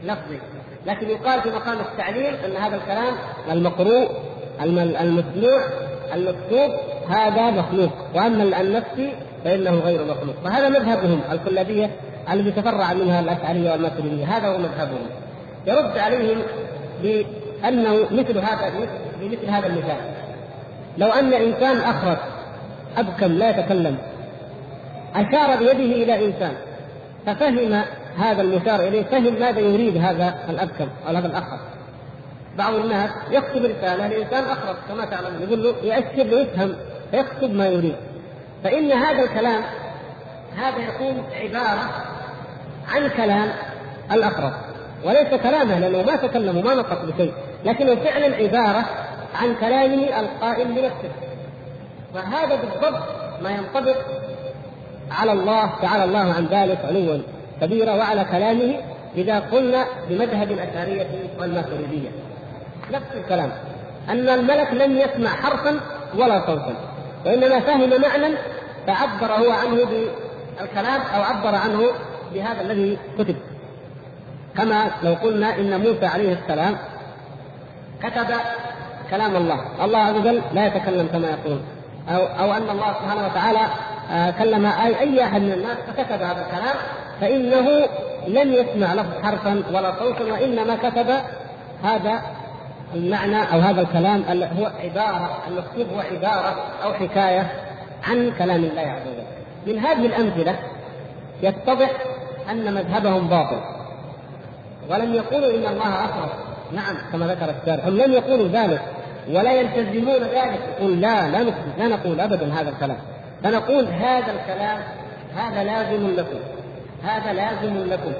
لفظي 0.03 0.39
لكن 0.85 1.09
يقال 1.09 1.41
في 1.41 1.49
مقام 1.49 1.79
التعليل 1.79 2.35
أن 2.35 2.55
هذا 2.55 2.75
الكلام 2.75 3.13
المقروء 3.51 4.09
المسموع 4.61 5.61
المكتوب 6.13 6.71
هذا 7.09 7.49
مخلوق 7.51 7.91
وأما 8.15 8.61
النفسي 8.61 9.13
فإنه 9.43 9.71
غير 9.71 10.03
مخلوق 10.03 10.35
فهذا 10.43 10.69
مذهبهم 10.69 11.19
الكلابية 11.31 11.89
الذي 12.31 12.51
تفرع 12.51 12.93
منها 12.93 13.19
الأشعرية 13.19 13.71
والماتريديه 13.71 14.25
هذا 14.25 14.47
هو 14.47 14.57
مذهبهم 14.57 15.07
يرد 15.67 15.97
عليهم 15.97 16.41
بانه 17.61 18.07
مثل 18.11 18.37
هذا 18.37 18.71
بمثل 19.21 19.45
هذا 19.49 19.67
المثال. 19.67 19.97
لو 20.97 21.07
أن 21.07 21.33
إنسان 21.33 21.77
اخرس 21.77 22.17
أبكم 22.97 23.31
لا 23.31 23.49
يتكلم 23.49 23.97
أشار 25.15 25.57
بيده 25.57 26.03
إلى 26.03 26.25
إنسان 26.25 26.53
ففهم 27.25 27.83
هذا 28.17 28.41
المشار 28.41 28.87
إليه 28.87 29.03
فهم 29.03 29.39
ماذا 29.39 29.59
يريد 29.59 29.97
هذا 29.97 30.35
الأبكم 30.49 30.87
أو 31.07 31.15
هذا 31.15 31.27
الأخر. 31.27 31.59
بعض 32.57 32.73
الناس 32.73 33.09
يكتب 33.31 33.65
رسالة 33.65 34.07
لإنسان 34.07 34.43
أخرس 34.43 34.75
كما 34.89 35.05
تعلمون 35.05 35.41
يقول 35.41 35.63
له 35.63 35.75
يأشر 35.83 36.23
ليفهم 36.23 36.75
فيكتب 37.11 37.53
ما 37.53 37.67
يريد. 37.67 37.95
فإن 38.63 38.91
هذا 38.91 39.23
الكلام 39.23 39.63
هذا 40.57 40.77
يكون 40.77 41.23
عبارة 41.33 41.89
عن 42.87 43.09
كلام 43.09 43.49
الأخرس 44.11 44.53
وليس 45.03 45.41
كلامه 45.43 45.79
لأنه 45.79 46.01
ما 46.01 46.15
تكلم 46.15 46.57
وما 46.57 46.73
نطق 46.73 47.05
بشيء. 47.05 47.33
لكنه 47.67 47.95
فعلا 47.95 48.35
عبارة 48.35 48.85
عن 49.35 49.55
كلامه 49.55 50.19
القائم 50.19 50.67
بنفسه 50.67 51.11
فهذا 52.13 52.55
بالضبط 52.55 53.03
ما 53.41 53.49
ينطبق 53.49 53.97
على 55.11 55.31
الله 55.31 55.69
تعالى 55.81 56.03
الله 56.03 56.33
عن 56.33 56.45
ذلك 56.45 56.79
علوا 56.85 57.19
كبيرا 57.61 57.93
وعلى 57.93 58.25
كلامه 58.25 58.79
إذا 59.15 59.39
قلنا 59.39 59.85
بمذهب 60.09 60.51
الاشعريه 60.51 61.07
والماتريديه 61.39 62.09
نفس 62.91 63.05
الكلام. 63.15 63.51
أن 64.09 64.29
الملك 64.29 64.73
لم 64.73 64.97
يسمع 64.97 65.29
حرفا 65.29 65.79
ولا 66.15 66.45
صوتا 66.45 66.75
وإنما 67.25 67.59
فهم 67.59 67.89
معنى 68.01 68.35
فعبر 68.87 69.33
هو 69.33 69.51
عنه 69.51 69.77
بالكلام 69.85 71.01
أو 71.15 71.21
عبر 71.21 71.55
عنه 71.55 71.87
بهذا 72.33 72.61
الذي 72.61 72.97
كتب. 73.19 73.35
كما 74.57 74.91
لو 75.03 75.13
قلنا 75.13 75.55
إن 75.55 75.79
موسى 75.79 76.05
عليه 76.05 76.33
السلام 76.33 76.77
كتب 78.03 78.35
كلام 79.09 79.35
الله. 79.35 79.59
الله 79.83 79.99
عز 79.99 80.15
وجل 80.15 80.41
لا 80.53 80.65
يتكلم 80.65 81.07
كما 81.07 81.27
يقول. 81.27 81.59
أو 82.09 82.25
أو 82.25 82.53
أن 82.53 82.69
الله 82.69 82.93
سبحانه 82.93 83.25
وتعالى 83.25 83.67
آه، 84.11 84.31
كلم 84.31 84.65
اي 84.65 85.23
احد 85.23 85.41
من 85.41 85.51
الناس 85.51 85.77
فكتب 85.77 86.21
هذا 86.21 86.45
الكلام 86.45 86.75
فإنه 87.21 87.87
لم 88.27 88.53
يسمع 88.53 88.93
له 88.93 89.05
حرفا 89.23 89.63
ولا 89.73 89.93
صوتا 89.99 90.23
وإنما 90.23 90.75
كتب 90.75 91.07
هذا 91.83 92.21
المعنى 92.95 93.53
أو 93.53 93.59
هذا 93.59 93.81
الكلام 93.81 94.23
هو 94.59 94.71
عبارة 94.83 95.37
المكتوب 95.47 95.87
هو 95.95 95.99
عبارة 95.99 96.55
أو 96.83 96.93
حكاية 96.93 97.51
عن 98.03 98.31
كلام 98.37 98.63
الله 98.63 98.81
عز 98.81 99.01
وجل. 99.01 99.73
من 99.73 99.79
هذه 99.79 100.05
الأمثلة 100.05 100.55
يتضح 101.41 101.89
أن 102.51 102.73
مذهبهم 102.73 103.27
باطل. 103.27 103.59
ولم 104.89 105.13
يقولوا 105.13 105.49
إن 105.49 105.73
الله 105.73 106.05
اخرج 106.05 106.29
نعم 106.71 106.95
كما 107.11 107.27
ذكر 107.27 107.49
الشارع 107.61 107.89
هم 107.89 107.97
لم 107.97 108.13
يقولوا 108.13 108.47
ذلك 108.47 108.81
ولا 109.29 109.53
يلتزمون 109.53 110.15
ذلك. 110.15 110.59
يقول 110.77 111.01
لا 111.01 111.27
لا 111.27 111.43
لا 111.77 111.87
نقول 111.87 112.19
ابدا 112.19 112.53
هذا 112.53 112.69
الكلام. 112.69 112.97
فنقول 113.43 113.85
هذا 113.85 114.31
الكلام 114.31 114.79
هذا 115.35 115.63
لازم 115.63 116.15
لكم. 116.17 116.39
هذا 117.03 117.33
لازم 117.33 117.77
لكم. 117.77 118.11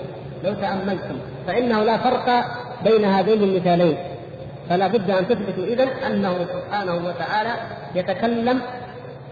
لو 0.43 0.53
تأملتم. 0.53 1.19
فإنه 1.47 1.83
لا 1.83 1.97
فرق 1.97 2.45
بين 2.83 3.05
هذين 3.05 3.43
المثالين. 3.43 3.97
فلا 4.69 4.87
بد 4.87 5.11
أن 5.11 5.27
تثبتوا 5.27 5.63
إذا 5.63 5.87
أنه 6.07 6.45
سبحانه 6.53 6.95
وتعالى 6.95 7.53
يتكلم 7.95 8.61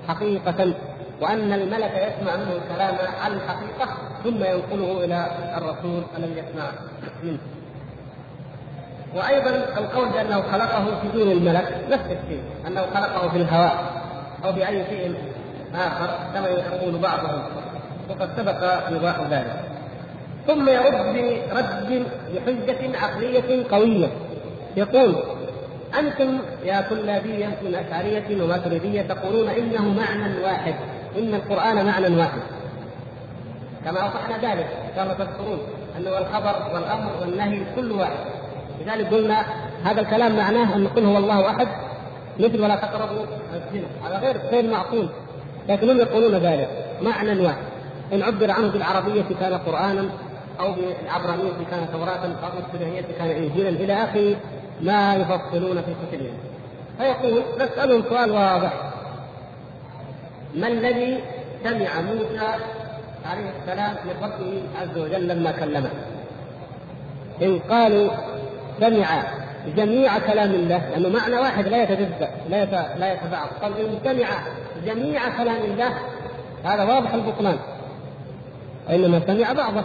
حقيقة 0.07 0.73
وأن 1.21 1.53
الملك 1.53 1.91
يسمع 1.93 2.35
منه 2.35 2.51
الكلام 2.51 2.95
على 3.23 3.33
الحقيقة 3.33 3.97
ثم 4.23 4.43
ينقله 4.43 5.05
إلى 5.05 5.27
الرسول 5.57 6.03
الذي 6.17 6.31
يسمع 6.31 6.69
منه. 7.23 7.39
وأيضا 9.15 9.49
القول 9.77 10.09
بأنه 10.09 10.41
خلقه 10.41 10.85
في 11.01 11.07
دون 11.13 11.31
الملك 11.31 11.77
نفس 11.89 12.05
الشيء 12.05 12.41
أنه 12.67 12.81
خلقه 12.81 13.29
في 13.29 13.37
الهواء 13.37 13.83
أو 14.45 14.51
بأي 14.51 14.85
شيء 14.89 15.15
آخر 15.75 16.09
كما 16.33 16.47
يقول 16.47 16.97
بعضهم. 16.97 17.41
وقد 18.09 18.29
سبق 18.37 18.63
إيضاح 18.87 19.19
ذلك. 19.29 19.59
ثم 20.47 20.69
يرد 20.69 20.93
برد 21.53 22.05
بحجة 22.35 22.97
عقلية 22.97 23.65
قوية. 23.71 24.07
يقول 24.77 25.15
أنتم 25.99 26.39
يا 26.63 26.85
طلابية 26.89 27.57
من 27.61 27.75
أشعرية 27.75 28.43
وماتريدية 28.43 29.01
تقولون 29.01 29.49
إنه 29.49 29.93
معنى 29.93 30.43
واحد 30.43 30.75
إن 31.17 31.33
القرآن 31.33 31.85
معنى 31.85 32.17
واحد. 32.17 32.41
كما 33.85 33.99
أوضحنا 33.99 34.51
ذلك 34.51 34.67
كما 34.95 35.13
تذكرون 35.13 35.59
أنه 35.97 36.17
الخبر 36.17 36.73
والأمر 36.73 37.11
والنهي 37.21 37.61
كل 37.75 37.91
واحد. 37.91 38.34
لذلك 38.81 39.13
قلنا 39.13 39.45
هذا 39.83 40.01
الكلام 40.01 40.37
معناه 40.37 40.75
أن 40.75 40.83
نقول 40.83 41.05
هو 41.05 41.17
الله 41.17 41.49
أحد 41.49 41.67
مثل 42.39 42.61
ولا 42.61 42.75
تقربوا 42.75 43.25
الزنا. 43.53 43.87
هذا 44.07 44.17
غير 44.19 44.37
غير 44.37 44.71
معقول 44.71 45.09
لكنهم 45.69 45.97
يقولون 45.97 46.35
ذلك 46.35 46.69
معنى 47.01 47.41
واحد. 47.41 47.63
إن 48.13 48.23
عبر 48.23 48.51
عنه 48.51 48.71
بالعربية 48.71 49.23
كان 49.39 49.53
قرآنا 49.53 50.09
أو 50.59 50.73
بالعبرانية 50.73 51.51
كان 51.71 51.87
توراة 51.93 52.25
أو 52.25 52.49
بالسبعية 52.55 53.05
كان 53.19 53.29
إنجيلا 53.29 53.69
إلى 53.69 53.93
آخر 53.93 54.35
ما 54.81 55.15
يفصلون 55.15 55.81
في 55.81 55.95
كتبهم 56.01 56.37
فيقول 56.97 57.43
نسألهم 57.59 58.03
سؤال 58.09 58.31
واضح. 58.31 58.73
ما 60.55 60.67
الذي 60.67 61.19
سمع 61.63 62.01
موسى 62.01 62.47
عليه 63.25 63.49
السلام 63.61 63.95
من 64.05 64.13
ربه 64.21 64.61
عز 64.81 64.97
وجل 64.97 65.27
لما 65.27 65.51
كلمه؟ 65.51 65.89
إن 67.41 67.59
قالوا 67.59 68.09
سمع 68.79 69.23
جميع 69.77 70.19
كلام 70.19 70.51
الله 70.51 70.89
لأنه 70.89 71.09
معنى 71.09 71.35
واحد 71.35 71.67
لا 71.67 71.83
يتجزأ 71.83 72.29
لا 72.49 72.65
لا 72.99 73.13
يتبعض 73.13 73.47
قال 73.61 73.73
إن 73.79 73.99
سمع 74.03 74.27
جميع 74.85 75.37
كلام 75.37 75.63
الله 75.63 75.93
هذا 76.65 76.83
واضح 76.83 77.13
البطلان. 77.13 77.57
وإنما 78.89 79.21
سمع 79.27 79.53
بعضه. 79.53 79.83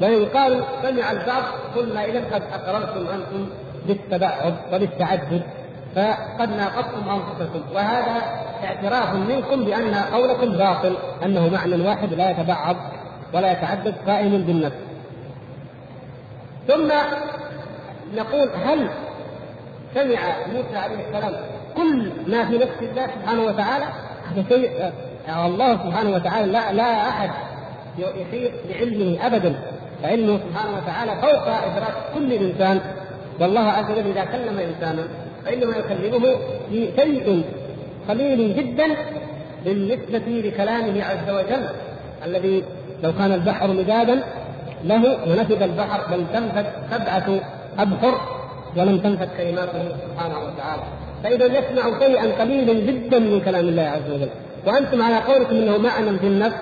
وإن 0.00 0.26
قالوا 0.26 0.64
سمع 0.82 1.12
البعض 1.12 1.42
قلنا 1.76 2.04
إذا 2.04 2.24
قد 2.32 2.42
أقررتم 2.52 3.06
أنتم 3.08 3.48
بالتبعد 3.86 4.54
وبالتعدد 4.72 5.42
فقد 5.96 6.50
ناقضتم 6.50 7.08
أنفسكم. 7.08 7.60
وهذا 7.74 8.22
اعتراف 8.64 9.14
منكم 9.14 9.64
بأن 9.64 9.94
قولكم 9.94 10.56
باطل 10.56 10.96
أنه 11.24 11.48
معنى 11.48 11.82
واحد 11.82 12.12
لا 12.12 12.30
يتبعض 12.30 12.76
ولا 13.34 13.52
يتعدد 13.52 13.94
قائم 14.06 14.42
بالنفس. 14.42 14.76
ثم 16.68 16.92
نقول 18.14 18.48
هل 18.64 18.88
سمع 19.94 20.18
موسى 20.52 20.76
عليه 20.76 20.96
السلام 21.08 21.32
كل 21.76 22.10
ما 22.26 22.44
في 22.44 22.58
نفس 22.58 22.82
الله 22.82 23.06
سبحانه 23.06 23.42
وتعالى؟ 23.42 23.84
هذا 24.32 24.44
شيء 24.48 24.92
الله 25.46 25.72
سبحانه 25.72 26.10
وتعالى 26.10 26.52
لا 26.52 26.72
لا 26.72 27.08
أحد 27.08 27.30
يحيط 27.98 28.52
بعلمه 28.68 29.26
أبدا. 29.26 29.54
فعلمه 30.02 30.38
سبحانه 30.48 30.76
وتعالى 30.76 31.10
فوق 31.20 31.48
إدراك 31.48 31.94
كل 32.14 32.32
إنسان. 32.32 32.80
والله 33.40 33.60
عز 33.60 33.90
وجل 33.90 34.10
إذا 34.10 34.24
كلم 34.24 34.58
إنسانا 34.58 35.08
فإنما 35.44 35.76
يكلمه 35.76 36.36
في 36.70 36.88
شيء 36.96 37.44
قليل 38.08 38.56
جدا 38.56 38.86
بالنسبة 39.64 40.22
لكلامه 40.28 41.04
عز 41.04 41.30
وجل 41.30 41.66
الذي 42.24 42.64
لو 43.02 43.12
كان 43.12 43.32
البحر 43.32 43.68
مدادا 43.68 44.22
له 44.84 45.18
ونفذ 45.28 45.62
البحر 45.62 46.00
بل 46.10 46.24
تنفذ 46.32 46.64
سبعة 46.90 47.40
ابحر 47.78 48.20
ولم 48.76 48.98
تنفذ 48.98 49.28
كلماته 49.36 49.82
سبحانه 49.88 50.38
وتعالى. 50.38 50.82
فإذا 51.24 51.46
يسمع 51.46 51.98
شيئا 51.98 52.40
قليلا 52.40 52.72
جدا 52.72 53.18
من 53.18 53.40
كلام 53.40 53.68
الله 53.68 53.82
عز 53.82 54.10
وجل. 54.10 54.28
وأنتم 54.66 55.02
على 55.02 55.16
قولكم 55.16 55.56
إنه 55.56 55.78
معنى 55.78 56.18
في 56.18 56.26
النفس. 56.26 56.56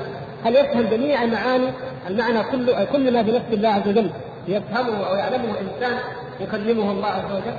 هل 0.45 0.57
يفهم 0.57 0.83
جميع 0.83 1.27
معاني 1.27 1.69
المعنى 2.11 2.43
كل 2.43 2.85
كل 2.93 3.13
ما 3.13 3.23
في 3.23 3.33
نفس 3.33 3.53
الله 3.53 3.69
عز 3.69 3.89
وجل. 3.89 4.11
يفهمه 4.49 5.07
أو 5.09 5.15
يعلمه 5.15 5.49
إنسان 5.61 5.99
يكلمه 6.41 6.91
الله 6.93 7.09
عز 7.09 7.33
وجل. 7.33 7.57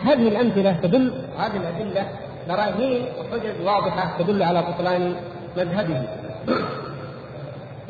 هذه 0.00 0.28
الأمثلة 0.28 0.76
تدل 0.82 1.12
هذه 1.38 1.56
الأدلة 1.56 2.06
براهين 2.48 3.02
وحجج 3.18 3.66
واضحة 3.66 4.18
تدل 4.18 4.42
على 4.42 4.62
بطلان 4.62 5.14
مذهبه. 5.56 6.02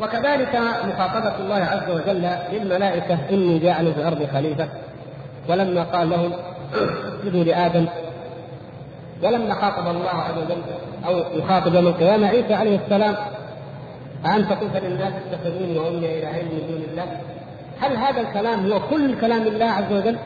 وكذلك 0.03 0.61
مخاطبة 0.85 1.37
الله 1.37 1.57
عز 1.57 1.91
وجل 1.91 2.31
للملائكة 2.53 3.19
إني 3.31 3.59
جاعل 3.59 3.93
في 3.95 4.01
الأرض 4.01 4.29
خليفة. 4.33 4.69
ولما 5.49 5.83
قال 5.83 6.11
لهم 6.11 6.33
اسجدوا 7.21 7.45
لآدم. 7.45 7.87
ولما 9.23 9.55
خاطب 9.55 9.87
الله 9.89 10.09
عز 10.09 10.39
وجل 10.39 10.63
أو 11.07 11.39
يخاطب 11.39 11.75
يوم 11.75 11.87
القيامة 11.87 12.27
عيسى 12.29 12.55
عليه 12.55 12.79
السلام 12.85 13.17
أأنت 14.27 14.53
قلت 14.53 14.77
للناس 14.83 15.13
اتخذوني 15.33 15.79
وأمي 15.79 16.19
إلهين 16.19 16.45
من 16.45 16.63
دون 16.69 16.85
الله؟ 16.91 17.07
هل 17.81 17.97
هذا 17.97 18.21
الكلام 18.21 18.73
هو 18.73 18.81
كل 18.91 19.21
كلام 19.21 19.47
الله 19.47 19.67
عز 19.67 19.93
وجل؟ 19.93 20.17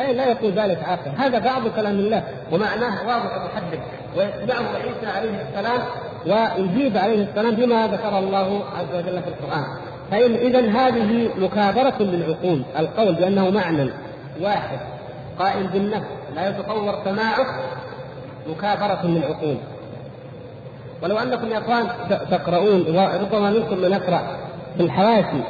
أي 0.00 0.14
لا 0.14 0.26
يقول 0.26 0.52
ذلك 0.52 0.84
عاقل. 0.84 1.10
هذا 1.18 1.38
بعض 1.38 1.68
كلام 1.68 1.98
الله 1.98 2.22
ومعناه 2.52 3.06
واضح 3.06 3.38
محدد 3.44 3.80
ويتبعه 4.16 4.76
عيسى 4.76 5.18
عليه 5.18 5.46
السلام 5.48 5.80
ويجيب 6.26 6.96
عليه 6.96 7.22
السلام 7.24 7.54
بما 7.54 7.86
ذكر 7.86 8.18
الله 8.18 8.62
عز 8.78 8.94
وجل 8.94 9.22
في 9.22 9.28
القرآن. 9.28 9.64
فإن 10.10 10.34
إذا 10.34 10.60
هذه 10.60 11.30
مكابرة 11.38 11.94
للعقول 12.00 12.62
القول 12.78 13.14
بأنه 13.14 13.50
معنى 13.50 13.90
واحد 14.40 14.78
قائم 15.38 15.66
بالنفس 15.66 16.06
لا 16.34 16.48
يتصور 16.48 17.04
سماعه 17.04 17.46
مكابرة 18.48 19.06
للعقول. 19.06 19.56
ولو 21.02 21.18
أنكم 21.18 21.48
يا 21.48 21.58
أخوان 21.58 21.86
تقرؤون 22.30 22.84
ربما 22.96 23.50
منكم 23.50 23.78
من 23.78 23.92
يقرأ 23.92 24.22
في 24.76 24.82
الحواشي 24.82 25.42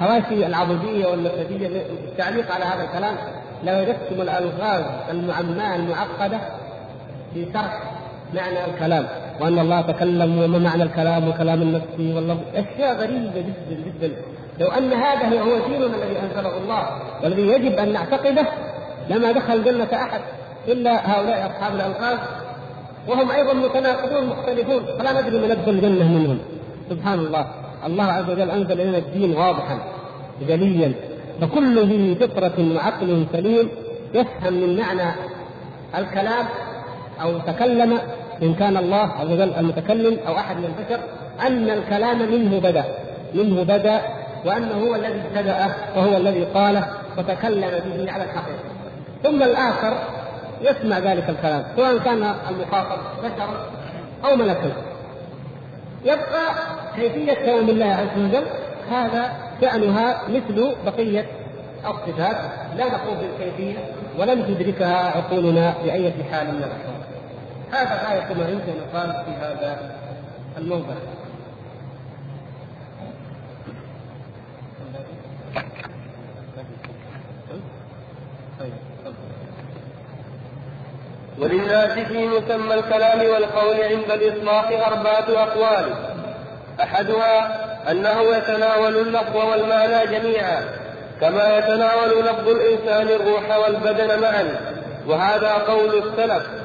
حواشي 0.00 0.46
العضدية 0.46 1.06
والمسجدية 1.06 1.66
التعليق 2.08 2.52
على 2.52 2.64
هذا 2.64 2.82
الكلام 2.82 3.16
لوجدتم 3.64 4.22
الألغاز 4.22 4.84
المعماة 5.10 5.76
المعقدة 5.76 6.38
في 7.34 7.46
شرح 7.52 7.82
معنى 8.34 8.64
الكلام 8.64 9.06
وأن 9.40 9.58
الله 9.58 9.80
تكلم 9.80 10.38
وما 10.38 10.58
معنى 10.58 10.82
الكلام 10.82 11.28
وكلام 11.28 11.62
النفس 11.62 11.84
والله 11.98 12.40
أشياء 12.54 12.96
غريبة 12.96 13.40
جدا 13.40 13.82
جدا. 13.86 14.16
لو 14.60 14.66
أن 14.66 14.92
هذا 14.92 15.40
هو 15.40 15.68
ديننا 15.68 15.86
الذي 15.86 16.18
أنزله 16.22 16.56
الله 16.56 16.88
والذي 17.22 17.42
يجب 17.42 17.78
أن 17.78 17.92
نعتقده 17.92 18.46
لما 19.10 19.32
دخل 19.32 19.52
الجنه 19.52 19.88
أحد 19.92 20.20
إلا 20.68 21.10
هؤلاء 21.10 21.46
أصحاب 21.46 21.74
الالقاب 21.74 22.18
وهم 23.08 23.30
أيضا 23.30 23.52
متناقضون 23.52 24.26
مختلفون. 24.26 24.82
فلا 24.98 25.20
ندري 25.20 25.38
من 25.38 25.50
يدخل 25.50 25.70
الجنه 25.70 26.08
منهم. 26.08 26.38
سبحان 26.90 27.18
الله. 27.18 27.46
الله 27.86 28.04
عز 28.04 28.30
وجل 28.30 28.50
أنزل 28.50 28.80
إلينا 28.80 28.98
الدين 28.98 29.36
واضحا 29.36 29.78
جليا. 30.48 30.92
فكل 31.40 31.86
ذي 31.86 32.14
فطرة 32.14 32.74
وعقل 32.76 33.26
سليم 33.32 33.68
يفهم 34.14 34.52
من 34.52 34.80
معنى 34.80 35.14
الكلام 35.98 36.46
أو 37.22 37.38
تكلم 37.38 37.98
إن 38.42 38.54
كان 38.54 38.76
الله 38.76 39.12
عز 39.12 39.26
وجل 39.26 39.54
المتكلم 39.54 40.18
أو 40.26 40.36
أحد 40.36 40.56
من 40.56 40.64
البشر 40.64 41.00
أن 41.46 41.70
الكلام 41.70 42.32
منه 42.32 42.60
بدا 42.60 42.84
منه 43.34 43.62
بدا 43.62 44.00
وأنه 44.44 44.74
هو 44.74 44.94
الذي 44.94 45.20
ابتدأه 45.20 45.70
وهو 45.96 46.16
الذي 46.16 46.44
قاله 46.44 46.88
وتكلم 47.18 47.70
به 47.70 48.12
على 48.12 48.24
الحقيقة. 48.24 48.64
ثم 49.22 49.42
الآخر 49.42 49.98
يسمع 50.62 50.98
ذلك 50.98 51.28
الكلام 51.28 51.64
سواء 51.76 51.98
كان 51.98 52.34
المخاطب 52.50 52.98
بشرا 53.22 53.66
أو 54.24 54.36
ملكا. 54.36 54.72
يبقى 56.04 56.54
كيفية 56.96 57.34
كلام 57.34 57.68
الله 57.68 57.86
عز 57.86 58.18
وجل؟ 58.18 58.44
هذا 58.90 59.32
شأنها 59.60 60.22
مثل 60.28 60.74
بقية 60.86 61.26
الصفات. 61.84 62.36
لا 62.76 62.84
نقول 62.84 63.16
بالكيفية 63.16 63.78
ولم 64.18 64.42
تدركها 64.42 64.96
عقولنا 64.96 65.74
بأية 65.84 66.12
حال 66.32 66.46
من 66.46 66.58
الأحوال. 66.58 67.13
هذا 67.74 68.08
غاية 68.08 68.34
ما 68.34 68.48
يمكن 68.48 68.72
أن 68.94 69.24
في 69.24 69.30
هذا 69.30 69.94
الموضع. 70.58 70.94
وللناس 81.38 81.98
في 81.98 82.26
مسمى 82.26 82.74
الكلام 82.74 83.18
والقول 83.18 83.80
عند 83.80 84.10
الإطلاق 84.10 84.86
أربعة 84.86 85.42
أقوال. 85.42 85.94
أحدها 86.82 87.64
أنه 87.90 88.20
يتناول 88.22 88.96
اللفظ 88.96 89.36
والمعنى 89.36 90.06
جميعا 90.06 90.64
كما 91.20 91.58
يتناول 91.58 92.20
لفظ 92.20 92.48
الإنسان 92.48 93.08
الروح 93.08 93.56
والبدن 93.56 94.20
معا 94.20 94.56
وهذا 95.06 95.52
قول 95.52 95.98
السلف. 95.98 96.63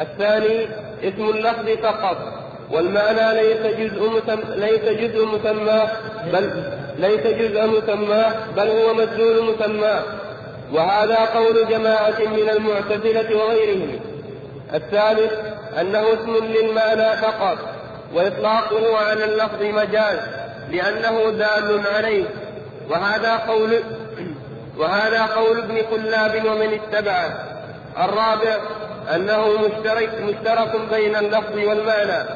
الثاني 0.00 0.68
اسم 1.02 1.28
اللفظ 1.28 1.68
فقط 1.82 2.16
والمعنى 2.70 3.42
ليس 3.42 3.76
جزء 3.76 4.10
مسمى 4.10 4.56
ليس 4.56 4.84
جزء 4.84 5.24
مسمى 5.24 5.82
بل 6.32 6.62
ليس 6.98 7.26
جزء 7.26 7.66
مسمى 7.66 8.24
بل 8.56 8.68
هو 8.68 8.94
مدلول 8.94 9.54
مسمى. 9.54 10.00
وهذا 10.72 11.16
قول 11.16 11.68
جماعة 11.68 12.20
من 12.20 12.50
المعتزلة 12.50 13.36
وغيرهم. 13.36 14.00
الثالث 14.74 15.32
أنه 15.80 16.00
اسم 16.00 16.36
للمعنى 16.44 17.16
فقط 17.16 17.58
وإطلاقه 18.14 18.96
على 18.96 19.24
اللفظ 19.24 19.62
مجاز 19.62 20.18
لأنه 20.70 21.30
دال 21.30 21.82
عليه. 21.94 22.24
وهذا 22.90 23.36
قول 23.36 23.80
وهذا 24.78 25.22
قول 25.22 25.58
ابن 25.58 25.82
كلاب 25.90 26.44
ومن 26.46 26.74
اتبعه. 26.74 27.46
الرابع 28.04 28.56
أنه 29.14 29.48
مشترك 29.48 30.10
مشترك 30.22 30.80
بين 30.90 31.16
اللفظ 31.16 31.56
والمعنى. 31.56 32.28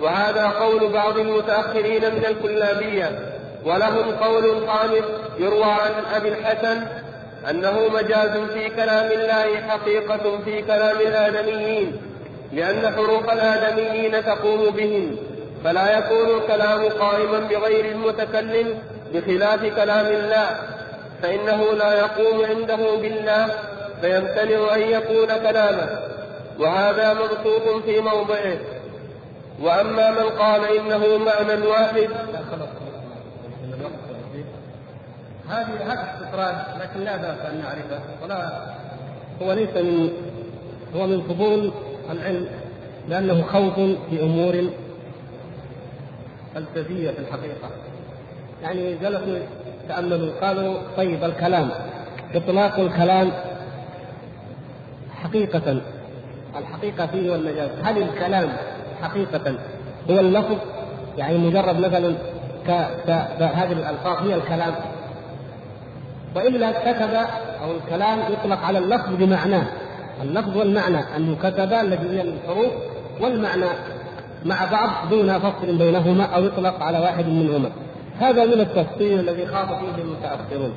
وهذا 0.00 0.46
قول 0.46 0.92
بعض 0.92 1.18
المتأخرين 1.18 2.14
من 2.14 2.24
الكلابية. 2.26 3.18
ولهم 3.64 4.14
قول 4.14 4.68
خامس 4.68 5.04
يروى 5.38 5.64
عن 5.64 5.90
أبي 6.14 6.28
الحسن 6.28 6.86
أنه 7.50 7.88
مجاز 7.88 8.30
في 8.54 8.68
كلام 8.68 9.12
الله 9.12 9.60
حقيقة 9.68 10.38
في 10.44 10.62
كلام 10.62 10.96
الآدميين 11.00 11.96
لأن 12.52 12.94
حروف 12.96 13.32
الآدميين 13.32 14.24
تقوم 14.24 14.70
بهم. 14.70 15.16
فلا 15.64 15.98
يكون 15.98 16.38
الكلام 16.38 16.88
قائما 16.88 17.38
بغير 17.38 17.84
المتكلم 17.84 18.78
بخلاف 19.14 19.60
كلام 19.60 20.06
الله. 20.06 20.56
فإنه 21.22 21.72
لا 21.72 21.92
يقوم 21.92 22.44
عنده 22.44 22.96
بالله 22.96 23.48
فيمتنع 24.04 24.74
أن 24.74 24.80
يكون 24.80 25.26
كلامه 25.26 25.98
وهذا 26.58 27.14
مبسوط 27.14 27.84
في 27.84 28.00
موضعه. 28.00 28.58
وأما 29.62 30.10
من 30.10 30.28
قال 30.38 30.64
إنه 30.64 31.18
معنى 31.18 31.66
واحد 31.66 32.08
هذه 35.48 35.92
هذا 35.92 36.14
استطراد 36.14 36.54
لكن 36.80 37.00
لا 37.00 37.16
بأس 37.16 37.38
أن 37.50 37.62
نعرفه. 37.62 38.00
ولا 38.22 38.66
هو 39.42 39.52
ليس 39.52 39.76
من 39.76 40.10
هو 40.96 41.06
من 41.06 41.22
فضول 41.22 41.72
العلم 42.10 42.48
لأنه 43.08 43.42
خوض 43.52 43.98
في 44.10 44.22
أمور 44.22 44.64
فلسفية 46.54 47.10
في 47.10 47.18
الحقيقة. 47.18 47.70
يعني 48.62 48.94
جلسوا 48.94 49.38
تأملوا 49.88 50.32
قالوا 50.40 50.78
طيب 50.96 51.24
الكلام 51.24 51.70
إطلاق 52.34 52.78
الكلام 52.78 53.32
حقيقة 55.34 55.80
الحقيقة 56.58 57.06
فيه 57.06 57.30
والمجاز 57.30 57.70
هل 57.84 58.02
الكلام 58.02 58.48
حقيقة 59.02 59.54
هو 60.10 60.20
اللفظ؟ 60.20 60.56
يعني 61.18 61.38
مجرد 61.38 61.80
مثلا. 61.80 62.14
هذه 63.38 63.72
الألفاظ 63.72 64.26
هي 64.26 64.34
الكلام. 64.34 64.74
وإلا 66.36 66.72
كتب 66.72 67.14
أو 67.62 67.70
الكلام 67.72 68.18
يطلق 68.32 68.58
على 68.58 68.78
اللفظ 68.78 69.14
بمعناه. 69.14 69.66
اللفظ 70.22 70.56
والمعنى 70.56 70.98
أنه 71.16 71.36
كتب 71.42 71.72
الذي 71.72 72.16
هي 72.16 72.22
الحروف 72.22 72.72
والمعنى 73.20 73.66
مع 74.44 74.64
بعض 74.72 74.90
دون 75.10 75.38
فصل 75.38 75.78
بينهما 75.78 76.24
أو 76.24 76.44
يطلق 76.44 76.82
على 76.82 76.98
واحد 76.98 77.26
منهما. 77.26 77.70
هذا 78.20 78.44
من 78.44 78.60
التفصيل 78.60 79.20
الذي 79.20 79.46
خاض 79.46 79.68
فيه 79.68 80.02
المتأخرون. 80.02 80.72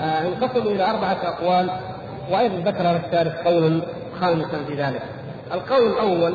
آه 0.00 0.28
انقسموا 0.28 0.72
إلى 0.72 0.90
أربعة 0.90 1.18
أقوال. 1.24 1.70
وأيضا 2.30 2.70
ذكر 2.70 2.96
الشارح 2.96 3.34
قولا 3.46 3.80
خامسا 4.20 4.64
في 4.66 4.74
ذلك. 4.74 5.02
القول 5.52 5.86
الأول 5.92 6.34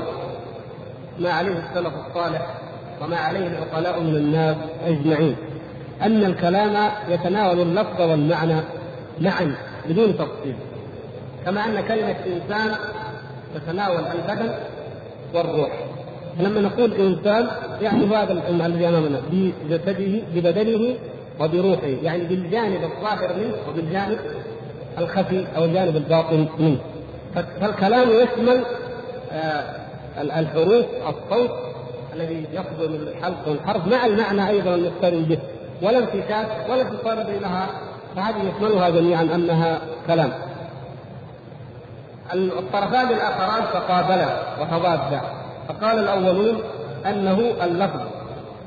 ما 1.20 1.32
عليه 1.32 1.52
السلف 1.52 1.94
الصالح 2.08 2.48
وما 3.02 3.18
عليه 3.18 3.48
العقلاء 3.48 4.00
من 4.00 4.16
الناس 4.16 4.56
أجمعين 4.86 5.36
أن 6.02 6.24
الكلام 6.24 6.92
يتناول 7.10 7.60
اللفظ 7.60 8.02
والمعنى 8.02 8.56
معا 9.22 9.56
بدون 9.90 10.18
تفصيل. 10.18 10.56
كما 11.46 11.66
أن 11.66 11.82
كلمة 11.82 12.16
إنسان 12.26 12.76
تتناول 13.56 14.00
البدن 14.00 14.54
والروح. 15.34 15.70
لما 16.40 16.62
نقول 16.62 16.94
إنسان 16.94 17.48
يعني 17.82 18.06
هذا 18.06 18.44
الذي 18.50 18.88
أمامنا 18.88 19.22
بجسده 19.32 20.22
ببدنه 20.36 20.96
وبروحه 21.40 21.88
يعني 22.04 22.24
بالجانب 22.24 22.84
الظاهر 22.84 23.34
منه 23.38 23.54
وبالجانب 23.70 24.20
الخفي 24.98 25.46
أو 25.58 25.66
الجانب 25.66 25.96
الباطن 25.96 26.48
منه. 26.60 26.78
فالكلام 27.62 28.10
يشمل 28.10 28.64
آه 29.32 29.84
الحروف 30.18 30.86
الصوت 31.08 31.52
الذي 32.14 32.46
يصدر 32.54 32.90
من 32.90 33.08
الحلق 33.08 33.48
والحرف 33.48 33.88
مع 33.88 34.06
المعنى 34.06 34.50
أيضا 34.50 34.76
المقترن 34.76 35.24
به 35.24 35.38
ولا 35.82 35.98
انفكاك 35.98 36.48
ولا 36.70 36.82
انفصال 36.82 37.24
بينها. 37.24 37.68
فهذه 38.16 38.52
يشملها 38.56 38.90
جميعا 38.90 39.22
أنها 39.22 39.82
كلام. 40.08 40.32
الطرفان 42.34 43.08
الآخران 43.08 43.64
تقابلا 43.74 44.28
وتضادا. 44.62 45.22
فقال 45.68 46.00
الأولون 46.00 46.62
أنه 47.06 47.54
اللفظ. 47.64 48.02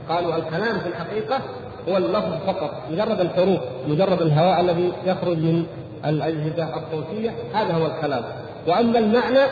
قالوا 0.08 0.36
الكلام 0.36 0.78
في 0.78 0.88
الحقيقة 0.88 1.40
هو 1.88 1.96
اللفظ 1.96 2.32
فقط 2.46 2.70
مجرد 2.90 3.20
الحروف 3.20 3.60
مجرد 3.88 4.22
الهواء 4.22 4.60
الذي 4.60 4.92
يخرج 5.06 5.38
من 5.38 5.66
الأجهزة 6.06 6.76
الصوتية 6.76 7.34
هذا 7.54 7.74
هو 7.74 7.86
الكلام. 7.86 8.24
وأما 8.66 8.98
المعنى 8.98 9.46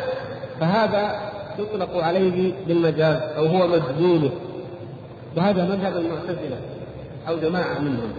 فهذا 0.61 1.21
يطلق 1.59 2.05
عليه 2.05 2.53
بالمجاز 2.67 3.17
أو 3.37 3.47
هو 3.47 3.67
مجنونه 3.67 4.31
وهذا 5.37 5.65
مذهب 5.65 5.97
المعتزلة. 5.97 6.57
أو 7.29 7.37
جماعة 7.37 7.79
منهم. 7.79 8.13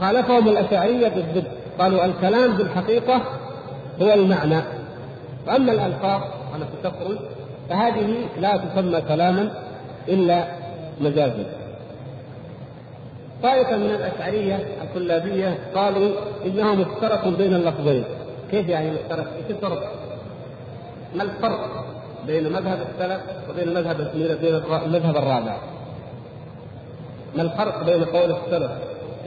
خالفهم 0.00 0.48
الأشعرية 0.48 1.08
بالضد. 1.08 1.44
قالوا 1.78 2.04
الكلام 2.04 2.56
بالحقيقة 2.56 3.22
هو 4.02 4.12
المعنى. 4.12 4.62
وأما 5.46 5.72
الألفاظ 5.72 6.22
التي 6.56 6.76
تخرج 6.84 7.18
فهذه 7.68 8.14
لا 8.40 8.56
تسمى 8.56 9.00
كلاما 9.00 9.50
إلا 10.08 10.44
مجازا. 11.00 11.61
طائفة 13.42 13.76
من 13.76 13.90
الأشعرية 13.90 14.66
الكلابية 14.82 15.58
قالوا 15.74 16.10
إنه 16.46 16.74
مشترك 16.74 17.28
بين 17.38 17.54
اللفظين 17.54 18.04
كيف 18.50 18.68
يعني 18.68 18.90
مشترك؟ 18.90 19.26
إيش 19.36 19.50
الفرق؟ 19.50 19.92
ما 21.16 21.22
الفرق 21.22 21.84
بين 22.26 22.52
مذهب 22.52 22.78
السلف 22.90 23.20
وبين 23.50 23.68
المذهب 23.68 24.00
المذهب 24.86 25.16
الرابع؟ 25.16 25.56
ما 27.36 27.42
الفرق 27.42 27.84
بين 27.84 28.04
قول 28.04 28.30
السلف 28.30 28.70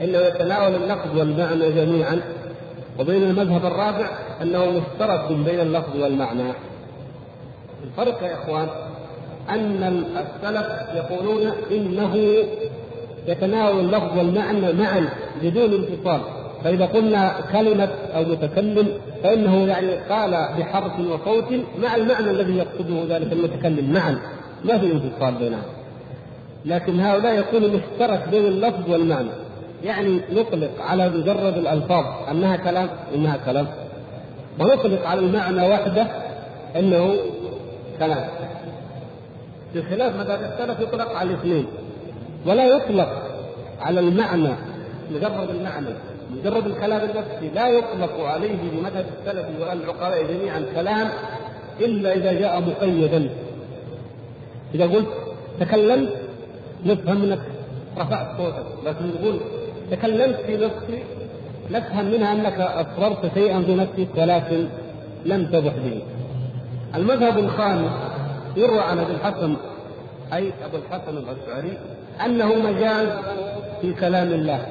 إنه 0.00 0.18
يتناول 0.18 0.74
اللفظ 0.74 1.18
والمعنى 1.18 1.72
جميعا 1.72 2.20
وبين 2.98 3.22
المذهب 3.22 3.66
الرابع 3.66 4.08
أنه 4.42 4.64
مشترك 4.70 5.32
بين 5.32 5.60
اللفظ 5.60 5.96
والمعنى. 5.96 6.52
الفرق 7.84 8.22
يا 8.22 8.34
إخوان 8.34 8.68
أن 9.50 10.04
السلف 10.16 10.66
يقولون 10.94 11.52
إنه 11.70 12.16
يتناول 13.26 13.80
اللفظ 13.80 14.18
والمعنى 14.18 14.72
معا 14.72 15.08
بدون 15.42 15.74
انفصال. 15.74 16.20
فإذا 16.64 16.86
قلنا 16.86 17.34
كلمة 17.52 17.88
أو 18.14 18.22
متكلم 18.24 18.88
فإنه 19.22 19.66
يعني 19.66 19.96
قال 19.96 20.30
بحرف 20.58 20.92
وصوت 21.00 21.52
مع 21.82 21.96
المعنى 21.96 22.30
الذي 22.30 22.56
يقصده 22.56 23.16
ذلك 23.16 23.32
المتكلم 23.32 23.92
معا. 23.92 24.18
ما 24.64 24.78
في 24.78 24.92
انفصال 24.92 25.34
بينهم. 25.34 25.62
لكن 26.64 27.00
هؤلاء 27.00 27.34
يقول 27.34 27.70
مشترك 27.70 28.28
بين 28.30 28.46
اللفظ 28.46 28.90
والمعنى. 28.90 29.28
يعني 29.84 30.20
نطلق 30.32 30.70
على 30.80 31.08
مجرد 31.08 31.56
الألفاظ. 31.56 32.04
أنها 32.30 32.56
كلام 32.56 32.88
إنها 33.14 33.36
كلام. 33.36 33.66
ونطلق 34.60 35.06
على 35.06 35.20
المعنى 35.20 35.68
وحده 35.68 36.06
أنه 36.76 37.14
كلام. 37.98 38.28
بخلاف 39.74 40.16
مذهب 40.16 40.40
السلف 40.40 40.80
يطلق 40.80 41.12
على 41.12 41.30
الاثنين. 41.30 41.66
ولا 42.46 42.64
يطلق 42.64 43.08
على 43.80 44.00
المعنى 44.00 44.54
مجرد 45.10 45.50
المعنى 45.50 45.88
مجرد 46.30 46.66
الكلام 46.66 47.00
النفسي 47.00 47.48
لا 47.54 47.68
يطلق 47.68 48.20
عليه 48.20 48.56
بمذهب 48.72 49.04
السلف 49.18 49.46
والعقلاء 49.60 50.22
جميعا 50.32 50.64
كلام 50.74 51.08
إلا 51.80 52.12
إذا 52.14 52.32
جاء 52.32 52.60
مقيدا. 52.60 53.28
إذا 54.74 54.84
قلت 54.86 55.08
تكلمت 55.60 56.12
نفهم 56.86 57.20
منك 57.20 57.38
رفعت 57.98 58.26
صوتك 58.36 58.66
لكن 58.86 59.04
تقول 59.20 59.40
تكلمت 59.90 60.36
في 60.46 60.56
نفسي 60.56 61.02
نفهم 61.70 62.04
منها 62.04 62.32
أنك 62.32 62.60
أصررت 62.60 63.34
شيئا 63.34 63.62
في 63.62 63.74
نفسك 63.74 64.08
ولكن 64.16 64.66
لم 65.26 65.46
تبح 65.46 65.72
به. 65.72 66.02
المذهب 66.94 67.38
الخامس 67.38 67.90
يروى 68.56 68.80
عن 68.80 68.98
أبي 68.98 69.12
الحسن 69.12 69.56
أي 70.32 70.52
أبو 70.64 70.76
الحسن 70.76 71.16
الأشعري 71.16 71.78
أنه 72.24 72.54
مجاز 72.54 73.08
في 73.80 73.92
كلام 73.94 74.32
الله. 74.32 74.66